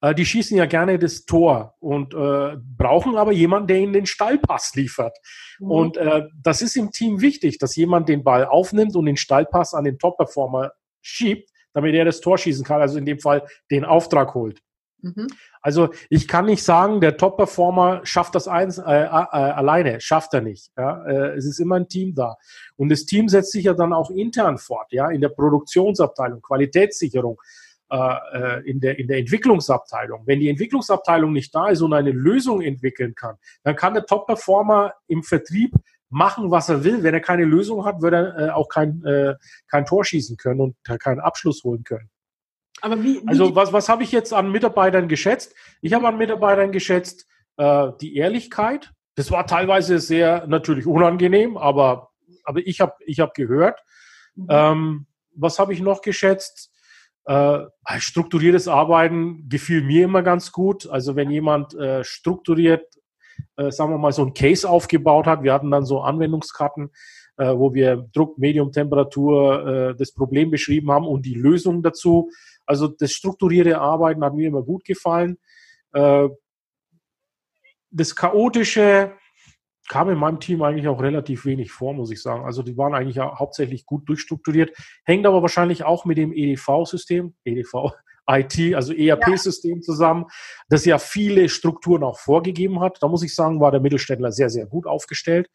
äh, 0.00 0.14
die 0.14 0.24
schießen 0.24 0.56
ja 0.56 0.66
gerne 0.66 0.98
das 0.98 1.26
Tor 1.26 1.74
und 1.80 2.14
äh, 2.14 2.56
brauchen 2.76 3.16
aber 3.16 3.32
jemanden, 3.32 3.68
der 3.68 3.78
ihnen 3.78 3.92
den 3.92 4.06
Stallpass 4.06 4.74
liefert. 4.74 5.16
Mhm. 5.58 5.70
Und 5.70 5.96
äh, 5.96 6.24
das 6.42 6.62
ist 6.62 6.76
im 6.76 6.90
Team 6.90 7.20
wichtig, 7.20 7.58
dass 7.58 7.76
jemand 7.76 8.08
den 8.08 8.24
Ball 8.24 8.46
aufnimmt 8.46 8.96
und 8.96 9.06
den 9.06 9.16
Stallpass 9.16 9.74
an 9.74 9.84
den 9.84 9.98
Top-Performer 9.98 10.72
schiebt, 11.02 11.50
damit 11.72 11.94
er 11.94 12.04
das 12.04 12.20
Tor 12.20 12.38
schießen 12.38 12.64
kann, 12.64 12.80
also 12.80 12.98
in 12.98 13.06
dem 13.06 13.18
Fall 13.18 13.46
den 13.70 13.84
Auftrag 13.84 14.34
holt. 14.34 14.60
Mhm. 15.00 15.28
Also 15.62 15.90
ich 16.10 16.26
kann 16.26 16.46
nicht 16.46 16.62
sagen, 16.62 17.00
der 17.00 17.16
Top-Performer 17.16 18.00
schafft 18.04 18.34
das 18.34 18.48
eins, 18.48 18.78
äh, 18.78 18.82
äh, 18.82 19.06
alleine, 19.06 20.00
schafft 20.00 20.34
er 20.34 20.40
nicht. 20.40 20.70
Ja? 20.76 21.04
Äh, 21.06 21.36
es 21.36 21.46
ist 21.46 21.60
immer 21.60 21.76
ein 21.76 21.88
Team 21.88 22.14
da. 22.14 22.36
Und 22.76 22.90
das 22.90 23.04
Team 23.04 23.28
setzt 23.28 23.52
sich 23.52 23.64
ja 23.64 23.74
dann 23.74 23.92
auch 23.92 24.10
intern 24.10 24.58
fort, 24.58 24.92
ja, 24.92 25.10
in 25.10 25.20
der 25.20 25.28
Produktionsabteilung, 25.28 26.42
Qualitätssicherung, 26.42 27.40
äh, 27.90 28.14
äh, 28.32 28.68
in, 28.68 28.80
der, 28.80 28.98
in 28.98 29.08
der 29.08 29.18
Entwicklungsabteilung. 29.18 30.26
Wenn 30.26 30.40
die 30.40 30.48
Entwicklungsabteilung 30.48 31.32
nicht 31.32 31.54
da 31.54 31.68
ist 31.68 31.80
und 31.80 31.94
eine 31.94 32.10
Lösung 32.12 32.60
entwickeln 32.60 33.14
kann, 33.14 33.36
dann 33.62 33.76
kann 33.76 33.94
der 33.94 34.04
Top-Performer 34.04 34.94
im 35.06 35.22
Vertrieb 35.22 35.74
machen, 36.10 36.50
was 36.50 36.68
er 36.68 36.84
will. 36.84 37.02
Wenn 37.02 37.14
er 37.14 37.20
keine 37.20 37.44
Lösung 37.44 37.84
hat, 37.84 38.02
wird 38.02 38.14
er 38.14 38.38
äh, 38.38 38.50
auch 38.50 38.68
kein, 38.68 39.04
äh, 39.04 39.36
kein 39.68 39.86
Tor 39.86 40.04
schießen 40.04 40.36
können 40.36 40.60
und 40.60 40.76
keinen 41.00 41.20
Abschluss 41.20 41.62
holen 41.64 41.84
können. 41.84 42.10
Wie, 42.84 43.20
wie 43.22 43.22
also 43.26 43.54
was, 43.54 43.72
was 43.72 43.88
habe 43.88 44.02
ich 44.02 44.12
jetzt 44.12 44.32
an 44.32 44.50
Mitarbeitern 44.50 45.08
geschätzt? 45.08 45.54
Ich 45.80 45.92
habe 45.92 46.06
an 46.08 46.18
Mitarbeitern 46.18 46.72
geschätzt 46.72 47.26
äh, 47.56 47.88
die 48.00 48.16
Ehrlichkeit. 48.16 48.92
Das 49.14 49.30
war 49.30 49.46
teilweise 49.46 49.98
sehr 49.98 50.46
natürlich 50.46 50.86
unangenehm, 50.86 51.56
aber, 51.56 52.10
aber 52.44 52.60
ich 52.64 52.80
habe 52.80 52.94
ich 53.04 53.20
hab 53.20 53.34
gehört. 53.34 53.80
Mhm. 54.36 54.46
Ähm, 54.48 55.06
was 55.34 55.58
habe 55.58 55.72
ich 55.72 55.80
noch 55.80 56.02
geschätzt? 56.02 56.72
Äh, 57.24 57.66
strukturiertes 57.98 58.68
Arbeiten 58.68 59.48
gefiel 59.48 59.82
mir 59.82 60.04
immer 60.04 60.22
ganz 60.22 60.50
gut. 60.52 60.88
Also 60.88 61.14
wenn 61.16 61.30
jemand 61.30 61.74
äh, 61.74 62.02
strukturiert, 62.02 62.86
äh, 63.56 63.70
sagen 63.70 63.92
wir 63.92 63.98
mal, 63.98 64.12
so 64.12 64.24
ein 64.24 64.34
Case 64.34 64.68
aufgebaut 64.68 65.26
hat, 65.26 65.42
wir 65.42 65.52
hatten 65.52 65.70
dann 65.70 65.84
so 65.84 66.00
Anwendungskarten, 66.00 66.90
äh, 67.36 67.54
wo 67.54 67.74
wir 67.74 68.08
Druck, 68.14 68.38
Medium, 68.38 68.72
Temperatur, 68.72 69.66
äh, 69.66 69.94
das 69.96 70.12
Problem 70.12 70.50
beschrieben 70.50 70.90
haben 70.90 71.06
und 71.06 71.26
die 71.26 71.34
Lösung 71.34 71.82
dazu. 71.82 72.30
Also 72.68 72.86
das 72.88 73.12
strukturierte 73.12 73.80
Arbeiten 73.80 74.22
hat 74.22 74.34
mir 74.34 74.48
immer 74.48 74.62
gut 74.62 74.84
gefallen. 74.84 75.38
Äh, 75.92 76.28
das 77.90 78.14
chaotische 78.14 79.14
kam 79.88 80.10
in 80.10 80.18
meinem 80.18 80.38
Team 80.38 80.62
eigentlich 80.62 80.86
auch 80.86 81.00
relativ 81.00 81.46
wenig 81.46 81.72
vor, 81.72 81.94
muss 81.94 82.10
ich 82.10 82.20
sagen. 82.20 82.44
Also 82.44 82.62
die 82.62 82.76
waren 82.76 82.94
eigentlich 82.94 83.18
hauptsächlich 83.18 83.86
gut 83.86 84.06
durchstrukturiert, 84.08 84.76
hängt 85.04 85.26
aber 85.26 85.40
wahrscheinlich 85.40 85.82
auch 85.84 86.04
mit 86.04 86.18
dem 86.18 86.32
EDV-System, 86.32 87.34
EDV, 87.44 87.92
IT, 88.30 88.74
also 88.74 88.92
ERP-System 88.92 89.76
ja. 89.76 89.80
zusammen, 89.80 90.26
das 90.68 90.84
ja 90.84 90.98
viele 90.98 91.48
Strukturen 91.48 92.04
auch 92.04 92.18
vorgegeben 92.18 92.80
hat. 92.80 92.98
Da 93.00 93.08
muss 93.08 93.22
ich 93.22 93.34
sagen, 93.34 93.60
war 93.60 93.70
der 93.70 93.80
Mittelständler 93.80 94.30
sehr, 94.30 94.50
sehr 94.50 94.66
gut 94.66 94.86
aufgestellt. 94.86 95.48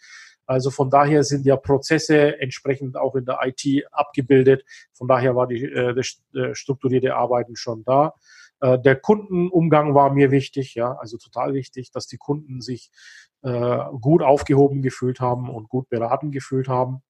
Also 0.46 0.72
von 0.72 0.90
daher 0.90 1.24
sind 1.24 1.46
ja 1.46 1.56
Prozesse 1.56 2.40
entsprechend 2.40 2.98
auch 2.98 3.16
in 3.16 3.26
der 3.26 3.40
IT 3.44 3.86
abgebildet. 3.92 4.64
Von 4.94 5.08
daher 5.08 5.36
war 5.36 5.48
die, 5.48 5.64
äh, 5.64 5.94
äh, 6.36 6.56
strukturierte 6.56 7.16
Arbeiten 7.16 7.56
schon 7.56 7.84
da. 7.84 8.14
Äh, 8.60 8.80
der 8.80 8.96
Kundenumgang 8.96 9.94
war 9.94 10.14
mir 10.14 10.32
wichtig, 10.32 10.76
ja, 10.76 10.94
also 10.94 11.18
total 11.18 11.54
wichtig, 11.54 11.92
dass 11.92 12.08
die 12.08 12.18
Kunden 12.18 12.62
sich 12.62 12.92
äh, 13.42 13.78
gut 14.00 14.22
aufgehoben 14.22 14.82
gefühlt 14.82 15.20
haben 15.20 15.50
und 15.50 15.70
gut 15.70 15.90
beraten 15.90 16.32
gefühlt 16.32 16.68
haben. 16.68 17.02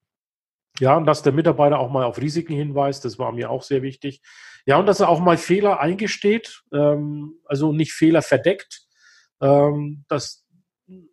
Ja, 0.79 0.97
und 0.97 1.05
dass 1.05 1.21
der 1.21 1.34
Mitarbeiter 1.34 1.77
auch 1.77 1.91
mal 1.91 2.03
auf 2.03 2.19
Risiken 2.19 2.53
hinweist, 2.53 3.05
das 3.05 3.19
war 3.19 3.31
mir 3.31 3.51
auch 3.51 3.61
sehr 3.61 3.84
wichtig. 3.84 4.21
Ja, 4.65 4.77
und 4.77 4.88
dass 4.88 4.99
er 4.99 5.09
auch 5.09 5.19
mal 5.19 5.38
Fehler 5.38 5.79
eingesteht, 5.79 6.63
ähm, 6.73 7.36
also 7.45 7.71
nicht 7.71 7.93
Fehler 7.93 8.23
verdeckt. 8.23 8.88
Ähm, 9.39 10.05
das, 10.07 10.43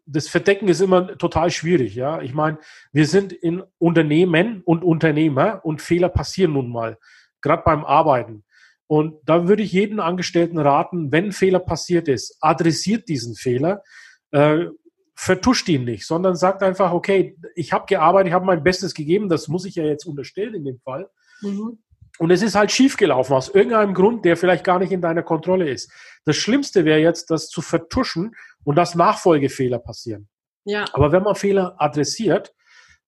das 0.06 0.28
Verdecken 0.28 0.68
ist 0.68 0.80
immer 0.80 1.16
total 1.18 1.50
schwierig, 1.50 1.94
ja. 1.94 2.20
Ich 2.22 2.34
meine, 2.34 2.58
wir 2.92 3.06
sind 3.06 3.32
in 3.32 3.62
Unternehmen 3.78 4.62
und 4.64 4.84
Unternehmer 4.84 5.64
und 5.64 5.80
Fehler 5.80 6.08
passieren 6.08 6.54
nun 6.54 6.70
mal, 6.70 6.98
gerade 7.40 7.62
beim 7.64 7.84
Arbeiten. 7.84 8.44
Und 8.86 9.20
da 9.24 9.46
würde 9.46 9.62
ich 9.62 9.72
jeden 9.72 10.00
Angestellten 10.00 10.58
raten, 10.58 11.12
wenn 11.12 11.26
ein 11.26 11.32
Fehler 11.32 11.60
passiert 11.60 12.08
ist, 12.08 12.36
adressiert 12.40 13.08
diesen 13.08 13.36
Fehler, 13.36 13.84
äh, 14.32 14.66
vertuscht 15.14 15.68
ihn 15.68 15.84
nicht, 15.84 16.06
sondern 16.06 16.34
sagt 16.34 16.62
einfach, 16.62 16.92
okay, 16.92 17.36
ich 17.54 17.72
habe 17.72 17.86
gearbeitet, 17.86 18.28
ich 18.28 18.34
habe 18.34 18.46
mein 18.46 18.64
Bestes 18.64 18.94
gegeben, 18.94 19.28
das 19.28 19.48
muss 19.48 19.64
ich 19.64 19.76
ja 19.76 19.84
jetzt 19.84 20.06
unterstellen 20.06 20.54
in 20.54 20.64
dem 20.64 20.80
Fall. 20.80 21.08
Mhm. 21.42 21.78
Und 22.18 22.30
es 22.30 22.42
ist 22.42 22.54
halt 22.54 22.72
schiefgelaufen 22.72 23.34
aus 23.34 23.48
irgendeinem 23.48 23.94
Grund, 23.94 24.24
der 24.24 24.36
vielleicht 24.36 24.64
gar 24.64 24.78
nicht 24.78 24.92
in 24.92 25.00
deiner 25.00 25.22
Kontrolle 25.22 25.70
ist. 25.70 25.92
Das 26.24 26.36
Schlimmste 26.36 26.84
wäre 26.84 27.00
jetzt, 27.00 27.30
das 27.30 27.48
zu 27.48 27.62
vertuschen 27.62 28.34
und 28.64 28.76
dass 28.76 28.94
Nachfolgefehler 28.94 29.78
passieren. 29.78 30.28
Ja. 30.64 30.84
Aber 30.92 31.12
wenn 31.12 31.22
man 31.22 31.34
Fehler 31.34 31.74
adressiert, 31.78 32.54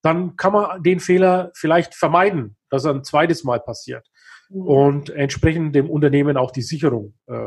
dann 0.03 0.37
kann 0.37 0.53
man 0.53 0.83
den 0.83 1.01
Fehler 1.01 1.51
vielleicht 1.55 1.95
vermeiden, 1.95 2.57
dass 2.71 2.85
er 2.85 2.93
ein 2.93 3.05
zweites 3.05 3.45
Mal 3.45 3.61
passiert 3.61 4.07
mhm. 4.51 4.67
und 4.67 5.11
entsprechend 5.11 5.75
dem 5.75 5.89
Unternehmen 5.89 6.37
auch 6.37 6.51
die 6.51 6.63
Sicherung 6.63 7.15
äh, 7.27 7.47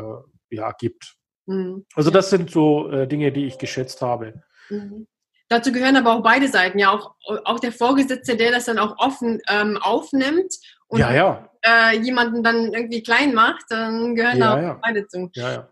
ja, 0.50 0.72
gibt. 0.72 1.16
Mhm. 1.46 1.84
Also 1.94 2.10
das 2.10 2.30
sind 2.30 2.50
so 2.50 2.90
äh, 2.90 3.06
Dinge, 3.06 3.32
die 3.32 3.46
ich 3.46 3.58
geschätzt 3.58 4.00
habe. 4.02 4.42
Mhm. 4.70 5.06
Dazu 5.48 5.70
gehören 5.70 5.96
aber 5.96 6.16
auch 6.16 6.22
beide 6.22 6.48
Seiten, 6.48 6.78
ja, 6.78 6.90
auch, 6.90 7.14
auch 7.44 7.60
der 7.60 7.70
Vorgesetzte, 7.70 8.36
der 8.36 8.50
das 8.50 8.64
dann 8.64 8.80
auch 8.80 8.96
offen 8.98 9.40
ähm, 9.48 9.78
aufnimmt 9.80 10.52
und 10.88 11.00
ja, 11.00 11.14
ja. 11.14 11.50
Äh, 11.62 11.98
jemanden 11.98 12.44
dann 12.44 12.72
irgendwie 12.72 13.02
klein 13.02 13.34
macht, 13.34 13.64
dann 13.70 14.14
gehören 14.14 14.38
ja, 14.38 14.56
da 14.56 14.72
auch 14.72 14.80
beide 14.80 15.08
zu. 15.08 15.30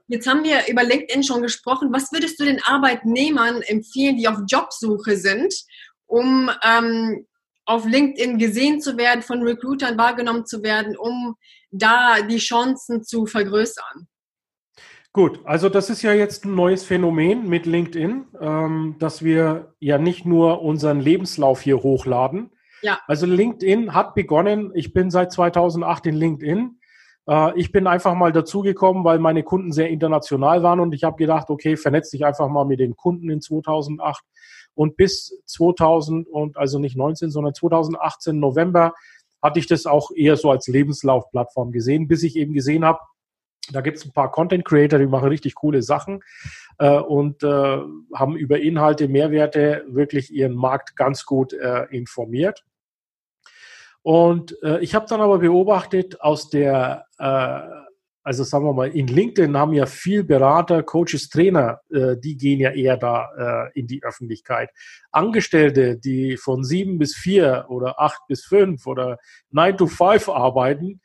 Jetzt 0.08 0.26
haben 0.26 0.42
wir 0.42 0.66
über 0.68 0.82
LinkedIn 0.82 1.22
schon 1.22 1.42
gesprochen. 1.42 1.92
Was 1.92 2.10
würdest 2.10 2.40
du 2.40 2.44
den 2.44 2.60
Arbeitnehmern 2.64 3.62
empfehlen, 3.62 4.16
die 4.16 4.26
auf 4.26 4.38
Jobsuche 4.48 5.16
sind, 5.16 5.54
um 6.06 6.50
ähm, 6.64 7.26
auf 7.64 7.86
LinkedIn 7.86 8.38
gesehen 8.38 8.80
zu 8.80 8.96
werden, 8.96 9.22
von 9.22 9.42
Recruitern 9.42 9.96
wahrgenommen 9.96 10.46
zu 10.46 10.62
werden, 10.62 10.96
um 10.96 11.36
da 11.70 12.20
die 12.22 12.38
Chancen 12.38 13.04
zu 13.04 13.26
vergrößern? 13.26 14.08
Gut, 15.12 15.38
also 15.44 15.68
das 15.68 15.90
ist 15.90 16.02
ja 16.02 16.12
jetzt 16.12 16.44
ein 16.44 16.56
neues 16.56 16.82
Phänomen 16.82 17.48
mit 17.48 17.66
LinkedIn, 17.66 18.26
ähm, 18.40 18.96
dass 18.98 19.22
wir 19.22 19.72
ja 19.78 19.96
nicht 19.96 20.26
nur 20.26 20.60
unseren 20.62 20.98
Lebenslauf 20.98 21.60
hier 21.60 21.84
hochladen. 21.84 22.50
Ja. 22.84 23.00
Also 23.06 23.24
LinkedIn 23.24 23.94
hat 23.94 24.14
begonnen, 24.14 24.70
ich 24.74 24.92
bin 24.92 25.10
seit 25.10 25.32
2008 25.32 26.06
in 26.06 26.14
LinkedIn. 26.16 26.78
Äh, 27.26 27.58
ich 27.58 27.72
bin 27.72 27.86
einfach 27.86 28.14
mal 28.14 28.30
dazugekommen, 28.30 29.04
weil 29.04 29.18
meine 29.18 29.42
Kunden 29.42 29.72
sehr 29.72 29.88
international 29.88 30.62
waren 30.62 30.80
und 30.80 30.92
ich 30.92 31.02
habe 31.02 31.16
gedacht, 31.16 31.48
okay, 31.48 31.78
vernetz 31.78 32.10
dich 32.10 32.26
einfach 32.26 32.48
mal 32.48 32.66
mit 32.66 32.80
den 32.80 32.94
Kunden 32.94 33.30
in 33.30 33.40
2008. 33.40 34.22
Und 34.74 34.98
bis 34.98 35.40
2000 35.46 36.28
und 36.28 36.58
also 36.58 36.78
nicht 36.78 36.94
19, 36.94 37.30
sondern 37.30 37.54
2018 37.54 38.38
November 38.38 38.92
hatte 39.42 39.60
ich 39.60 39.66
das 39.66 39.86
auch 39.86 40.10
eher 40.14 40.36
so 40.36 40.50
als 40.50 40.68
Lebenslaufplattform 40.68 41.72
gesehen, 41.72 42.06
bis 42.06 42.22
ich 42.22 42.36
eben 42.36 42.52
gesehen 42.52 42.84
habe, 42.84 42.98
da 43.72 43.80
gibt 43.80 43.96
es 43.96 44.04
ein 44.04 44.12
paar 44.12 44.30
Content 44.30 44.66
Creator, 44.66 44.98
die 44.98 45.06
machen 45.06 45.28
richtig 45.28 45.54
coole 45.54 45.80
Sachen 45.80 46.22
äh, 46.78 46.98
und 46.98 47.42
äh, 47.42 47.78
haben 48.14 48.36
über 48.36 48.60
Inhalte, 48.60 49.08
Mehrwerte 49.08 49.84
wirklich 49.88 50.30
ihren 50.30 50.54
Markt 50.54 50.96
ganz 50.96 51.24
gut 51.24 51.54
äh, 51.54 51.84
informiert. 51.90 52.62
Und 54.04 54.62
äh, 54.62 54.80
ich 54.80 54.94
habe 54.94 55.06
dann 55.08 55.22
aber 55.22 55.38
beobachtet, 55.38 56.20
aus 56.20 56.50
der, 56.50 57.06
äh, 57.18 57.60
also 58.22 58.44
sagen 58.44 58.66
wir 58.66 58.74
mal, 58.74 58.90
in 58.90 59.06
LinkedIn 59.06 59.56
haben 59.56 59.72
ja 59.72 59.86
viel 59.86 60.24
Berater, 60.24 60.82
Coaches, 60.82 61.30
Trainer, 61.30 61.80
äh, 61.90 62.14
die 62.22 62.36
gehen 62.36 62.60
ja 62.60 62.70
eher 62.70 62.98
da 62.98 63.70
in 63.74 63.86
die 63.86 64.02
Öffentlichkeit. 64.04 64.70
Angestellte, 65.10 65.96
die 65.98 66.36
von 66.36 66.64
sieben 66.64 66.98
bis 66.98 67.14
vier 67.14 67.64
oder 67.68 67.98
acht 67.98 68.20
bis 68.28 68.44
fünf 68.44 68.86
oder 68.86 69.18
nine 69.50 69.76
to 69.76 69.86
five 69.86 70.28
arbeiten, 70.28 71.00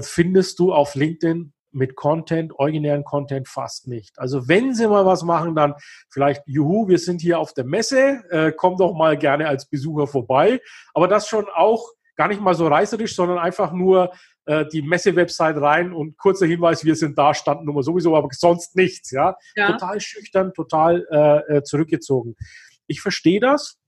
findest 0.00 0.58
du 0.58 0.72
auf 0.72 0.94
LinkedIn 0.94 1.52
mit 1.70 1.96
Content, 1.96 2.52
originären 2.58 3.04
Content 3.04 3.48
fast 3.48 3.88
nicht. 3.88 4.18
Also 4.18 4.48
wenn 4.48 4.74
Sie 4.74 4.86
mal 4.86 5.06
was 5.06 5.22
machen, 5.22 5.54
dann 5.54 5.74
vielleicht, 6.10 6.42
juhu, 6.46 6.88
wir 6.88 6.98
sind 6.98 7.20
hier 7.20 7.38
auf 7.38 7.54
der 7.54 7.64
Messe, 7.64 8.22
äh, 8.30 8.52
kommt 8.52 8.80
doch 8.80 8.94
mal 8.94 9.16
gerne 9.16 9.48
als 9.48 9.66
Besucher 9.68 10.06
vorbei. 10.06 10.60
Aber 10.92 11.08
das 11.08 11.28
schon 11.28 11.46
auch 11.54 11.88
gar 12.16 12.28
nicht 12.28 12.40
mal 12.40 12.54
so 12.54 12.66
reißerisch, 12.66 13.14
sondern 13.14 13.38
einfach 13.38 13.72
nur 13.72 14.12
äh, 14.44 14.66
die 14.72 14.82
Messe-Website 14.82 15.56
rein 15.56 15.92
und 15.92 16.16
kurzer 16.16 16.46
Hinweis, 16.46 16.84
wir 16.84 16.96
sind 16.96 17.16
da, 17.16 17.34
Standnummer 17.34 17.82
sowieso, 17.82 18.16
aber 18.16 18.28
sonst 18.32 18.76
nichts. 18.76 19.10
Ja, 19.10 19.36
ja. 19.54 19.72
total 19.72 20.00
schüchtern, 20.00 20.52
total 20.52 21.06
äh, 21.10 21.58
äh 21.58 21.62
zurückgezogen. 21.62 22.36
Ich 22.86 23.00
verstehe 23.00 23.40
das, 23.40 23.78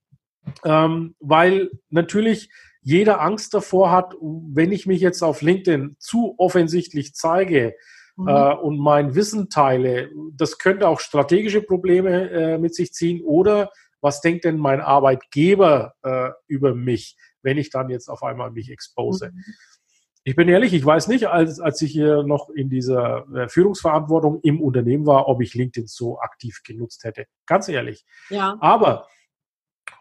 ähm, 0.64 1.14
weil 1.20 1.70
natürlich 1.90 2.50
jeder 2.82 3.20
Angst 3.20 3.54
davor 3.54 3.90
hat, 3.90 4.14
wenn 4.20 4.70
ich 4.70 4.86
mich 4.86 5.00
jetzt 5.00 5.22
auf 5.22 5.40
LinkedIn 5.40 5.96
zu 5.98 6.34
offensichtlich 6.38 7.14
zeige 7.14 7.74
mhm. 8.16 8.28
äh, 8.28 8.54
und 8.54 8.78
mein 8.78 9.14
Wissen 9.14 9.48
teile, 9.48 10.10
das 10.32 10.58
könnte 10.58 10.86
auch 10.86 11.00
strategische 11.00 11.62
Probleme 11.62 12.30
äh, 12.30 12.58
mit 12.58 12.74
sich 12.74 12.92
ziehen 12.92 13.22
oder 13.24 13.70
was 14.00 14.20
denkt 14.20 14.44
denn 14.44 14.58
mein 14.58 14.82
Arbeitgeber 14.82 15.94
äh, 16.02 16.30
über 16.46 16.74
mich, 16.74 17.16
wenn 17.44 17.58
ich 17.58 17.70
dann 17.70 17.88
jetzt 17.90 18.08
auf 18.08 18.22
einmal 18.22 18.50
mich 18.50 18.70
expose? 18.70 19.30
Mhm. 19.32 19.44
Ich 20.26 20.36
bin 20.36 20.48
ehrlich, 20.48 20.72
ich 20.72 20.84
weiß 20.84 21.08
nicht, 21.08 21.28
als, 21.28 21.60
als 21.60 21.82
ich 21.82 21.92
hier 21.92 22.22
noch 22.22 22.48
in 22.48 22.70
dieser 22.70 23.28
äh, 23.34 23.48
Führungsverantwortung 23.48 24.40
im 24.42 24.62
Unternehmen 24.62 25.04
war, 25.04 25.28
ob 25.28 25.42
ich 25.42 25.52
LinkedIn 25.52 25.86
so 25.86 26.18
aktiv 26.18 26.62
genutzt 26.64 27.04
hätte. 27.04 27.26
Ganz 27.46 27.68
ehrlich. 27.68 28.06
Ja. 28.30 28.56
Aber 28.60 29.06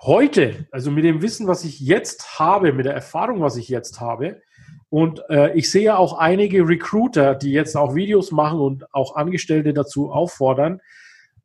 heute, 0.02 0.66
also 0.72 0.92
mit 0.92 1.04
dem 1.04 1.22
Wissen, 1.22 1.46
was 1.48 1.66
ich 1.66 1.82
jetzt 1.82 2.40
habe, 2.40 2.72
mit 2.72 2.86
der 2.86 2.94
Erfahrung, 2.94 3.42
was 3.42 3.58
ich 3.58 3.68
jetzt 3.68 4.00
habe, 4.00 4.42
und 4.90 5.24
äh, 5.30 5.54
ich 5.56 5.70
sehe 5.70 5.98
auch 5.98 6.14
einige 6.14 6.68
Recruiter, 6.68 7.36
die 7.36 7.52
jetzt 7.52 7.76
auch 7.76 7.96
Videos 7.96 8.32
machen 8.32 8.60
und 8.60 8.94
auch 8.94 9.16
Angestellte 9.16 9.74
dazu 9.74 10.12
auffordern, 10.12 10.80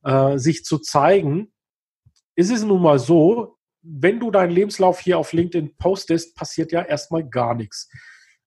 äh, 0.05 0.39
sich 0.39 0.65
zu 0.65 0.79
zeigen, 0.79 1.53
ist 2.37 2.53
es 2.53 2.63
nun 2.63 2.83
mal 2.83 2.99
so, 2.99 3.58
wenn 3.83 4.21
du 4.21 4.31
deinen 4.31 4.51
Lebenslauf 4.51 5.01
hier 5.01 5.19
auf 5.19 5.33
LinkedIn 5.33 5.77
postest, 5.77 6.37
passiert 6.37 6.73
ja 6.73 6.83
erstmal 6.83 7.25
gar 7.29 7.55
nichts. 7.55 7.89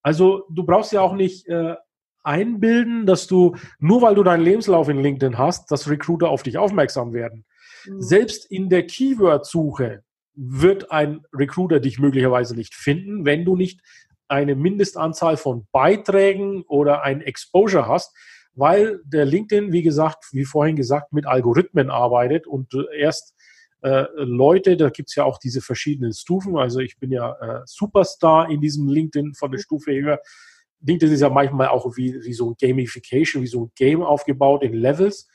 Also 0.01 0.43
du 0.49 0.63
brauchst 0.63 0.91
ja 0.91 1.01
auch 1.01 1.13
nicht 1.13 1.47
äh, 1.47 1.75
einbilden, 2.23 3.05
dass 3.05 3.27
du, 3.27 3.55
nur 3.79 4.01
weil 4.01 4.15
du 4.15 4.23
deinen 4.23 4.43
Lebenslauf 4.43 4.89
in 4.89 5.01
LinkedIn 5.01 5.37
hast, 5.37 5.71
dass 5.71 5.89
Recruiter 5.89 6.29
auf 6.29 6.43
dich 6.43 6.57
aufmerksam 6.57 7.13
werden. 7.13 7.45
Mhm. 7.85 8.01
Selbst 8.01 8.49
in 8.49 8.69
der 8.69 8.85
Keyword-Suche 8.85 10.03
wird 10.33 10.91
ein 10.91 11.21
Recruiter 11.33 11.79
dich 11.79 11.99
möglicherweise 11.99 12.55
nicht 12.55 12.75
finden, 12.75 13.25
wenn 13.25 13.45
du 13.45 13.55
nicht 13.55 13.81
eine 14.27 14.55
Mindestanzahl 14.55 15.35
von 15.35 15.67
Beiträgen 15.71 16.63
oder 16.67 17.03
ein 17.03 17.21
Exposure 17.21 17.87
hast, 17.87 18.15
weil 18.53 19.01
der 19.05 19.25
LinkedIn, 19.25 19.71
wie 19.71 19.83
gesagt, 19.83 20.25
wie 20.31 20.45
vorhin 20.45 20.75
gesagt, 20.75 21.11
mit 21.11 21.25
Algorithmen 21.25 21.89
arbeitet 21.89 22.47
und 22.47 22.73
erst 22.97 23.35
äh, 23.81 24.05
Leute, 24.15 24.77
da 24.77 24.89
gibt's 24.89 25.15
ja 25.15 25.23
auch 25.23 25.37
diese 25.37 25.61
verschiedenen 25.61 26.13
Stufen. 26.13 26.57
Also 26.57 26.79
ich 26.79 26.97
bin 26.99 27.11
ja 27.11 27.33
äh, 27.33 27.61
Superstar 27.65 28.49
in 28.49 28.61
diesem 28.61 28.87
LinkedIn 28.87 29.33
von 29.33 29.51
der 29.51 29.59
Stufe 29.59 29.91
höher. 29.91 30.19
LinkedIn 30.81 31.13
ist 31.13 31.21
ja 31.21 31.29
manchmal 31.29 31.67
auch 31.67 31.97
wie, 31.97 32.23
wie 32.23 32.33
so 32.33 32.51
ein 32.51 32.55
Gamification, 32.59 33.43
wie 33.43 33.47
so 33.47 33.65
ein 33.65 33.71
Game 33.75 34.03
aufgebaut 34.03 34.63
in 34.63 34.73
Levels. 34.73 35.27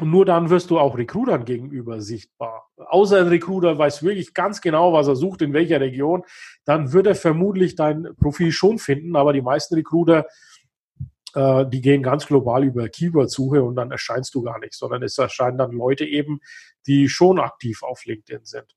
Und 0.00 0.10
nur 0.10 0.24
dann 0.24 0.48
wirst 0.48 0.70
du 0.70 0.78
auch 0.78 0.96
Recruitern 0.96 1.44
gegenüber 1.44 2.00
sichtbar. 2.00 2.68
Außer 2.76 3.18
ein 3.18 3.28
Recruiter 3.28 3.76
weiß 3.76 4.02
wirklich 4.02 4.32
ganz 4.32 4.60
genau, 4.60 4.92
was 4.92 5.08
er 5.08 5.16
sucht, 5.16 5.42
in 5.42 5.52
welcher 5.52 5.80
Region, 5.80 6.22
dann 6.64 6.92
wird 6.92 7.06
er 7.06 7.14
vermutlich 7.14 7.74
dein 7.74 8.08
Profil 8.18 8.50
schon 8.50 8.78
finden, 8.78 9.14
aber 9.14 9.32
die 9.32 9.42
meisten 9.42 9.74
Recruiter 9.74 10.26
äh, 11.34 11.66
die 11.66 11.80
gehen 11.80 12.02
ganz 12.02 12.26
global 12.26 12.64
über 12.64 12.88
Keyword-Suche 12.88 13.62
und 13.62 13.76
dann 13.76 13.90
erscheinst 13.90 14.34
du 14.34 14.42
gar 14.42 14.58
nicht, 14.58 14.74
sondern 14.74 15.02
es 15.02 15.18
erscheinen 15.18 15.58
dann 15.58 15.72
Leute 15.72 16.04
eben, 16.04 16.40
die 16.86 17.08
schon 17.08 17.38
aktiv 17.38 17.82
auf 17.82 18.04
LinkedIn 18.04 18.44
sind. 18.44 18.76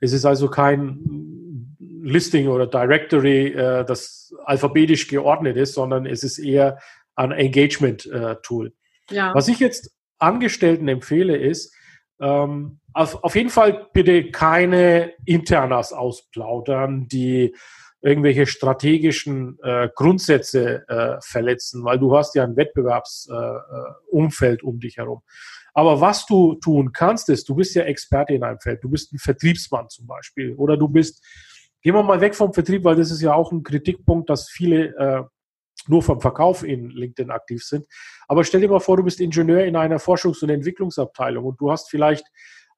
Es 0.00 0.12
ist 0.12 0.24
also 0.24 0.48
kein 0.48 1.76
Listing 1.78 2.48
oder 2.48 2.66
Directory, 2.66 3.48
äh, 3.48 3.84
das 3.84 4.34
alphabetisch 4.44 5.08
geordnet 5.08 5.56
ist, 5.56 5.74
sondern 5.74 6.06
es 6.06 6.22
ist 6.22 6.38
eher 6.38 6.78
ein 7.14 7.32
Engagement-Tool. 7.32 8.72
Äh, 9.10 9.14
ja. 9.14 9.34
Was 9.34 9.48
ich 9.48 9.58
jetzt 9.58 9.94
Angestellten 10.18 10.88
empfehle, 10.88 11.36
ist, 11.36 11.74
ähm, 12.20 12.80
auf, 12.92 13.24
auf 13.24 13.34
jeden 13.34 13.50
Fall 13.50 13.88
bitte 13.92 14.30
keine 14.30 15.12
Internas 15.24 15.92
ausplaudern, 15.92 17.08
die 17.08 17.56
irgendwelche 18.00 18.46
strategischen 18.46 19.58
äh, 19.62 19.88
Grundsätze 19.94 20.88
äh, 20.88 21.16
verletzen, 21.20 21.84
weil 21.84 21.98
du 21.98 22.16
hast 22.16 22.34
ja 22.34 22.44
ein 22.44 22.56
Wettbewerbsumfeld 22.56 24.62
äh, 24.62 24.64
um 24.64 24.78
dich 24.78 24.98
herum. 24.98 25.22
Aber 25.74 26.00
was 26.00 26.24
du 26.26 26.54
tun 26.54 26.92
kannst, 26.92 27.28
ist, 27.28 27.48
du 27.48 27.56
bist 27.56 27.74
ja 27.74 27.82
Experte 27.82 28.32
in 28.32 28.44
einem 28.44 28.60
Feld. 28.60 28.82
Du 28.82 28.88
bist 28.88 29.12
ein 29.12 29.18
Vertriebsmann 29.18 29.88
zum 29.88 30.06
Beispiel. 30.06 30.54
Oder 30.54 30.76
du 30.76 30.88
bist, 30.88 31.22
gehen 31.82 31.94
wir 31.94 32.02
mal 32.02 32.20
weg 32.20 32.34
vom 32.34 32.54
Vertrieb, 32.54 32.84
weil 32.84 32.96
das 32.96 33.10
ist 33.10 33.20
ja 33.20 33.34
auch 33.34 33.50
ein 33.50 33.64
Kritikpunkt, 33.64 34.30
dass 34.30 34.48
viele 34.48 34.96
äh, 34.96 35.24
nur 35.88 36.02
vom 36.02 36.20
Verkauf 36.20 36.62
in 36.62 36.90
LinkedIn 36.90 37.30
aktiv 37.30 37.62
sind. 37.64 37.86
Aber 38.28 38.44
stell 38.44 38.60
dir 38.60 38.68
mal 38.70 38.80
vor, 38.80 38.96
du 38.96 39.02
bist 39.02 39.20
Ingenieur 39.20 39.64
in 39.64 39.76
einer 39.76 39.98
Forschungs- 39.98 40.42
und 40.42 40.50
Entwicklungsabteilung 40.50 41.44
und 41.44 41.60
du 41.60 41.70
hast 41.70 41.90
vielleicht 41.90 42.26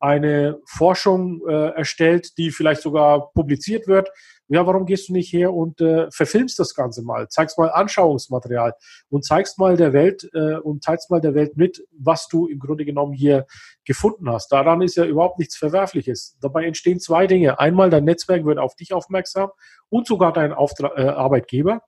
eine 0.01 0.59
Forschung 0.67 1.41
äh, 1.49 1.71
erstellt, 1.71 2.37
die 2.39 2.51
vielleicht 2.51 2.83
sogar 2.83 3.31
publiziert 3.33 3.87
wird. 3.87 4.11
Ja, 4.49 4.65
warum 4.65 4.87
gehst 4.87 5.09
du 5.09 5.13
nicht 5.13 5.33
her 5.33 5.53
und 5.53 5.81
äh, 5.81 6.09
verfilmst 6.13 6.59
das 6.59 6.75
Ganze 6.75 7.03
mal, 7.03 7.29
zeigst 7.29 7.59
mal 7.59 7.69
Anschauungsmaterial 7.71 8.75
und 9.09 9.25
zeigst 9.25 9.59
mal 9.59 9.77
der 9.77 9.93
Welt 9.93 10.29
äh, 10.35 10.57
und 10.57 10.85
teilst 10.85 11.11
mal 11.11 11.21
der 11.21 11.35
Welt 11.35 11.57
mit, 11.57 11.85
was 11.99 12.29
du 12.29 12.47
im 12.47 12.61
Grunde 12.61 12.85
genommen 12.85 13.13
hier 13.13 13.47
gefunden 13.85 14.31
hast. 14.31 14.53
Daran 14.53 14.83
ist 14.83 14.97
ja 14.97 15.05
überhaupt 15.05 15.41
nichts 15.41 15.57
Verwerfliches. 15.57 16.39
Dabei 16.41 16.65
entstehen 16.65 17.01
zwei 17.01 17.27
Dinge. 17.27 17.59
Einmal, 17.59 17.91
dein 17.91 18.05
Netzwerk 18.05 18.45
wird 18.45 18.59
auf 18.59 18.77
dich 18.77 18.93
aufmerksam 18.93 19.51
und 19.89 20.07
sogar 20.07 20.33
dein 20.33 20.53
Auftra 20.53 20.93
äh, 20.97 21.09
Arbeitgeber. 21.09 21.83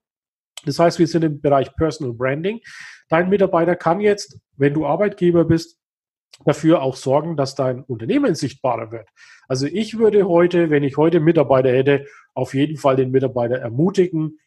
Das 0.65 0.79
heißt, 0.81 0.99
wir 0.99 1.07
sind 1.07 1.25
im 1.25 1.41
Bereich 1.41 1.75
Personal 1.77 2.13
Branding. 2.15 2.61
Dein 3.09 3.29
Mitarbeiter 3.29 3.77
kann 3.77 4.01
jetzt, 4.01 4.39
wenn 4.57 4.75
du 4.75 4.85
Arbeitgeber 4.87 5.45
bist, 5.45 5.78
dafür 6.45 6.83
auch 6.83 6.97
sorgen, 6.97 7.37
dass 7.37 7.55
dein 7.55 7.83
Unternehmen 7.83 8.35
sichtbarer 8.35 8.93
wird. 8.93 9.09
Also 9.49 9.67
ich 9.67 9.99
würde 9.99 10.29
heute, 10.29 10.71
wenn 10.71 10.85
ich 10.85 10.97
heute 10.97 11.21
Mitarbeiter 11.21 11.71
hätte, 11.71 12.07
auf 12.35 12.55
jeden 12.55 12.77
Fall 12.77 12.97
den 12.97 13.11
Mitarbeiter 13.11 13.57
ermutigen 13.57 14.39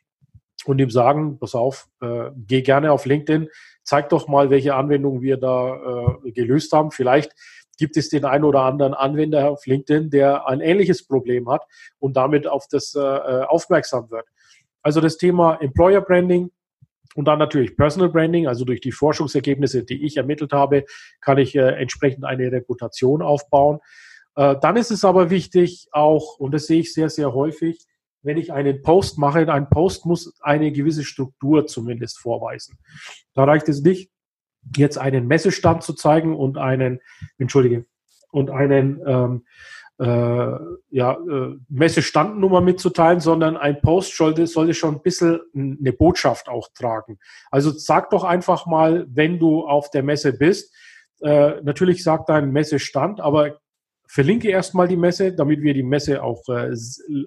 und 0.65 0.79
ihm 0.79 0.89
sagen, 0.89 1.39
pass 1.39 1.55
auf, 1.55 1.87
äh, 2.01 2.29
geh 2.35 2.61
gerne 2.61 2.91
auf 2.91 3.05
LinkedIn, 3.05 3.49
zeig 3.83 4.09
doch 4.09 4.27
mal, 4.27 4.49
welche 4.49 4.75
Anwendungen 4.75 5.21
wir 5.21 5.37
da 5.37 6.15
äh, 6.23 6.31
gelöst 6.31 6.71
haben. 6.71 6.91
Vielleicht 6.91 7.33
gibt 7.77 7.97
es 7.97 8.09
den 8.09 8.25
einen 8.25 8.43
oder 8.43 8.61
anderen 8.61 8.93
Anwender 8.93 9.49
auf 9.49 9.65
LinkedIn, 9.65 10.11
der 10.11 10.47
ein 10.47 10.61
ähnliches 10.61 11.05
Problem 11.05 11.49
hat 11.49 11.63
und 11.99 12.15
damit 12.15 12.47
auf 12.47 12.67
das 12.69 12.93
äh, 12.95 12.99
äh 12.99 13.43
aufmerksam 13.43 14.11
wird. 14.11 14.25
Also 14.83 15.01
das 15.01 15.17
Thema 15.17 15.55
Employer 15.61 16.01
Branding, 16.01 16.51
und 17.15 17.25
dann 17.25 17.39
natürlich 17.39 17.75
Personal 17.75 18.09
Branding, 18.09 18.47
also 18.47 18.65
durch 18.65 18.81
die 18.81 18.91
Forschungsergebnisse, 18.91 19.83
die 19.83 20.05
ich 20.05 20.17
ermittelt 20.17 20.53
habe, 20.53 20.85
kann 21.19 21.37
ich 21.37 21.55
äh, 21.55 21.61
entsprechend 21.61 22.25
eine 22.25 22.51
Reputation 22.51 23.21
aufbauen. 23.21 23.79
Äh, 24.35 24.55
dann 24.61 24.77
ist 24.77 24.91
es 24.91 25.03
aber 25.03 25.29
wichtig 25.29 25.87
auch, 25.91 26.37
und 26.39 26.53
das 26.53 26.67
sehe 26.67 26.79
ich 26.79 26.93
sehr, 26.93 27.09
sehr 27.09 27.33
häufig, 27.33 27.79
wenn 28.23 28.37
ich 28.37 28.53
einen 28.53 28.81
Post 28.81 29.17
mache, 29.17 29.51
ein 29.51 29.69
Post 29.69 30.05
muss 30.05 30.39
eine 30.41 30.71
gewisse 30.71 31.03
Struktur 31.03 31.65
zumindest 31.65 32.19
vorweisen. 32.19 32.77
Da 33.33 33.43
reicht 33.45 33.67
es 33.67 33.81
nicht, 33.81 34.11
jetzt 34.77 34.97
einen 34.97 35.27
Messestand 35.27 35.83
zu 35.83 35.93
zeigen 35.93 36.35
und 36.35 36.57
einen, 36.57 36.99
entschuldige, 37.39 37.85
und 38.31 38.51
einen 38.51 39.01
ähm, 39.05 39.45
äh, 40.01 40.57
ja, 40.89 41.13
äh, 41.13 41.57
Messestandnummer 41.69 42.59
mitzuteilen, 42.59 43.19
sondern 43.19 43.55
ein 43.55 43.81
Post 43.81 44.17
sollte, 44.17 44.47
sollte 44.47 44.73
schon 44.73 44.95
ein 44.95 45.01
bisschen 45.01 45.39
eine 45.53 45.93
Botschaft 45.93 46.49
auch 46.49 46.69
tragen. 46.73 47.19
Also 47.51 47.69
sag 47.69 48.09
doch 48.09 48.23
einfach 48.23 48.65
mal, 48.65 49.05
wenn 49.09 49.37
du 49.37 49.63
auf 49.67 49.91
der 49.91 50.01
Messe 50.01 50.33
bist, 50.33 50.73
äh, 51.21 51.61
natürlich 51.61 52.03
sag 52.03 52.25
deinen 52.25 52.51
Messestand, 52.51 53.21
aber 53.21 53.59
verlinke 54.07 54.49
erstmal 54.49 54.87
die 54.87 54.97
Messe, 54.97 55.33
damit 55.33 55.61
wir 55.61 55.75
die 55.75 55.83
Messe 55.83 56.23
auch 56.23 56.41
äh, 56.49 56.75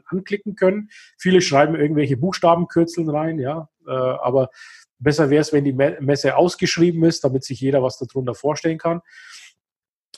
anklicken 0.06 0.56
können. 0.56 0.88
Viele 1.16 1.42
schreiben 1.42 1.76
irgendwelche 1.76 2.16
Buchstabenkürzeln 2.16 3.08
rein, 3.08 3.38
ja, 3.38 3.68
äh, 3.86 3.90
aber 3.90 4.50
besser 4.98 5.30
wäre 5.30 5.42
es, 5.42 5.52
wenn 5.52 5.64
die 5.64 5.72
Messe 5.72 6.36
ausgeschrieben 6.36 7.04
ist, 7.04 7.22
damit 7.22 7.44
sich 7.44 7.60
jeder 7.60 7.84
was 7.84 7.98
darunter 7.98 8.34
vorstellen 8.34 8.78
kann. 8.78 9.00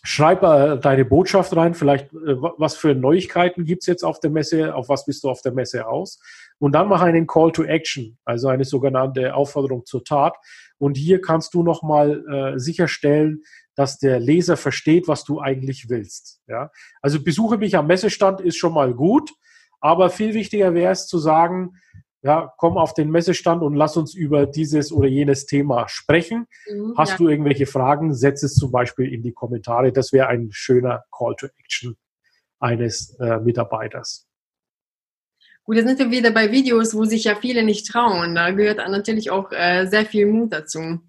Schreib 0.09 0.45
äh, 0.45 0.79
deine 0.79 1.05
Botschaft 1.05 1.57
rein, 1.57 1.75
vielleicht 1.75 2.13
äh, 2.13 2.37
was 2.59 2.77
für 2.77 2.95
Neuigkeiten 2.95 3.65
gibt's 3.65 3.87
jetzt 3.87 4.05
auf 4.05 4.21
der 4.21 4.31
Messe, 4.31 4.73
auf 4.73 4.89
was 4.89 5.05
bist 5.05 5.25
du 5.25 5.29
auf 5.29 5.43
der 5.43 5.51
Messe 5.51 5.89
aus. 5.89 6.21
Und 6.61 6.77
dann 6.77 6.87
mach 6.89 7.03
einen 7.03 7.27
Call 7.27 7.51
to 7.51 7.65
Action, 7.65 8.17
also 8.25 8.47
eine 8.47 8.65
sogenannte 8.65 9.35
Aufforderung 9.35 9.85
zur 9.85 10.05
Tat. 10.05 10.37
Und 10.79 10.97
hier 10.97 11.21
kannst 11.21 11.55
du 11.55 11.65
nochmal 11.65 12.25
äh, 12.33 12.59
sicherstellen, 12.61 13.43
dass 13.75 13.99
der 13.99 14.21
Leser 14.21 14.57
versteht, 14.57 15.09
was 15.09 15.25
du 15.25 15.41
eigentlich 15.41 15.91
willst. 15.91 16.41
Ja? 16.47 16.71
Also 17.03 17.21
besuche 17.21 17.59
mich 17.59 17.77
am 17.77 17.89
Messestand 17.89 18.41
ist 18.41 18.59
schon 18.59 18.75
mal 18.75 18.95
gut, 18.95 19.33
aber 19.81 20.09
viel 20.09 20.35
wichtiger 20.35 20.73
wäre 20.73 20.93
es 20.93 21.09
zu 21.09 21.19
sagen, 21.19 21.73
ja, 22.27 22.53
komm 22.59 22.77
auf 22.77 22.93
den 22.93 23.11
Messestand 23.11 23.63
und 23.63 23.75
lass 23.75 23.97
uns 23.97 24.15
über 24.15 24.47
dieses 24.47 24.91
oder 24.91 25.07
jenes 25.07 25.47
Thema 25.47 25.89
sprechen. 25.89 26.47
Mhm, 26.69 26.95
Hast 26.97 27.13
ja. 27.13 27.17
du 27.19 27.29
irgendwelche 27.29 27.67
Fragen, 27.67 28.15
setz 28.15 28.43
es 28.43 28.55
zum 28.55 28.73
Beispiel 28.73 29.13
in 29.13 29.23
die 29.23 29.33
Kommentare. 29.33 29.93
Das 29.93 30.13
wäre 30.13 30.27
ein 30.27 30.49
schöner 30.51 31.05
Call 31.17 31.37
to 31.37 31.47
Action 31.59 31.97
eines 32.59 33.17
äh, 33.21 33.39
Mitarbeiters. 33.39 34.27
Gut, 35.63 35.77
jetzt 35.77 35.87
sind 35.87 35.99
wir 35.99 36.11
wieder 36.11 36.33
bei 36.33 36.51
Videos, 36.51 36.95
wo 36.95 37.05
sich 37.05 37.25
ja 37.25 37.37
viele 37.37 37.63
nicht 37.63 37.87
trauen. 37.87 38.35
Da 38.35 38.51
gehört 38.51 38.79
natürlich 38.79 39.31
auch 39.31 39.53
äh, 39.53 39.87
sehr 39.87 40.05
viel 40.05 40.27
Mut 40.27 40.53
dazu. 40.53 41.01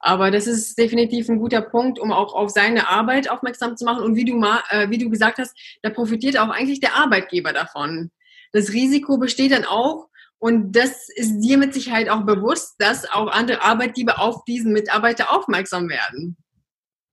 Aber 0.00 0.32
das 0.32 0.48
ist 0.48 0.76
definitiv 0.76 1.28
ein 1.28 1.38
guter 1.38 1.62
Punkt, 1.62 2.00
um 2.00 2.12
auch 2.12 2.34
auf 2.34 2.50
seine 2.50 2.88
Arbeit 2.88 3.30
aufmerksam 3.30 3.76
zu 3.76 3.84
machen. 3.84 4.02
Und 4.02 4.16
wie 4.16 4.24
du, 4.24 4.34
mal, 4.34 4.60
äh, 4.70 4.90
wie 4.90 4.98
du 4.98 5.08
gesagt 5.08 5.38
hast, 5.38 5.56
da 5.82 5.90
profitiert 5.90 6.36
auch 6.36 6.48
eigentlich 6.48 6.80
der 6.80 6.96
Arbeitgeber 6.96 7.52
davon. 7.52 8.10
Das 8.52 8.72
Risiko 8.72 9.18
besteht 9.18 9.52
dann 9.52 9.64
auch, 9.64 10.08
und 10.38 10.72
das 10.72 11.08
ist 11.08 11.40
dir 11.40 11.58
mit 11.58 11.72
Sicherheit 11.72 12.08
auch 12.08 12.22
bewusst, 12.22 12.74
dass 12.78 13.10
auch 13.10 13.28
andere 13.28 13.62
Arbeitgeber 13.62 14.20
auf 14.20 14.44
diesen 14.44 14.72
Mitarbeiter 14.72 15.32
aufmerksam 15.34 15.88
werden. 15.88 16.36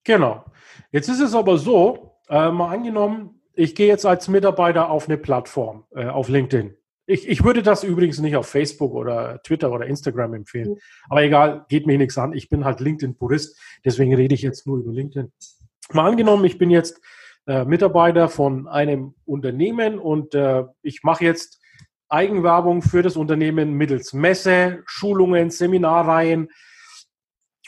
Genau. 0.04 0.46
Jetzt 0.92 1.08
ist 1.08 1.22
es 1.22 1.34
aber 1.34 1.58
so, 1.58 2.18
äh, 2.30 2.52
mal 2.52 2.74
angenommen, 2.74 3.42
ich 3.54 3.76
gehe 3.76 3.88
jetzt 3.88 4.06
als 4.06 4.28
Mitarbeiter 4.28 4.90
auf 4.90 5.08
eine 5.08 5.18
Plattform, 5.18 5.86
äh, 5.96 6.08
auf 6.08 6.30
LinkedIn. 6.30 6.76
Ich, 7.06 7.28
ich 7.28 7.44
würde 7.44 7.62
das 7.64 7.84
übrigens 7.84 8.20
nicht 8.20 8.36
auf 8.36 8.48
Facebook 8.48 8.94
oder 8.94 9.42
Twitter 9.44 9.72
oder 9.72 9.86
Instagram 9.86 10.34
empfehlen. 10.34 10.72
Mhm. 10.72 10.78
Aber 11.10 11.24
egal, 11.24 11.66
geht 11.68 11.86
mir 11.86 11.98
nichts 11.98 12.18
an. 12.18 12.34
Ich 12.34 12.50
bin 12.50 12.66
halt 12.66 12.80
LinkedIn-Purist, 12.80 13.60
deswegen 13.84 14.16
rede 14.16 14.34
ich 14.34 14.42
jetzt 14.42 14.66
nur 14.68 14.80
über 14.80 14.92
LinkedIn. 14.92 15.32
Mal 15.94 16.10
angenommen, 16.10 16.46
ich 16.46 16.58
bin 16.58 16.70
jetzt 16.70 17.02
äh, 17.48 17.66
Mitarbeiter 17.66 18.30
von 18.30 18.68
einem 18.68 19.16
Unternehmen 19.26 20.00
und 20.00 20.36
äh, 20.36 20.64
ich 20.82 21.04
mache 21.04 21.26
jetzt 21.26 21.61
Eigenwerbung 22.12 22.82
für 22.82 23.02
das 23.02 23.16
Unternehmen 23.16 23.74
mittels 23.74 24.14
Messe, 24.14 24.84
Schulungen, 24.86 25.50
Seminarreihen. 25.50 26.50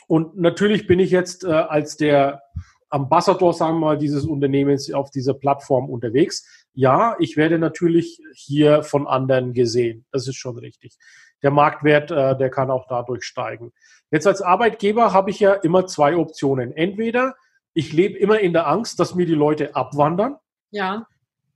Und 0.06 0.36
natürlich 0.36 0.86
bin 0.86 0.98
ich 0.98 1.10
jetzt 1.10 1.44
äh, 1.44 1.52
als 1.52 1.96
der 1.96 2.42
Ambassador, 2.90 3.52
sagen 3.52 3.76
wir 3.76 3.86
mal, 3.86 3.98
dieses 3.98 4.24
Unternehmens 4.24 4.92
auf 4.92 5.10
dieser 5.10 5.34
Plattform 5.34 5.90
unterwegs. 5.90 6.66
Ja, 6.74 7.16
ich 7.18 7.36
werde 7.36 7.58
natürlich 7.58 8.20
hier 8.34 8.82
von 8.82 9.06
anderen 9.06 9.52
gesehen. 9.52 10.04
Das 10.12 10.28
ist 10.28 10.36
schon 10.36 10.58
richtig. 10.58 10.96
Der 11.42 11.50
Marktwert, 11.50 12.10
äh, 12.10 12.36
der 12.36 12.50
kann 12.50 12.70
auch 12.70 12.86
dadurch 12.88 13.24
steigen. 13.24 13.72
Jetzt 14.10 14.26
als 14.26 14.42
Arbeitgeber 14.42 15.12
habe 15.12 15.30
ich 15.30 15.40
ja 15.40 15.54
immer 15.54 15.86
zwei 15.86 16.16
Optionen. 16.16 16.72
Entweder 16.72 17.34
ich 17.72 17.92
lebe 17.92 18.16
immer 18.16 18.38
in 18.38 18.52
der 18.52 18.68
Angst, 18.68 19.00
dass 19.00 19.14
mir 19.14 19.26
die 19.26 19.34
Leute 19.34 19.74
abwandern. 19.74 20.36
Ja. 20.70 21.06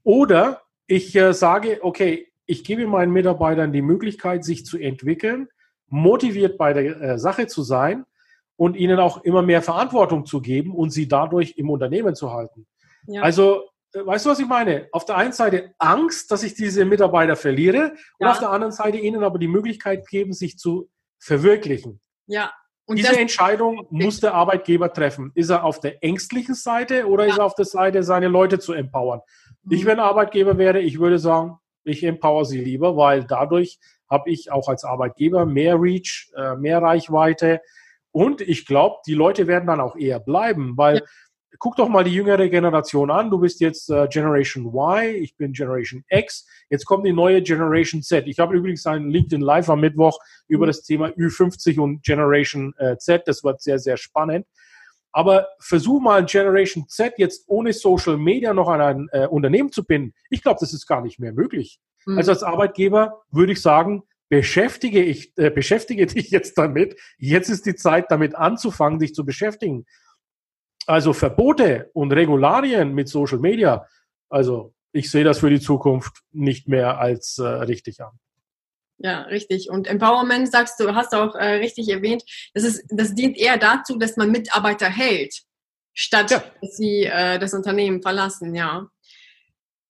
Oder 0.03 0.62
ich 0.86 1.14
äh, 1.14 1.32
sage, 1.32 1.78
okay, 1.82 2.28
ich 2.49 2.65
gebe 2.65 2.87
meinen 2.87 3.13
Mitarbeitern 3.13 3.73
die 3.73 3.83
Möglichkeit, 3.83 4.43
sich 4.43 4.65
zu 4.65 4.79
entwickeln, 4.79 5.49
motiviert 5.87 6.57
bei 6.57 6.73
der 6.73 7.01
äh, 7.01 7.19
Sache 7.19 7.47
zu 7.47 7.63
sein 7.63 8.05
und 8.57 8.75
ihnen 8.75 8.99
auch 8.99 9.23
immer 9.23 9.43
mehr 9.43 9.63
Verantwortung 9.63 10.25
zu 10.25 10.41
geben 10.41 10.75
und 10.75 10.91
sie 10.91 11.07
dadurch 11.07 11.55
im 11.59 11.69
Unternehmen 11.71 12.15
zu 12.15 12.33
halten. 12.33 12.67
Ja. 13.07 13.23
Also, 13.23 13.69
äh, 13.93 14.05
weißt 14.05 14.25
du, 14.25 14.31
was 14.31 14.41
ich 14.41 14.49
meine? 14.49 14.89
Auf 14.93 15.05
der 15.05 15.17
einen 15.19 15.33
Seite 15.33 15.75
Angst, 15.79 16.31
dass 16.31 16.43
ich 16.43 16.55
diese 16.55 16.87
Mitarbeiter 16.87 17.37
verliere 17.37 17.93
und 18.19 18.27
auf 18.27 18.39
der 18.39 18.51
anderen 18.51 18.73
Seite 18.73 18.97
ihnen 18.97 19.23
aber 19.23 19.39
die 19.39 19.47
Möglichkeit 19.47 20.09
geben, 20.09 20.33
sich 20.33 20.57
zu 20.57 20.91
verwirklichen. 21.19 22.01
Ja. 22.27 22.51
Und 22.87 22.97
Diese 22.97 23.19
Entscheidung 23.19 23.87
muss 23.91 24.21
der 24.21 24.33
Arbeitgeber 24.33 24.91
treffen. 24.91 25.33
Ist 25.35 25.51
er 25.51 25.65
auf 25.65 25.81
der 25.81 26.03
ängstlichen 26.03 26.55
Seite 26.55 27.07
oder 27.07 27.25
ja. 27.27 27.33
ist 27.33 27.39
er 27.39 27.45
auf 27.45 27.55
der 27.55 27.67
Seite, 27.67 28.03
seine 28.03 28.29
Leute 28.29 28.59
zu 28.59 28.73
empowern? 28.73 29.21
Mhm. 29.65 29.73
Ich, 29.73 29.85
wenn 29.85 30.01
Arbeitgeber 30.01 30.57
wäre, 30.57 30.81
ich 30.81 30.99
würde 30.99 31.19
sagen, 31.19 31.59
Ich 31.89 32.05
empower 32.05 32.45
sie 32.45 32.61
lieber, 32.61 32.97
weil 32.97 33.24
dadurch 33.24 33.78
habe 34.11 34.30
ich 34.30 34.51
auch 34.51 34.68
als 34.68 34.84
Arbeitgeber 34.84 35.47
mehr 35.47 35.80
Reach, 35.80 36.30
äh, 36.36 36.57
mehr 36.57 36.80
Reichweite. 36.82 37.61
Und 38.11 38.41
ich 38.41 38.66
glaube, 38.66 38.97
die 39.07 39.14
Leute 39.14 39.47
werden 39.47 39.66
dann 39.66 39.80
auch 39.80 39.97
eher 39.97 40.18
bleiben, 40.18 40.76
weil 40.76 40.97
ja. 40.97 41.03
guck 41.59 41.76
doch 41.76 41.89
mal 41.89 42.05
die 42.05 42.14
jüngere 42.14 42.49
Generation 42.49 43.11
an. 43.11 43.30
Du 43.30 43.39
bist 43.39 43.61
jetzt 43.61 43.91
äh, 43.91 44.09
Generation 44.09 44.66
Y, 44.66 45.14
ich 45.14 45.36
bin 45.36 45.53
Generation 45.53 46.05
X. 46.09 46.47
Jetzt 46.70 46.86
kommt 46.86 47.07
die 47.07 47.12
neue 47.12 47.43
Generation 47.43 48.03
Z. 48.03 48.26
Ich 48.26 48.39
habe 48.39 48.57
übrigens 48.57 48.86
ein 48.86 49.11
LinkedIn 49.11 49.43
Live 49.43 49.68
am 49.68 49.80
Mittwoch 49.80 50.18
über 50.47 50.64
mhm. 50.64 50.68
das 50.68 50.82
Thema 50.82 51.09
Ü50 51.09 51.78
und 51.78 52.03
Generation 52.03 52.74
äh, 52.78 52.97
Z. 52.97 53.22
Das 53.26 53.45
wird 53.45 53.61
sehr, 53.61 53.78
sehr 53.78 53.99
spannend. 53.99 54.47
Aber 55.19 55.49
versuch 55.59 56.01
mal 56.01 56.25
Generation 56.25 56.87
Z 56.87 57.14
jetzt 57.16 57.43
ohne 57.49 57.73
Social 57.73 58.16
Media 58.16 58.55
noch 58.55 58.69
an 58.69 58.81
ein 58.81 59.09
äh, 59.11 59.27
Unternehmen 59.27 59.73
zu 59.73 59.83
binden. 59.83 60.14
Ich 60.31 60.43
glaube, 60.43 60.59
das 60.61 60.73
ist 60.73 60.87
gar 60.87 61.01
nicht 61.01 61.19
mehr 61.19 61.33
möglich. 61.33 61.81
Mhm. 62.07 62.19
Also 62.19 62.31
als 62.31 62.45
Arbeitgeber 62.45 63.21
würde 63.33 63.51
ich 63.51 63.61
sagen, 63.61 64.05
beschäftige, 64.29 65.03
ich, 65.03 65.37
äh, 65.37 65.51
beschäftige 65.51 66.07
dich 66.14 66.31
jetzt 66.31 66.57
damit. 66.57 67.01
Jetzt 67.19 67.49
ist 67.49 67.66
die 67.66 67.75
Zeit, 67.75 68.12
damit 68.12 68.37
anzufangen, 68.37 69.01
dich 69.01 69.12
zu 69.12 69.25
beschäftigen. 69.25 69.87
Also 70.87 71.12
Verbote 71.12 71.91
und 71.95 72.12
Regularien 72.12 72.95
mit 72.95 73.09
Social 73.09 73.41
Media. 73.41 73.89
Also 74.29 74.73
ich 74.93 75.11
sehe 75.11 75.25
das 75.25 75.41
für 75.41 75.51
die 75.51 75.59
Zukunft 75.59 76.23
nicht 76.31 76.69
mehr 76.69 77.01
als 77.01 77.39
äh, 77.39 77.43
richtig 77.43 78.01
an. 78.05 78.21
Ja, 78.99 79.23
richtig. 79.23 79.71
Und 79.71 79.87
Empowerment, 79.87 80.51
sagst 80.51 80.81
du, 80.81 80.95
hast 80.95 81.13
du 81.13 81.19
auch 81.19 81.35
äh, 81.37 81.55
richtig 81.55 81.89
erwähnt, 81.89 82.25
das, 82.53 82.65
ist, 82.65 82.85
das 82.91 83.15
dient 83.15 83.37
eher 83.37 83.57
dazu, 83.57 83.97
dass 83.97 84.17
man 84.17 84.31
Mitarbeiter 84.31 84.89
hält, 84.89 85.43
statt 85.95 86.31
ja. 86.33 86.43
dass 86.61 86.77
sie 86.77 87.05
äh, 87.05 87.39
das 87.39 87.55
Unternehmen 87.55 88.03
verlassen, 88.03 88.55
ja. 88.55 88.89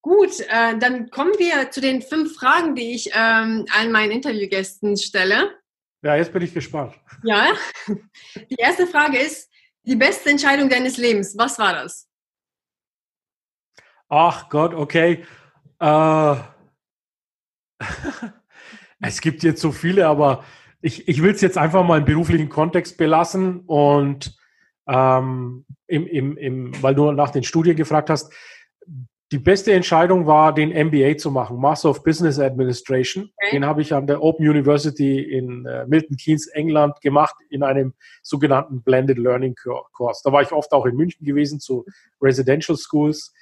Gut, 0.03 0.41
äh, 0.41 0.79
dann 0.79 1.11
kommen 1.11 1.33
wir 1.39 1.71
zu 1.71 1.81
den 1.81 2.03
fünf 2.03 2.35
Fragen, 2.37 2.75
die 2.75 2.95
ich 2.95 3.11
ähm, 3.15 3.67
allen 3.77 3.93
meinen 3.93 4.13
Interviewgästen 4.13 4.97
stelle. 4.97 5.59
Ja, 6.03 6.15
jetzt 6.15 6.33
bin 6.33 6.43
ich 6.43 6.55
gespannt. 6.55 6.95
Ja, 7.25 7.53
die 8.51 8.57
erste 8.57 8.87
Frage 8.87 9.19
ist, 9.19 9.51
die 9.83 9.97
beste 9.97 10.31
Entscheidung 10.31 10.69
deines 10.69 10.99
Lebens, 10.99 11.37
was 11.37 11.59
war 11.59 11.73
das? 11.73 12.09
Ach 14.09 14.49
Gott, 14.49 14.75
okay. 14.75 15.25
Äh, 15.81 16.37
es 19.01 19.21
gibt 19.21 19.43
jetzt 19.43 19.61
so 19.61 19.73
viele, 19.73 20.07
aber 20.07 20.45
ich, 20.81 21.09
ich 21.09 21.23
will 21.23 21.33
es 21.33 21.41
jetzt 21.41 21.59
einfach 21.59 21.85
mal 21.85 21.99
im 21.99 22.05
beruflichen 22.05 22.49
Kontext 22.49 22.97
belassen 22.97 23.61
und 23.67 24.37
ähm, 24.89 25.65
im, 25.87 26.07
im, 26.07 26.37
im, 26.37 26.83
weil 26.83 26.95
du 26.95 27.13
nach 27.13 27.31
den 27.31 27.43
Studien 27.43 27.77
gefragt 27.77 28.11
hast, 28.11 28.33
die 29.31 29.39
beste 29.39 29.73
Entscheidung 29.73 30.27
war, 30.27 30.55
den 30.55 30.71
MBA 30.71 31.19
zu 31.19 31.31
machen, 31.31 31.59
Master 31.59 31.91
of 31.91 32.03
Business 32.03 32.39
Administration. 32.39 33.31
Okay. 33.37 33.57
Den 33.57 33.67
habe 33.67 33.83
ich 33.83 33.93
an 33.93 34.07
der 34.07 34.23
Open 34.23 34.49
University 34.49 35.21
in 35.21 35.67
äh, 35.67 35.87
Milton 35.87 36.17
Keynes, 36.17 36.47
England 36.47 36.99
gemacht, 37.03 37.35
in 37.51 37.63
einem 37.63 37.93
sogenannten 38.23 38.83
Blended 38.83 39.19
Learning 39.19 39.55
Course. 39.93 40.23
Da 40.25 40.33
war 40.33 40.41
ich 40.41 40.53
oft 40.53 40.73
auch 40.73 40.87
in 40.87 40.97
München 40.97 41.27
gewesen 41.27 41.61
zu 41.61 41.85
Residential 42.23 42.79
Schools. 42.79 43.35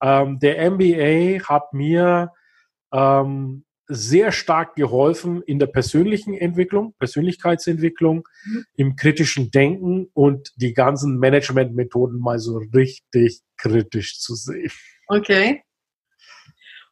Ähm, 0.00 0.38
der 0.38 0.70
MBA 0.70 1.46
hat 1.46 1.74
mir 1.74 2.32
ähm, 2.90 3.64
sehr 3.86 4.32
stark 4.32 4.76
geholfen 4.76 5.42
in 5.42 5.58
der 5.58 5.66
persönlichen 5.66 6.34
Entwicklung, 6.34 6.94
Persönlichkeitsentwicklung, 6.98 8.26
mhm. 8.44 8.64
im 8.74 8.96
kritischen 8.96 9.50
Denken 9.50 10.08
und 10.14 10.52
die 10.56 10.72
ganzen 10.72 11.18
Managementmethoden 11.18 12.18
mal 12.18 12.38
so 12.38 12.58
richtig 12.74 13.40
kritisch 13.56 14.20
zu 14.20 14.34
sehen. 14.34 14.70
Okay. 15.08 15.62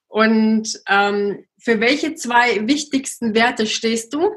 Und 0.09 0.83
ähm, 0.89 1.47
für 1.59 1.81
welche 1.81 2.15
zwei 2.15 2.69
wichtigsten 2.69 3.35
Werte 3.35 3.67
stehst 3.67 4.13
du? 4.13 4.31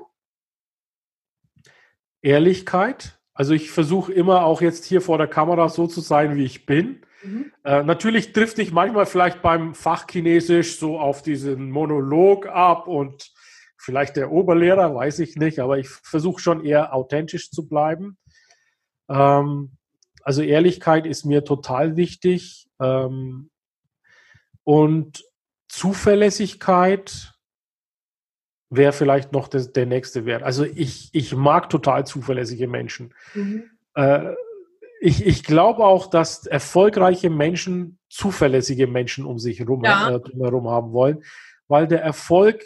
Ehrlichkeit. 2.22 3.20
Also 3.34 3.54
ich 3.54 3.70
versuche 3.70 4.14
immer 4.14 4.46
auch 4.46 4.62
jetzt 4.62 4.86
hier 4.86 5.02
vor 5.02 5.18
der 5.18 5.28
Kamera 5.28 5.68
so 5.68 5.88
zu 5.88 6.00
sein, 6.00 6.38
wie 6.38 6.46
ich 6.46 6.66
bin. 6.66 7.06
Mhm. 7.26 7.52
Äh, 7.64 7.84
natürlich 7.84 8.34
trifft 8.34 8.60
ich 8.60 8.72
manchmal 8.72 9.06
vielleicht 9.06 9.42
beim 9.42 9.74
Fachchinesisch 9.74 10.78
so 10.80 11.00
auf 11.00 11.22
diesen 11.22 11.72
Monolog 11.72 12.48
ab 12.48 12.88
und 12.88 13.32
vielleicht 13.78 14.16
der 14.16 14.32
Oberlehrer, 14.32 14.94
weiß 14.96 15.20
ich 15.20 15.36
nicht, 15.36 15.60
aber 15.60 15.78
ich 15.78 15.90
versuche 15.90 16.42
schon 16.42 16.64
eher 16.64 16.94
authentisch 16.94 17.52
zu 17.52 17.68
bleiben. 17.68 18.18
Ähm, 19.10 19.78
also 20.22 20.42
Ehrlichkeit 20.42 21.06
ist 21.06 21.26
mir 21.26 21.44
total 21.44 21.96
wichtig. 21.96 22.68
Ähm, 22.80 23.52
und 24.64 25.24
Zuverlässigkeit 25.68 27.34
wäre 28.70 28.94
vielleicht 28.94 29.32
noch 29.32 29.48
das, 29.48 29.72
der 29.72 29.86
nächste 29.86 30.26
Wert. 30.26 30.44
Also 30.44 30.64
ich, 30.66 31.10
ich 31.14 31.36
mag 31.36 31.70
total 31.70 32.06
zuverlässige 32.06 32.68
Menschen. 32.68 33.14
Mhm. 33.34 33.70
Äh, 33.94 34.34
ich, 35.06 35.24
ich 35.24 35.44
glaube 35.44 35.86
auch, 35.86 36.08
dass 36.08 36.48
erfolgreiche 36.48 37.30
Menschen 37.30 38.00
zuverlässige 38.10 38.88
Menschen 38.88 39.24
um 39.26 39.38
sich 39.38 39.60
herum, 39.60 39.84
ja. 39.84 40.10
äh, 40.10 40.20
haben 40.20 40.94
wollen, 40.94 41.24
weil 41.68 41.88
der 41.88 42.02
Erfolg, 42.02 42.64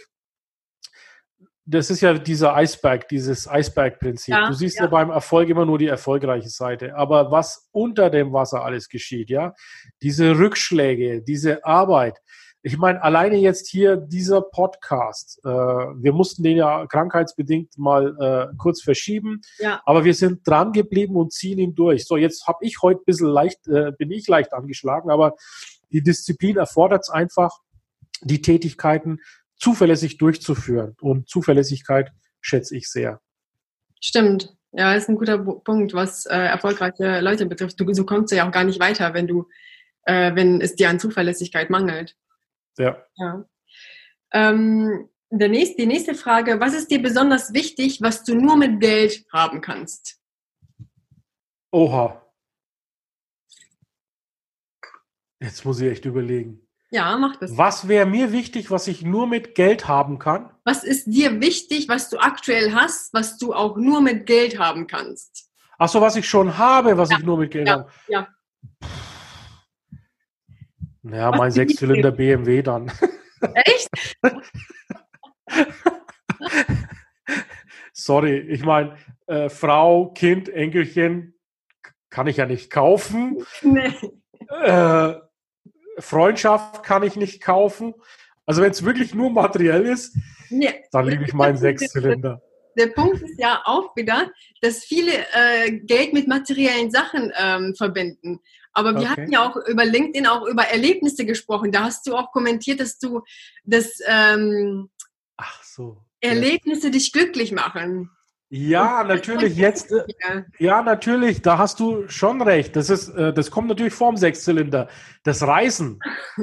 das 1.66 1.90
ist 1.90 2.00
ja 2.00 2.14
dieser 2.14 2.56
Eisberg, 2.56 3.10
dieses 3.10 3.46
Eisbergprinzip. 3.46 4.34
Ja, 4.34 4.48
du 4.48 4.54
siehst 4.54 4.78
ja. 4.78 4.86
ja. 4.86 4.90
beim 4.90 5.10
Erfolg 5.10 5.50
immer 5.50 5.66
nur 5.66 5.78
die 5.78 5.88
erfolgreiche 5.88 6.50
Seite. 6.50 6.96
Aber 6.96 7.30
was 7.30 7.68
unter 7.72 8.10
dem 8.10 8.32
Wasser 8.32 8.64
alles 8.64 8.88
geschieht, 8.88 9.30
ja, 9.30 9.54
diese 10.02 10.40
Rückschläge, 10.40 11.22
diese 11.22 11.66
Arbeit, 11.66 12.20
ich 12.62 12.78
meine, 12.78 13.02
alleine 13.02 13.38
jetzt 13.38 13.70
hier 13.70 13.96
dieser 13.96 14.42
Podcast, 14.42 15.40
äh, 15.46 15.50
wir 15.50 16.12
mussten 16.12 16.44
den 16.44 16.58
ja 16.58 16.86
krankheitsbedingt 16.88 17.78
mal 17.78 18.16
äh, 18.20 18.56
kurz 18.58 18.82
verschieben, 18.82 19.42
ja. 19.60 19.82
aber 19.86 20.04
wir 20.04 20.14
sind 20.14 20.46
dran 20.46 20.74
geblieben 20.74 21.16
und 21.16 21.32
ziehen 21.32 21.58
ihn 21.58 21.74
durch. 21.74 22.06
So, 22.06 22.18
jetzt 22.18 22.48
habe 22.48 22.60
ich 22.62 22.82
heute 22.82 23.02
ein 23.02 23.06
bisschen 23.06 23.30
leicht, 23.30 23.68
äh, 23.68 23.92
bin 23.98 24.12
ich 24.12 24.28
leicht 24.28 24.54
angeschlagen, 24.54 25.10
aber 25.10 25.36
die 25.92 26.04
Disziplin 26.04 26.58
erfordert 26.58 27.02
es 27.04 27.10
einfach, 27.10 27.52
die 28.22 28.42
Tätigkeiten 28.42 29.20
zuverlässig 29.56 30.18
durchzuführen. 30.18 30.96
Und 31.02 31.30
Zuverlässigkeit 31.30 32.12
schätze 32.42 32.76
ich 32.76 32.90
sehr. 32.90 33.22
Stimmt. 34.02 34.56
Ja, 34.72 34.94
ist 34.94 35.10
ein 35.10 35.16
guter 35.16 35.40
Punkt, 35.40 35.94
was 35.94 36.26
äh, 36.26 36.38
erfolgreiche 36.38 37.22
Leute 37.22 37.46
betrifft. 37.46 37.80
Du, 37.80 37.92
so 37.94 38.06
kommst 38.06 38.32
du 38.32 38.36
ja 38.36 38.48
auch 38.48 38.52
gar 38.52 38.66
nicht 38.66 38.80
weiter, 38.80 39.14
wenn 39.14 39.28
du, 39.28 39.48
äh, 40.04 40.36
wenn 40.36 40.62
es 40.62 40.76
dir 40.76 40.90
an 40.90 41.00
Zuverlässigkeit 41.00 41.70
mangelt. 41.70 42.16
Ja. 42.80 43.06
ja. 43.18 43.46
Ähm, 44.32 45.10
der 45.30 45.50
nächste, 45.50 45.76
die 45.78 45.86
nächste 45.86 46.16
Frage, 46.16 46.60
was 46.60 46.74
ist 46.74 46.90
dir 46.90 47.02
besonders 47.02 47.54
wichtig, 47.54 48.02
was 48.02 48.24
du 48.24 48.36
nur 48.36 48.58
mit 48.58 48.80
Geld 48.80 49.26
haben 49.32 49.62
kannst? 49.62 50.20
Oha. 51.72 52.26
Jetzt 55.40 55.64
muss 55.66 55.80
ich 55.80 55.92
echt 55.92 56.06
überlegen. 56.06 56.68
Ja, 56.92 57.16
mach 57.18 57.36
das. 57.36 57.56
Was 57.56 57.88
wäre 57.88 58.08
mir 58.08 58.32
wichtig, 58.32 58.72
was 58.72 58.88
ich 58.88 59.04
nur 59.04 59.28
mit 59.28 59.54
Geld 59.54 59.88
haben 59.88 60.18
kann? 60.18 60.50
Was 60.64 60.84
ist 60.84 61.06
dir 61.06 61.40
wichtig, 61.40 61.88
was 61.88 62.10
du 62.10 62.18
aktuell 62.18 62.74
hast, 62.74 63.14
was 63.14 63.38
du 63.38 63.54
auch 63.54 63.78
nur 63.78 64.02
mit 64.02 64.26
Geld 64.26 64.58
haben 64.58 64.88
kannst? 64.88 65.50
Ach 65.78 65.88
so, 65.88 66.02
was 66.02 66.16
ich 66.16 66.28
schon 66.28 66.58
habe, 66.58 66.98
was 66.98 67.12
ja. 67.12 67.18
ich 67.18 67.24
nur 67.24 67.38
mit 67.38 67.52
Geld 67.52 67.68
ja. 67.68 67.74
habe. 67.74 67.92
Ja. 68.08 68.28
Ja, 71.12 71.32
mein 71.32 71.52
Sechszylinder 71.52 72.12
BMW 72.12 72.62
dann. 72.62 72.92
Echt? 73.54 73.90
Sorry, 77.94 78.40
ich 78.40 78.64
meine, 78.64 78.96
äh, 79.28 79.50
Frau, 79.50 80.12
Kind, 80.12 80.50
Enkelchen 80.50 81.36
kann 82.10 82.28
ich 82.28 82.38
ja 82.38 82.46
nicht 82.46 82.72
kaufen. 82.72 83.46
Nee. 83.62 83.94
Äh, 84.64 85.16
Freundschaft 86.00 86.84
kann 86.84 87.04
ich 87.04 87.16
nicht 87.16 87.42
kaufen. 87.42 87.94
Also 88.46 88.62
wenn 88.62 88.72
es 88.72 88.84
wirklich 88.84 89.14
nur 89.14 89.30
materiell 89.30 89.86
ist, 89.86 90.18
nee. 90.50 90.74
dann 90.92 91.08
liebe 91.08 91.24
ich 91.26 91.34
meinen 91.34 91.58
Sechszylinder. 91.58 92.42
Der 92.78 92.88
Punkt 92.88 93.22
ist 93.22 93.40
ja 93.40 93.62
auch 93.66 93.96
wieder, 93.96 94.32
dass 94.62 94.86
viele 94.86 95.12
äh, 95.34 95.72
Geld 95.72 96.14
mit 96.14 96.28
materiellen 96.28 96.90
Sachen 96.90 97.32
ähm, 97.38 97.76
verbinden. 97.76 98.40
Aber 98.74 98.94
wir 98.94 99.02
okay. 99.02 99.10
hatten 99.10 99.32
ja 99.32 99.48
auch 99.48 99.56
über 99.68 99.86
LinkedIn 99.86 100.28
auch 100.28 100.46
über 100.46 100.64
Erlebnisse 100.64 101.26
gesprochen. 101.26 101.72
Da 101.72 101.84
hast 101.84 102.08
du 102.08 102.16
auch 102.16 102.32
kommentiert, 102.32 102.80
dass 102.80 102.98
du 103.00 103.22
das 103.64 104.00
ähm, 104.08 104.90
Ach 105.38 105.64
so. 105.64 106.04
Erlebnisse 106.22 106.88
ja. 106.88 106.92
dich 106.92 107.12
glücklich 107.12 107.52
machen. 107.52 108.10
Ja, 108.50 109.04
natürlich 109.04 109.56
jetzt. 109.56 109.92
Äh, 109.92 110.44
ja, 110.58 110.82
natürlich, 110.82 111.42
da 111.42 111.58
hast 111.60 111.80
du 111.80 112.08
schon 112.08 112.42
recht. 112.42 112.76
Das 112.76 112.90
ist, 112.90 113.10
äh, 113.10 113.32
das 113.32 113.52
kommt 113.52 113.68
natürlich 113.68 113.94
vorm 113.94 114.18
Sechszylinder. 114.18 114.90
Das 115.24 115.44
Reisen. 115.44 116.00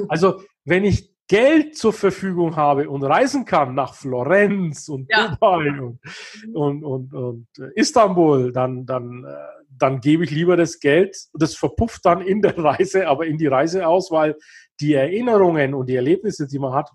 Also, 0.07 0.41
wenn 0.63 0.85
ich 0.85 1.13
Geld 1.27 1.77
zur 1.77 1.91
Verfügung 1.91 2.55
habe 2.55 2.89
und 2.89 3.03
reisen 3.03 3.43
kann 3.43 3.75
nach 3.75 3.93
Florenz 3.93 4.87
und 4.87 5.07
ja. 5.09 5.27
Dubai 5.27 5.81
und, 5.81 5.99
und, 6.53 6.83
und, 6.85 7.13
und, 7.13 7.47
Istanbul, 7.75 8.53
dann, 8.53 8.85
dann, 8.85 9.25
äh, 9.25 9.56
dann 9.77 10.01
gebe 10.01 10.23
ich 10.23 10.31
lieber 10.31 10.57
das 10.57 10.79
Geld. 10.79 11.15
Das 11.33 11.55
verpufft 11.55 12.05
dann 12.05 12.21
in 12.21 12.41
der 12.41 12.57
Reise, 12.57 13.07
aber 13.07 13.25
in 13.25 13.37
die 13.37 13.47
Reise 13.47 13.87
aus, 13.87 14.11
weil 14.11 14.35
die 14.79 14.93
Erinnerungen 14.93 15.73
und 15.73 15.87
die 15.89 15.95
Erlebnisse, 15.95 16.47
die 16.47 16.59
man 16.59 16.73
hat, 16.73 16.89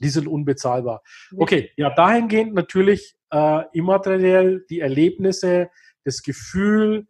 die 0.00 0.08
sind 0.08 0.26
unbezahlbar. 0.26 1.02
Okay, 1.36 1.70
ja, 1.76 1.90
dahingehend 1.90 2.54
natürlich 2.54 3.16
äh, 3.30 3.62
immateriell 3.72 4.64
die 4.68 4.80
Erlebnisse, 4.80 5.70
das 6.04 6.22
Gefühl, 6.22 7.06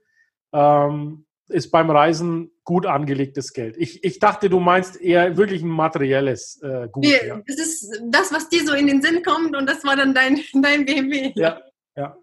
ähm, 0.52 1.26
ist 1.48 1.70
beim 1.70 1.90
Reisen 1.90 2.50
gut 2.64 2.86
angelegtes 2.86 3.52
Geld. 3.52 3.76
Ich, 3.76 4.02
ich 4.02 4.18
dachte, 4.18 4.48
du 4.48 4.60
meinst 4.60 5.00
eher 5.00 5.36
wirklich 5.36 5.62
ein 5.62 5.68
materielles 5.68 6.60
äh, 6.62 6.88
Gut. 6.90 7.04
Nee, 7.04 7.26
ja. 7.26 7.40
Das 7.46 7.58
ist 7.58 8.02
das, 8.08 8.32
was 8.32 8.48
dir 8.48 8.66
so 8.66 8.74
in 8.74 8.86
den 8.86 9.02
Sinn 9.02 9.22
kommt 9.22 9.54
und 9.54 9.68
das 9.68 9.84
war 9.84 9.96
dann 9.96 10.14
dein, 10.14 10.40
dein 10.62 10.86
BMW. 10.86 11.32
Ja, 11.34 11.60
ja. 11.96 12.16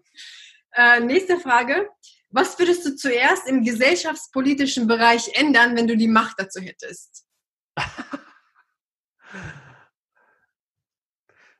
Äh, 0.74 1.00
nächste 1.00 1.38
Frage. 1.38 1.88
Was 2.32 2.58
würdest 2.58 2.84
du 2.86 2.96
zuerst 2.96 3.46
im 3.46 3.62
gesellschaftspolitischen 3.62 4.86
Bereich 4.86 5.30
ändern, 5.34 5.76
wenn 5.76 5.86
du 5.86 5.96
die 5.96 6.08
Macht 6.08 6.36
dazu 6.38 6.60
hättest? 6.60 7.26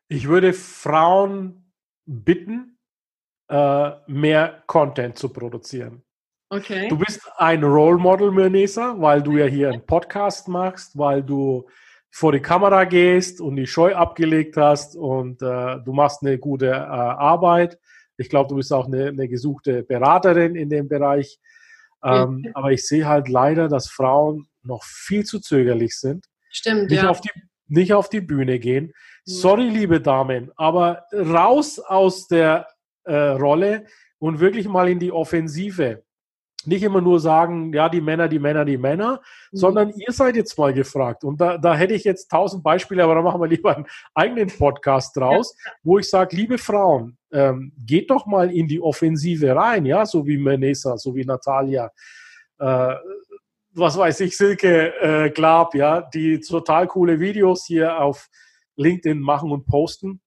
Ich 0.08 0.28
würde 0.28 0.52
Frauen 0.52 1.72
bitten, 2.04 2.78
äh, 3.48 3.92
mehr 4.06 4.62
Content 4.66 5.16
zu 5.16 5.30
produzieren. 5.30 6.02
Okay. 6.50 6.88
Du 6.88 6.98
bist 6.98 7.22
ein 7.38 7.64
Role 7.64 7.96
Model, 7.96 8.30
Mernesa, 8.30 8.94
weil 8.98 9.22
du 9.22 9.38
ja 9.38 9.46
hier 9.46 9.70
einen 9.70 9.86
Podcast 9.86 10.48
machst, 10.48 10.98
weil 10.98 11.22
du 11.22 11.66
vor 12.10 12.32
die 12.32 12.42
Kamera 12.42 12.84
gehst 12.84 13.40
und 13.40 13.56
die 13.56 13.66
Scheu 13.66 13.94
abgelegt 13.94 14.58
hast 14.58 14.96
und 14.96 15.40
äh, 15.40 15.78
du 15.82 15.94
machst 15.94 16.20
eine 16.20 16.38
gute 16.38 16.66
äh, 16.66 16.72
Arbeit. 16.72 17.78
Ich 18.22 18.30
glaube, 18.30 18.48
du 18.48 18.56
bist 18.56 18.72
auch 18.72 18.86
eine, 18.86 19.08
eine, 19.08 19.28
gesuchte 19.28 19.82
Beraterin 19.82 20.54
in 20.54 20.70
dem 20.70 20.88
Bereich. 20.88 21.38
Ähm, 22.02 22.50
aber 22.54 22.72
ich 22.72 22.86
sehe 22.86 23.06
halt 23.06 23.28
leider, 23.28 23.68
dass 23.68 23.88
Frauen 23.88 24.48
noch 24.62 24.82
viel 24.84 25.24
zu 25.24 25.40
zögerlich 25.40 25.98
sind. 25.98 26.26
Stimmt, 26.50 26.90
nicht 26.90 27.02
ja. 27.02 27.10
Auf 27.10 27.20
die, 27.20 27.30
nicht 27.68 27.92
auf 27.92 28.08
die 28.08 28.20
Bühne 28.20 28.58
gehen. 28.58 28.92
Sorry, 29.24 29.68
liebe 29.68 30.00
Damen, 30.00 30.50
aber 30.56 31.04
raus 31.12 31.78
aus 31.78 32.26
der 32.26 32.66
äh, 33.04 33.14
Rolle 33.14 33.86
und 34.18 34.40
wirklich 34.40 34.66
mal 34.66 34.88
in 34.88 34.98
die 34.98 35.12
Offensive 35.12 36.02
nicht 36.66 36.82
immer 36.82 37.00
nur 37.00 37.20
sagen, 37.20 37.72
ja, 37.72 37.88
die 37.88 38.00
Männer, 38.00 38.28
die 38.28 38.38
Männer, 38.38 38.64
die 38.64 38.78
Männer, 38.78 39.20
mhm. 39.50 39.56
sondern 39.56 39.90
ihr 39.90 40.12
seid 40.12 40.36
jetzt 40.36 40.58
mal 40.58 40.72
gefragt. 40.72 41.24
Und 41.24 41.40
da, 41.40 41.58
da 41.58 41.74
hätte 41.74 41.94
ich 41.94 42.04
jetzt 42.04 42.30
tausend 42.30 42.62
Beispiele, 42.62 43.04
aber 43.04 43.14
da 43.14 43.22
machen 43.22 43.40
wir 43.40 43.48
lieber 43.48 43.76
einen 43.76 43.86
eigenen 44.14 44.48
Podcast 44.48 45.16
draus, 45.16 45.54
ja. 45.64 45.72
wo 45.82 45.98
ich 45.98 46.08
sage, 46.08 46.36
liebe 46.36 46.58
Frauen, 46.58 47.16
ähm, 47.32 47.72
geht 47.86 48.10
doch 48.10 48.26
mal 48.26 48.50
in 48.50 48.68
die 48.68 48.80
Offensive 48.80 49.54
rein, 49.54 49.86
ja, 49.86 50.04
so 50.04 50.26
wie 50.26 50.38
Menesa, 50.38 50.96
so 50.96 51.14
wie 51.14 51.24
Natalia, 51.24 51.90
äh, 52.58 52.94
was 53.74 53.96
weiß 53.96 54.20
ich, 54.20 54.36
Silke 54.36 54.94
äh, 55.00 55.30
Glab, 55.30 55.74
ja, 55.74 56.02
die 56.02 56.40
total 56.40 56.86
coole 56.86 57.18
Videos 57.18 57.64
hier 57.66 57.98
auf 57.98 58.28
LinkedIn 58.76 59.20
machen 59.20 59.50
und 59.50 59.66
posten. 59.66 60.20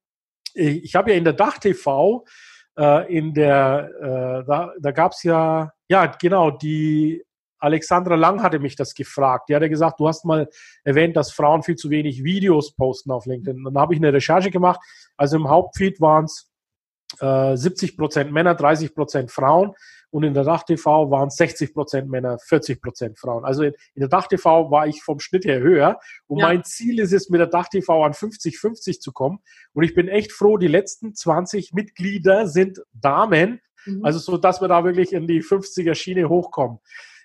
Ich, 0.54 0.84
ich 0.84 0.94
habe 0.94 1.12
ja 1.12 1.16
in 1.16 1.24
der 1.24 1.32
Dach 1.32 1.58
TV 1.58 2.24
äh, 2.76 3.16
in 3.16 3.34
der, 3.34 3.90
äh, 4.00 4.46
da, 4.46 4.72
da 4.78 4.90
gab 4.90 5.12
es 5.12 5.22
ja, 5.22 5.72
ja, 5.88 6.06
genau, 6.06 6.50
die 6.50 7.22
Alexandra 7.58 8.14
Lang 8.14 8.42
hatte 8.42 8.58
mich 8.58 8.76
das 8.76 8.94
gefragt. 8.94 9.48
Die 9.48 9.54
hatte 9.54 9.68
gesagt, 9.68 10.00
du 10.00 10.08
hast 10.08 10.24
mal 10.24 10.48
erwähnt, 10.84 11.16
dass 11.16 11.32
Frauen 11.32 11.62
viel 11.62 11.76
zu 11.76 11.90
wenig 11.90 12.22
Videos 12.22 12.74
posten 12.74 13.10
auf 13.10 13.26
LinkedIn. 13.26 13.64
Dann 13.64 13.78
habe 13.78 13.94
ich 13.94 14.00
eine 14.00 14.12
Recherche 14.12 14.50
gemacht. 14.50 14.80
Also 15.16 15.36
im 15.36 15.48
Hauptfeed 15.48 16.00
waren 16.00 16.26
es 16.26 16.50
äh, 17.20 17.56
70 17.56 17.96
Prozent 17.96 18.32
Männer, 18.32 18.54
30 18.54 18.94
Prozent 18.94 19.30
Frauen. 19.30 19.72
Und 20.10 20.22
in 20.22 20.34
der 20.34 20.44
Dach-TV 20.44 21.10
waren 21.10 21.28
es 21.28 21.36
60 21.36 21.74
Prozent 21.74 22.08
Männer, 22.08 22.38
40 22.38 22.80
Prozent 22.80 23.18
Frauen. 23.18 23.44
Also 23.44 23.64
in, 23.64 23.72
in 23.94 24.00
der 24.00 24.08
Dach-TV 24.08 24.70
war 24.70 24.86
ich 24.86 25.02
vom 25.02 25.18
Schnitt 25.18 25.44
her 25.44 25.60
höher. 25.60 25.98
Und 26.26 26.38
ja. 26.38 26.46
mein 26.46 26.64
Ziel 26.64 27.00
ist 27.00 27.12
es, 27.12 27.28
mit 27.28 27.40
der 27.40 27.48
Dach-TV 27.48 28.04
an 28.04 28.12
50-50 28.12 29.00
zu 29.00 29.12
kommen. 29.12 29.40
Und 29.72 29.82
ich 29.82 29.94
bin 29.94 30.08
echt 30.08 30.32
froh, 30.32 30.58
die 30.58 30.68
letzten 30.68 31.14
20 31.14 31.72
Mitglieder 31.72 32.46
sind 32.48 32.82
Damen. 32.92 33.60
Mhm. 33.86 34.04
Also 34.04 34.18
so, 34.18 34.36
dass 34.36 34.60
wir 34.60 34.68
da 34.68 34.84
wirklich 34.84 35.12
in 35.12 35.26
die 35.26 35.42
50er 35.42 35.94
Schiene 35.94 36.28
hochkommen. 36.28 36.78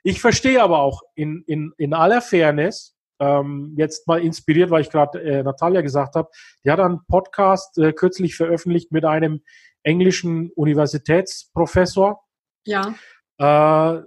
Ich 0.03 0.21
verstehe 0.21 0.61
aber 0.61 0.79
auch 0.79 1.01
in, 1.15 1.43
in, 1.45 1.73
in 1.77 1.93
aller 1.93 2.21
Fairness, 2.21 2.95
ähm, 3.19 3.75
jetzt 3.77 4.07
mal 4.07 4.19
inspiriert, 4.19 4.71
weil 4.71 4.81
ich 4.81 4.89
gerade 4.89 5.21
äh, 5.21 5.43
Natalia 5.43 5.81
gesagt 5.81 6.15
habe, 6.15 6.29
die 6.65 6.71
hat 6.71 6.79
einen 6.79 7.05
Podcast 7.07 7.77
äh, 7.77 7.93
kürzlich 7.93 8.35
veröffentlicht 8.35 8.91
mit 8.91 9.05
einem 9.05 9.41
englischen 9.83 10.51
Universitätsprofessor. 10.55 12.21
Ja. 12.65 12.95
Äh, 13.37 14.01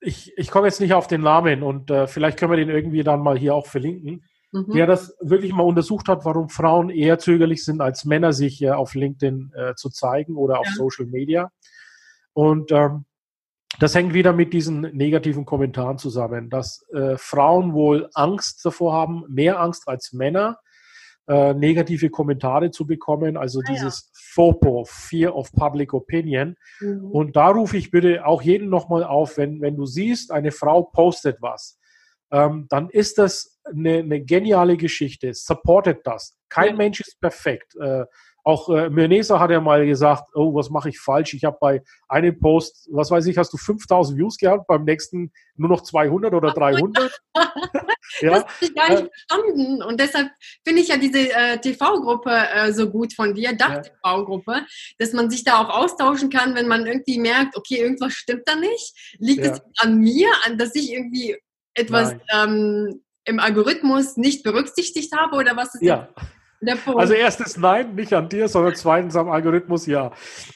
ich 0.00 0.32
ich 0.36 0.50
komme 0.50 0.66
jetzt 0.66 0.80
nicht 0.80 0.94
auf 0.94 1.06
den 1.06 1.20
Namen 1.20 1.62
und 1.62 1.90
äh, 1.90 2.06
vielleicht 2.06 2.38
können 2.38 2.52
wir 2.52 2.56
den 2.56 2.70
irgendwie 2.70 3.04
dann 3.04 3.20
mal 3.20 3.38
hier 3.38 3.54
auch 3.54 3.66
verlinken. 3.66 4.24
Mhm. 4.52 4.72
Der 4.72 4.86
das 4.86 5.16
wirklich 5.20 5.52
mal 5.52 5.62
untersucht 5.62 6.08
hat, 6.08 6.24
warum 6.24 6.48
Frauen 6.48 6.90
eher 6.90 7.20
zögerlich 7.20 7.64
sind 7.64 7.80
als 7.80 8.04
Männer, 8.04 8.32
sich 8.32 8.60
äh, 8.62 8.70
auf 8.70 8.94
LinkedIn 8.94 9.52
äh, 9.54 9.74
zu 9.76 9.90
zeigen 9.90 10.36
oder 10.36 10.58
auf 10.58 10.66
ja. 10.66 10.72
Social 10.72 11.06
Media. 11.06 11.52
Und 12.40 12.72
ähm, 12.72 13.04
das 13.80 13.94
hängt 13.94 14.14
wieder 14.14 14.32
mit 14.32 14.54
diesen 14.54 14.80
negativen 14.80 15.44
Kommentaren 15.44 15.98
zusammen, 15.98 16.48
dass 16.48 16.86
äh, 16.90 17.18
Frauen 17.18 17.74
wohl 17.74 18.08
Angst 18.14 18.64
davor 18.64 18.94
haben, 18.94 19.24
mehr 19.28 19.60
Angst 19.60 19.86
als 19.86 20.14
Männer, 20.14 20.58
äh, 21.28 21.52
negative 21.52 22.08
Kommentare 22.08 22.70
zu 22.70 22.86
bekommen, 22.86 23.36
also 23.36 23.60
ah, 23.60 23.64
dieses 23.68 24.10
ja. 24.14 24.20
FOPO, 24.32 24.86
Fear 24.88 25.36
of 25.36 25.52
Public 25.52 25.92
Opinion. 25.92 26.56
Mhm. 26.80 27.10
Und 27.10 27.36
da 27.36 27.48
rufe 27.48 27.76
ich 27.76 27.90
bitte 27.90 28.24
auch 28.24 28.40
jeden 28.40 28.70
nochmal 28.70 29.04
auf, 29.04 29.36
wenn, 29.36 29.60
wenn 29.60 29.76
du 29.76 29.84
siehst, 29.84 30.32
eine 30.32 30.50
Frau 30.50 30.84
postet 30.84 31.36
was, 31.42 31.78
ähm, 32.32 32.68
dann 32.70 32.88
ist 32.88 33.18
das 33.18 33.60
eine, 33.64 33.98
eine 33.98 34.24
geniale 34.24 34.78
Geschichte. 34.78 35.34
Supportet 35.34 35.98
das. 36.04 36.38
Kein 36.48 36.70
ja. 36.70 36.76
Mensch 36.76 37.00
ist 37.00 37.20
perfekt. 37.20 37.76
Äh, 37.76 38.06
auch 38.44 38.68
äh, 38.70 38.90
Menesa 38.90 39.38
hat 39.38 39.50
ja 39.50 39.60
mal 39.60 39.84
gesagt, 39.86 40.30
oh, 40.34 40.54
was 40.54 40.70
mache 40.70 40.88
ich 40.88 40.98
falsch? 40.98 41.34
Ich 41.34 41.44
habe 41.44 41.58
bei 41.60 41.82
einem 42.08 42.38
Post, 42.38 42.88
was 42.90 43.10
weiß 43.10 43.26
ich, 43.26 43.38
hast 43.38 43.52
du 43.52 43.56
5000 43.56 44.18
Views 44.18 44.36
gehabt, 44.38 44.66
beim 44.66 44.84
nächsten 44.84 45.32
nur 45.56 45.68
noch 45.68 45.82
200 45.82 46.32
oder 46.32 46.52
300. 46.52 47.20
ja. 48.20 48.30
Das 48.30 48.44
habe 48.44 48.52
ich 48.60 48.74
gar 48.74 48.90
nicht 48.90 49.02
äh, 49.02 49.10
verstanden. 49.28 49.82
Und 49.82 50.00
deshalb 50.00 50.30
finde 50.64 50.82
ich 50.82 50.88
ja 50.88 50.96
diese 50.96 51.32
äh, 51.32 51.58
TV-Gruppe 51.58 52.30
äh, 52.30 52.72
so 52.72 52.90
gut 52.90 53.14
von 53.14 53.34
dir, 53.34 53.52
Dach-TV-Gruppe, 53.52 54.66
dass 54.98 55.12
man 55.12 55.30
sich 55.30 55.44
da 55.44 55.62
auch 55.62 55.68
austauschen 55.68 56.30
kann, 56.30 56.54
wenn 56.54 56.68
man 56.68 56.86
irgendwie 56.86 57.18
merkt, 57.18 57.56
okay, 57.56 57.76
irgendwas 57.76 58.12
stimmt 58.12 58.42
da 58.46 58.56
nicht. 58.56 59.16
Liegt 59.18 59.44
es 59.44 59.60
an 59.78 59.98
mir, 59.98 60.28
an 60.44 60.58
dass 60.58 60.74
ich 60.74 60.92
irgendwie 60.92 61.36
etwas 61.74 62.14
ähm, 62.34 63.02
im 63.24 63.38
Algorithmus 63.38 64.16
nicht 64.16 64.42
berücksichtigt 64.42 65.14
habe 65.16 65.36
oder 65.36 65.56
was 65.56 65.74
ist 65.74 65.82
ja. 65.82 66.08
Also 66.98 67.14
erstes 67.14 67.56
Nein, 67.56 67.94
nicht 67.94 68.12
an 68.12 68.28
dir, 68.28 68.48
sondern 68.48 68.74
zweitens 68.74 69.16
am 69.16 69.30
Algorithmus 69.30 69.86
ja. 69.86 70.12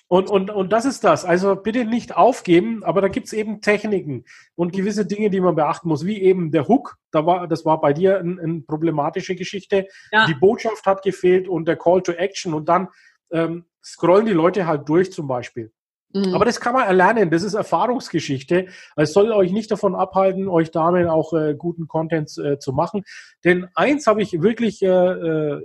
Und, 0.06 0.28
und, 0.28 0.50
und 0.50 0.72
das 0.72 0.84
ist 0.84 1.02
das. 1.02 1.24
Also 1.24 1.56
bitte 1.56 1.84
nicht 1.84 2.16
aufgeben, 2.16 2.84
aber 2.84 3.00
da 3.00 3.08
gibt 3.08 3.28
es 3.28 3.32
eben 3.32 3.62
Techniken 3.62 4.24
und 4.54 4.72
gewisse 4.72 5.06
Dinge, 5.06 5.30
die 5.30 5.40
man 5.40 5.54
beachten 5.54 5.88
muss, 5.88 6.04
wie 6.04 6.20
eben 6.20 6.50
der 6.50 6.68
Hook, 6.68 6.96
da 7.10 7.24
war, 7.24 7.48
das 7.48 7.64
war 7.64 7.80
bei 7.80 7.92
dir 7.92 8.18
eine 8.18 8.40
ein 8.42 8.66
problematische 8.66 9.34
Geschichte. 9.34 9.86
Ja. 10.12 10.26
Die 10.26 10.34
Botschaft 10.34 10.84
hat 10.86 11.02
gefehlt 11.02 11.48
und 11.48 11.66
der 11.66 11.76
Call 11.76 12.02
to 12.02 12.12
Action 12.12 12.52
und 12.52 12.68
dann 12.68 12.88
ähm, 13.32 13.64
scrollen 13.82 14.26
die 14.26 14.32
Leute 14.32 14.66
halt 14.66 14.88
durch 14.88 15.10
zum 15.12 15.26
Beispiel. 15.26 15.72
Mhm. 16.14 16.34
Aber 16.34 16.44
das 16.44 16.60
kann 16.60 16.74
man 16.74 16.86
erlernen, 16.86 17.30
das 17.30 17.42
ist 17.42 17.54
Erfahrungsgeschichte. 17.54 18.66
Es 18.96 19.12
soll 19.12 19.32
euch 19.32 19.52
nicht 19.52 19.70
davon 19.70 19.94
abhalten, 19.94 20.48
euch 20.48 20.70
Damen 20.70 21.08
auch 21.08 21.32
äh, 21.32 21.54
guten 21.54 21.88
Content 21.88 22.36
äh, 22.38 22.58
zu 22.58 22.72
machen. 22.72 23.04
Denn 23.42 23.68
eins 23.74 24.06
habe 24.06 24.22
ich 24.22 24.40
wirklich 24.40 24.82
äh, 24.82 24.88
äh 24.88 25.62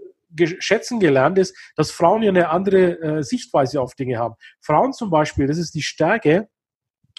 schätzen 0.59 0.99
gelernt 0.99 1.38
ist, 1.38 1.55
dass 1.75 1.91
Frauen 1.91 2.23
ja 2.23 2.30
eine 2.30 2.49
andere 2.49 2.99
äh, 3.01 3.23
Sichtweise 3.23 3.82
auf 3.82 3.95
Dinge 3.95 4.17
haben. 4.17 4.36
Frauen 4.61 4.93
zum 4.93 5.09
Beispiel, 5.09 5.47
das 5.47 5.57
ist 5.57 5.73
die 5.73 5.82
Stärke, 5.82 6.49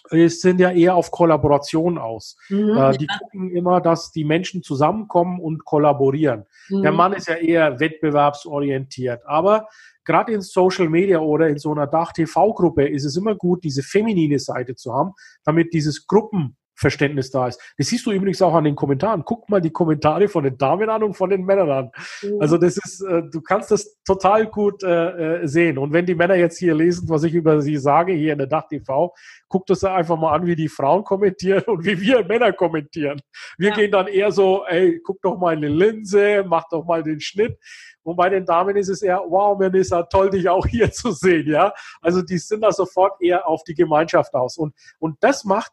sind 0.08 0.60
ja 0.60 0.70
eher 0.70 0.94
auf 0.94 1.10
Kollaboration 1.10 1.98
aus. 1.98 2.36
Mhm, 2.48 2.76
äh, 2.76 2.96
die 2.96 3.06
ja. 3.06 3.18
gucken 3.18 3.50
immer, 3.50 3.80
dass 3.80 4.12
die 4.12 4.24
Menschen 4.24 4.62
zusammenkommen 4.62 5.40
und 5.40 5.64
kollaborieren. 5.64 6.46
Mhm. 6.68 6.82
Der 6.82 6.92
Mann 6.92 7.12
ist 7.12 7.28
ja 7.28 7.34
eher 7.34 7.80
wettbewerbsorientiert. 7.80 9.22
Aber 9.26 9.68
gerade 10.04 10.32
in 10.32 10.40
Social 10.40 10.88
Media 10.88 11.18
oder 11.18 11.48
in 11.48 11.58
so 11.58 11.72
einer 11.72 11.86
Dach-TV-Gruppe 11.86 12.88
ist 12.88 13.04
es 13.04 13.16
immer 13.16 13.34
gut, 13.34 13.62
diese 13.64 13.82
feminine 13.82 14.38
Seite 14.38 14.74
zu 14.74 14.92
haben, 14.92 15.12
damit 15.44 15.72
dieses 15.72 16.06
Gruppen 16.06 16.56
Verständnis 16.80 17.30
da 17.30 17.48
ist. 17.48 17.60
Das 17.76 17.88
siehst 17.88 18.06
du 18.06 18.12
übrigens 18.12 18.40
auch 18.40 18.54
an 18.54 18.64
den 18.64 18.74
Kommentaren. 18.74 19.22
Guck 19.24 19.48
mal 19.50 19.60
die 19.60 19.70
Kommentare 19.70 20.28
von 20.28 20.44
den 20.44 20.56
Damen 20.56 20.88
an 20.88 21.02
und 21.02 21.14
von 21.14 21.28
den 21.28 21.44
Männern 21.44 21.70
an. 21.70 21.90
Also 22.40 22.56
das 22.56 22.78
ist, 22.78 23.02
äh, 23.02 23.22
du 23.30 23.42
kannst 23.42 23.70
das 23.70 24.00
total 24.04 24.46
gut 24.46 24.82
äh, 24.82 25.42
äh, 25.42 25.46
sehen. 25.46 25.76
Und 25.78 25.92
wenn 25.92 26.06
die 26.06 26.14
Männer 26.14 26.36
jetzt 26.36 26.58
hier 26.58 26.74
lesen, 26.74 27.08
was 27.08 27.22
ich 27.24 27.34
über 27.34 27.60
sie 27.60 27.76
sage, 27.76 28.14
hier 28.14 28.32
in 28.32 28.38
der 28.38 28.46
Dach 28.46 28.66
TV, 28.68 29.12
guck 29.48 29.66
das 29.66 29.84
einfach 29.84 30.18
mal 30.18 30.32
an, 30.32 30.46
wie 30.46 30.56
die 30.56 30.68
Frauen 30.68 31.04
kommentieren 31.04 31.64
und 31.66 31.84
wie 31.84 32.00
wir 32.00 32.24
Männer 32.24 32.52
kommentieren. 32.52 33.20
Wir 33.58 33.70
ja. 33.70 33.74
gehen 33.74 33.90
dann 33.90 34.06
eher 34.06 34.32
so, 34.32 34.64
ey, 34.66 35.00
guck 35.04 35.20
doch 35.20 35.38
mal 35.38 35.54
in 35.54 35.60
die 35.60 35.68
Linse, 35.68 36.44
mach 36.48 36.64
doch 36.70 36.84
mal 36.84 37.02
den 37.02 37.20
Schnitt. 37.20 37.58
Und 38.02 38.16
bei 38.16 38.30
den 38.30 38.46
Damen 38.46 38.76
ist 38.76 38.88
es 38.88 39.02
eher, 39.02 39.22
wow, 39.28 39.58
Melissa, 39.58 40.02
toll, 40.04 40.30
dich 40.30 40.48
auch 40.48 40.66
hier 40.66 40.90
zu 40.90 41.12
sehen, 41.12 41.46
ja. 41.46 41.72
Also 42.00 42.22
die 42.22 42.38
sind 42.38 42.62
da 42.62 42.72
sofort 42.72 43.20
eher 43.20 43.46
auf 43.46 43.62
die 43.64 43.74
Gemeinschaft 43.74 44.32
aus. 44.34 44.56
Und, 44.56 44.74
und 44.98 45.16
das 45.20 45.44
macht 45.44 45.72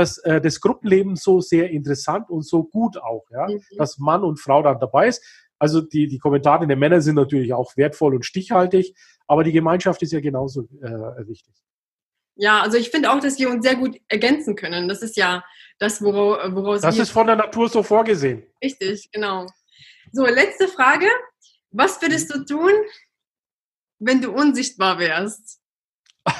das, 0.00 0.18
äh, 0.18 0.40
das 0.40 0.60
Gruppenleben 0.60 1.16
so 1.16 1.40
sehr 1.40 1.70
interessant 1.70 2.30
und 2.30 2.42
so 2.42 2.64
gut 2.64 2.96
auch, 2.96 3.24
ja, 3.30 3.48
mhm. 3.48 3.62
dass 3.76 3.98
Mann 3.98 4.24
und 4.24 4.40
Frau 4.40 4.62
dann 4.62 4.80
dabei 4.80 5.08
ist. 5.08 5.22
Also 5.58 5.82
die, 5.82 6.06
die 6.08 6.18
Kommentare 6.18 6.66
der 6.66 6.76
Männer 6.76 7.00
sind 7.02 7.16
natürlich 7.16 7.52
auch 7.52 7.76
wertvoll 7.76 8.14
und 8.14 8.24
stichhaltig, 8.24 8.94
aber 9.26 9.44
die 9.44 9.52
Gemeinschaft 9.52 10.02
ist 10.02 10.12
ja 10.12 10.20
genauso 10.20 10.62
äh, 10.82 11.28
wichtig. 11.28 11.54
Ja, 12.36 12.62
also 12.62 12.78
ich 12.78 12.90
finde 12.90 13.12
auch, 13.12 13.20
dass 13.20 13.38
wir 13.38 13.50
uns 13.50 13.64
sehr 13.64 13.76
gut 13.76 13.98
ergänzen 14.08 14.56
können. 14.56 14.88
Das 14.88 15.02
ist 15.02 15.16
ja 15.18 15.44
das, 15.78 16.02
woraus, 16.02 16.38
woraus 16.54 16.80
Das 16.80 16.98
ist 16.98 17.10
von 17.10 17.26
der 17.26 17.36
Natur 17.36 17.68
so 17.68 17.82
vorgesehen. 17.82 18.42
Richtig, 18.64 19.10
genau. 19.12 19.46
So, 20.12 20.24
letzte 20.24 20.66
Frage. 20.68 21.06
Was 21.70 22.00
würdest 22.00 22.34
du 22.34 22.44
tun, 22.44 22.72
wenn 23.98 24.22
du 24.22 24.32
unsichtbar 24.32 24.98
wärst? 24.98 25.60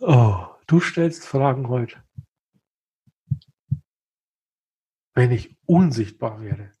oh, 0.00 0.53
du 0.66 0.80
stellst 0.80 1.26
Fragen 1.26 1.68
heute. 1.68 2.02
Wenn 5.14 5.30
ich 5.30 5.56
unsichtbar 5.66 6.40
wäre. 6.42 6.72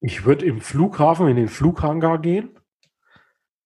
Ich 0.00 0.24
würde 0.24 0.46
im 0.46 0.60
Flughafen 0.60 1.28
in 1.28 1.36
den 1.36 1.48
Flughangar 1.48 2.20
gehen, 2.20 2.56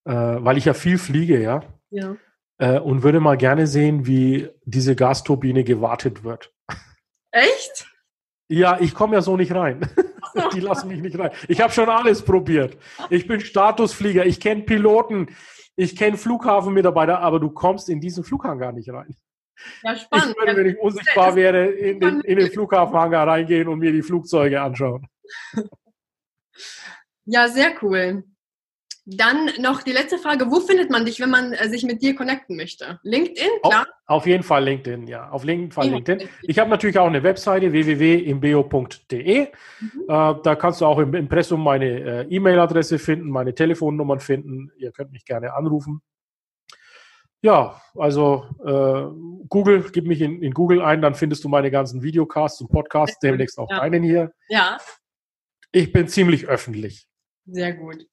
äh, 0.04 0.12
weil 0.12 0.56
ich 0.56 0.64
ja 0.64 0.74
viel 0.74 0.98
fliege, 0.98 1.40
ja. 1.40 1.62
Ja. 1.90 2.16
Äh, 2.58 2.80
und 2.80 3.02
würde 3.02 3.20
mal 3.20 3.36
gerne 3.36 3.66
sehen, 3.66 4.06
wie 4.06 4.48
diese 4.64 4.96
Gasturbine 4.96 5.62
gewartet 5.62 6.24
wird. 6.24 6.52
Echt? 7.30 7.86
Ja, 8.48 8.78
ich 8.80 8.94
komme 8.94 9.14
ja 9.14 9.22
so 9.22 9.36
nicht 9.36 9.54
rein. 9.54 9.88
Die 10.54 10.60
lassen 10.60 10.88
mich 10.88 11.00
nicht 11.00 11.18
rein. 11.18 11.30
Ich 11.48 11.60
habe 11.60 11.72
schon 11.72 11.88
alles 11.88 12.22
probiert. 12.22 12.76
Ich 13.10 13.26
bin 13.26 13.40
Statusflieger, 13.40 14.26
ich 14.26 14.40
kenne 14.40 14.62
Piloten, 14.62 15.28
ich 15.76 15.96
kenne 15.96 16.16
Flughafenmitarbeiter, 16.16 17.20
aber 17.20 17.40
du 17.40 17.50
kommst 17.50 17.88
in 17.88 18.00
diesen 18.00 18.24
Flughangar 18.24 18.72
nicht 18.72 18.90
rein. 18.90 19.14
Ja, 19.82 19.96
spannend. 19.96 20.30
Ich 20.30 20.36
würde, 20.36 20.56
wenn 20.56 20.66
ich 20.66 20.78
unsichtbar 20.78 21.36
wäre, 21.36 21.66
in 21.66 22.00
den, 22.00 22.20
in 22.20 22.38
den 22.38 22.50
Flughafenhangar 22.50 23.26
reingehen 23.28 23.68
und 23.68 23.78
mir 23.78 23.92
die 23.92 24.02
Flugzeuge 24.02 24.60
anschauen. 24.60 25.06
Ja, 27.24 27.48
sehr 27.48 27.72
cool. 27.82 28.24
Dann 29.04 29.50
noch 29.58 29.82
die 29.82 29.90
letzte 29.90 30.16
Frage. 30.16 30.48
Wo 30.50 30.60
findet 30.60 30.88
man 30.88 31.04
dich, 31.04 31.18
wenn 31.18 31.30
man 31.30 31.52
äh, 31.52 31.68
sich 31.68 31.82
mit 31.82 32.02
dir 32.02 32.14
connecten 32.14 32.56
möchte? 32.56 33.00
LinkedIn, 33.02 33.48
klar? 33.62 33.86
Auf, 34.06 34.18
auf 34.18 34.26
jeden 34.26 34.44
Fall 34.44 34.62
LinkedIn, 34.62 35.08
ja. 35.08 35.28
Auf 35.30 35.44
jeden 35.44 35.72
Fall 35.72 35.88
LinkedIn. 35.88 36.28
Ich 36.42 36.58
habe 36.60 36.70
natürlich 36.70 36.98
auch 36.98 37.08
eine 37.08 37.24
Webseite 37.24 37.72
www.imbeo.de. 37.72 39.48
Mhm. 39.80 40.02
Äh, 40.08 40.34
da 40.42 40.54
kannst 40.54 40.80
du 40.80 40.86
auch 40.86 40.98
im 40.98 41.14
Impressum 41.14 41.64
meine 41.64 41.86
äh, 41.86 42.26
E-Mail-Adresse 42.28 43.00
finden, 43.00 43.28
meine 43.28 43.54
Telefonnummern 43.54 44.20
finden. 44.20 44.70
Ihr 44.76 44.92
könnt 44.92 45.10
mich 45.10 45.24
gerne 45.24 45.52
anrufen. 45.54 46.00
Ja, 47.44 47.82
also 47.96 48.46
äh, 48.64 49.46
Google, 49.48 49.90
gib 49.90 50.06
mich 50.06 50.20
in, 50.20 50.42
in, 50.42 50.54
Google 50.54 50.80
ein, 50.80 51.02
dann 51.02 51.16
findest 51.16 51.42
du 51.42 51.48
meine 51.48 51.72
ganzen 51.72 52.00
Videocasts 52.04 52.60
und 52.60 52.70
Podcasts, 52.70 53.18
demnächst 53.18 53.58
auch 53.58 53.68
ja. 53.68 53.80
einen 53.80 54.04
hier. 54.04 54.32
Ja. 54.48 54.78
Ich 55.72 55.92
bin 55.92 56.06
ziemlich 56.06 56.46
öffentlich. 56.46 57.08
Sehr 57.46 57.72
gut. 57.72 58.06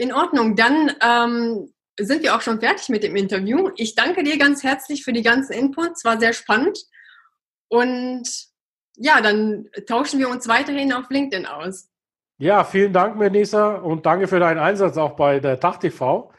In 0.00 0.14
Ordnung, 0.14 0.56
dann 0.56 0.90
ähm, 1.02 1.74
sind 1.98 2.22
wir 2.22 2.34
auch 2.34 2.40
schon 2.40 2.58
fertig 2.58 2.88
mit 2.88 3.02
dem 3.02 3.16
Interview. 3.16 3.68
Ich 3.76 3.94
danke 3.94 4.22
dir 4.22 4.38
ganz 4.38 4.64
herzlich 4.64 5.04
für 5.04 5.12
die 5.12 5.20
ganzen 5.20 5.52
Inputs, 5.52 6.06
war 6.06 6.18
sehr 6.18 6.32
spannend. 6.32 6.78
Und 7.68 8.26
ja, 8.96 9.20
dann 9.20 9.68
tauschen 9.86 10.18
wir 10.18 10.30
uns 10.30 10.48
weiterhin 10.48 10.94
auf 10.94 11.10
LinkedIn 11.10 11.44
aus. 11.44 11.90
Ja, 12.38 12.64
vielen 12.64 12.94
Dank, 12.94 13.18
Melissa, 13.18 13.74
und 13.74 14.06
danke 14.06 14.26
für 14.26 14.40
deinen 14.40 14.58
Einsatz 14.58 14.96
auch 14.96 15.16
bei 15.16 15.38
der 15.38 15.60
Tag 15.60 15.80
TV. 15.80 16.32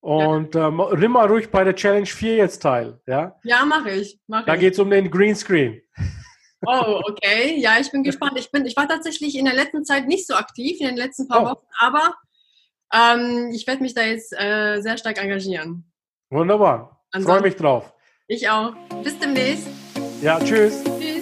Und 0.00 0.54
ja. 0.54 0.68
ähm, 0.68 0.80
nimm 0.96 1.12
mal 1.12 1.26
ruhig 1.26 1.50
bei 1.50 1.62
der 1.62 1.74
Challenge 1.74 2.06
4 2.06 2.36
jetzt 2.36 2.62
teil. 2.62 3.02
Ja, 3.06 3.36
ja 3.44 3.66
mache 3.66 3.90
ich. 3.90 4.18
Mach 4.28 4.46
da 4.46 4.56
geht 4.56 4.72
es 4.72 4.78
um 4.78 4.88
den 4.88 5.10
Greenscreen. 5.10 5.82
Oh, 6.64 7.02
okay. 7.10 7.58
Ja, 7.58 7.72
ich 7.78 7.90
bin 7.90 8.02
gespannt. 8.02 8.38
Ich, 8.38 8.50
bin, 8.50 8.64
ich 8.64 8.78
war 8.78 8.88
tatsächlich 8.88 9.36
in 9.36 9.44
der 9.44 9.54
letzten 9.54 9.84
Zeit 9.84 10.06
nicht 10.06 10.26
so 10.26 10.34
aktiv, 10.36 10.80
in 10.80 10.86
den 10.86 10.96
letzten 10.96 11.28
paar 11.28 11.42
oh. 11.42 11.50
Wochen, 11.50 11.66
aber 11.78 12.14
ähm, 12.94 13.50
ich 13.52 13.66
werde 13.66 13.82
mich 13.82 13.94
da 13.94 14.02
jetzt 14.02 14.32
äh, 14.32 14.80
sehr 14.80 14.96
stark 14.98 15.22
engagieren. 15.22 15.90
Wunderbar. 16.30 17.04
Freue 17.22 17.42
mich 17.42 17.56
drauf. 17.56 17.92
Ich 18.26 18.48
auch. 18.48 18.74
Bis 19.02 19.18
demnächst. 19.18 19.68
Ja, 20.22 20.38
tschüss. 20.40 20.82
Tschüss. 20.98 21.13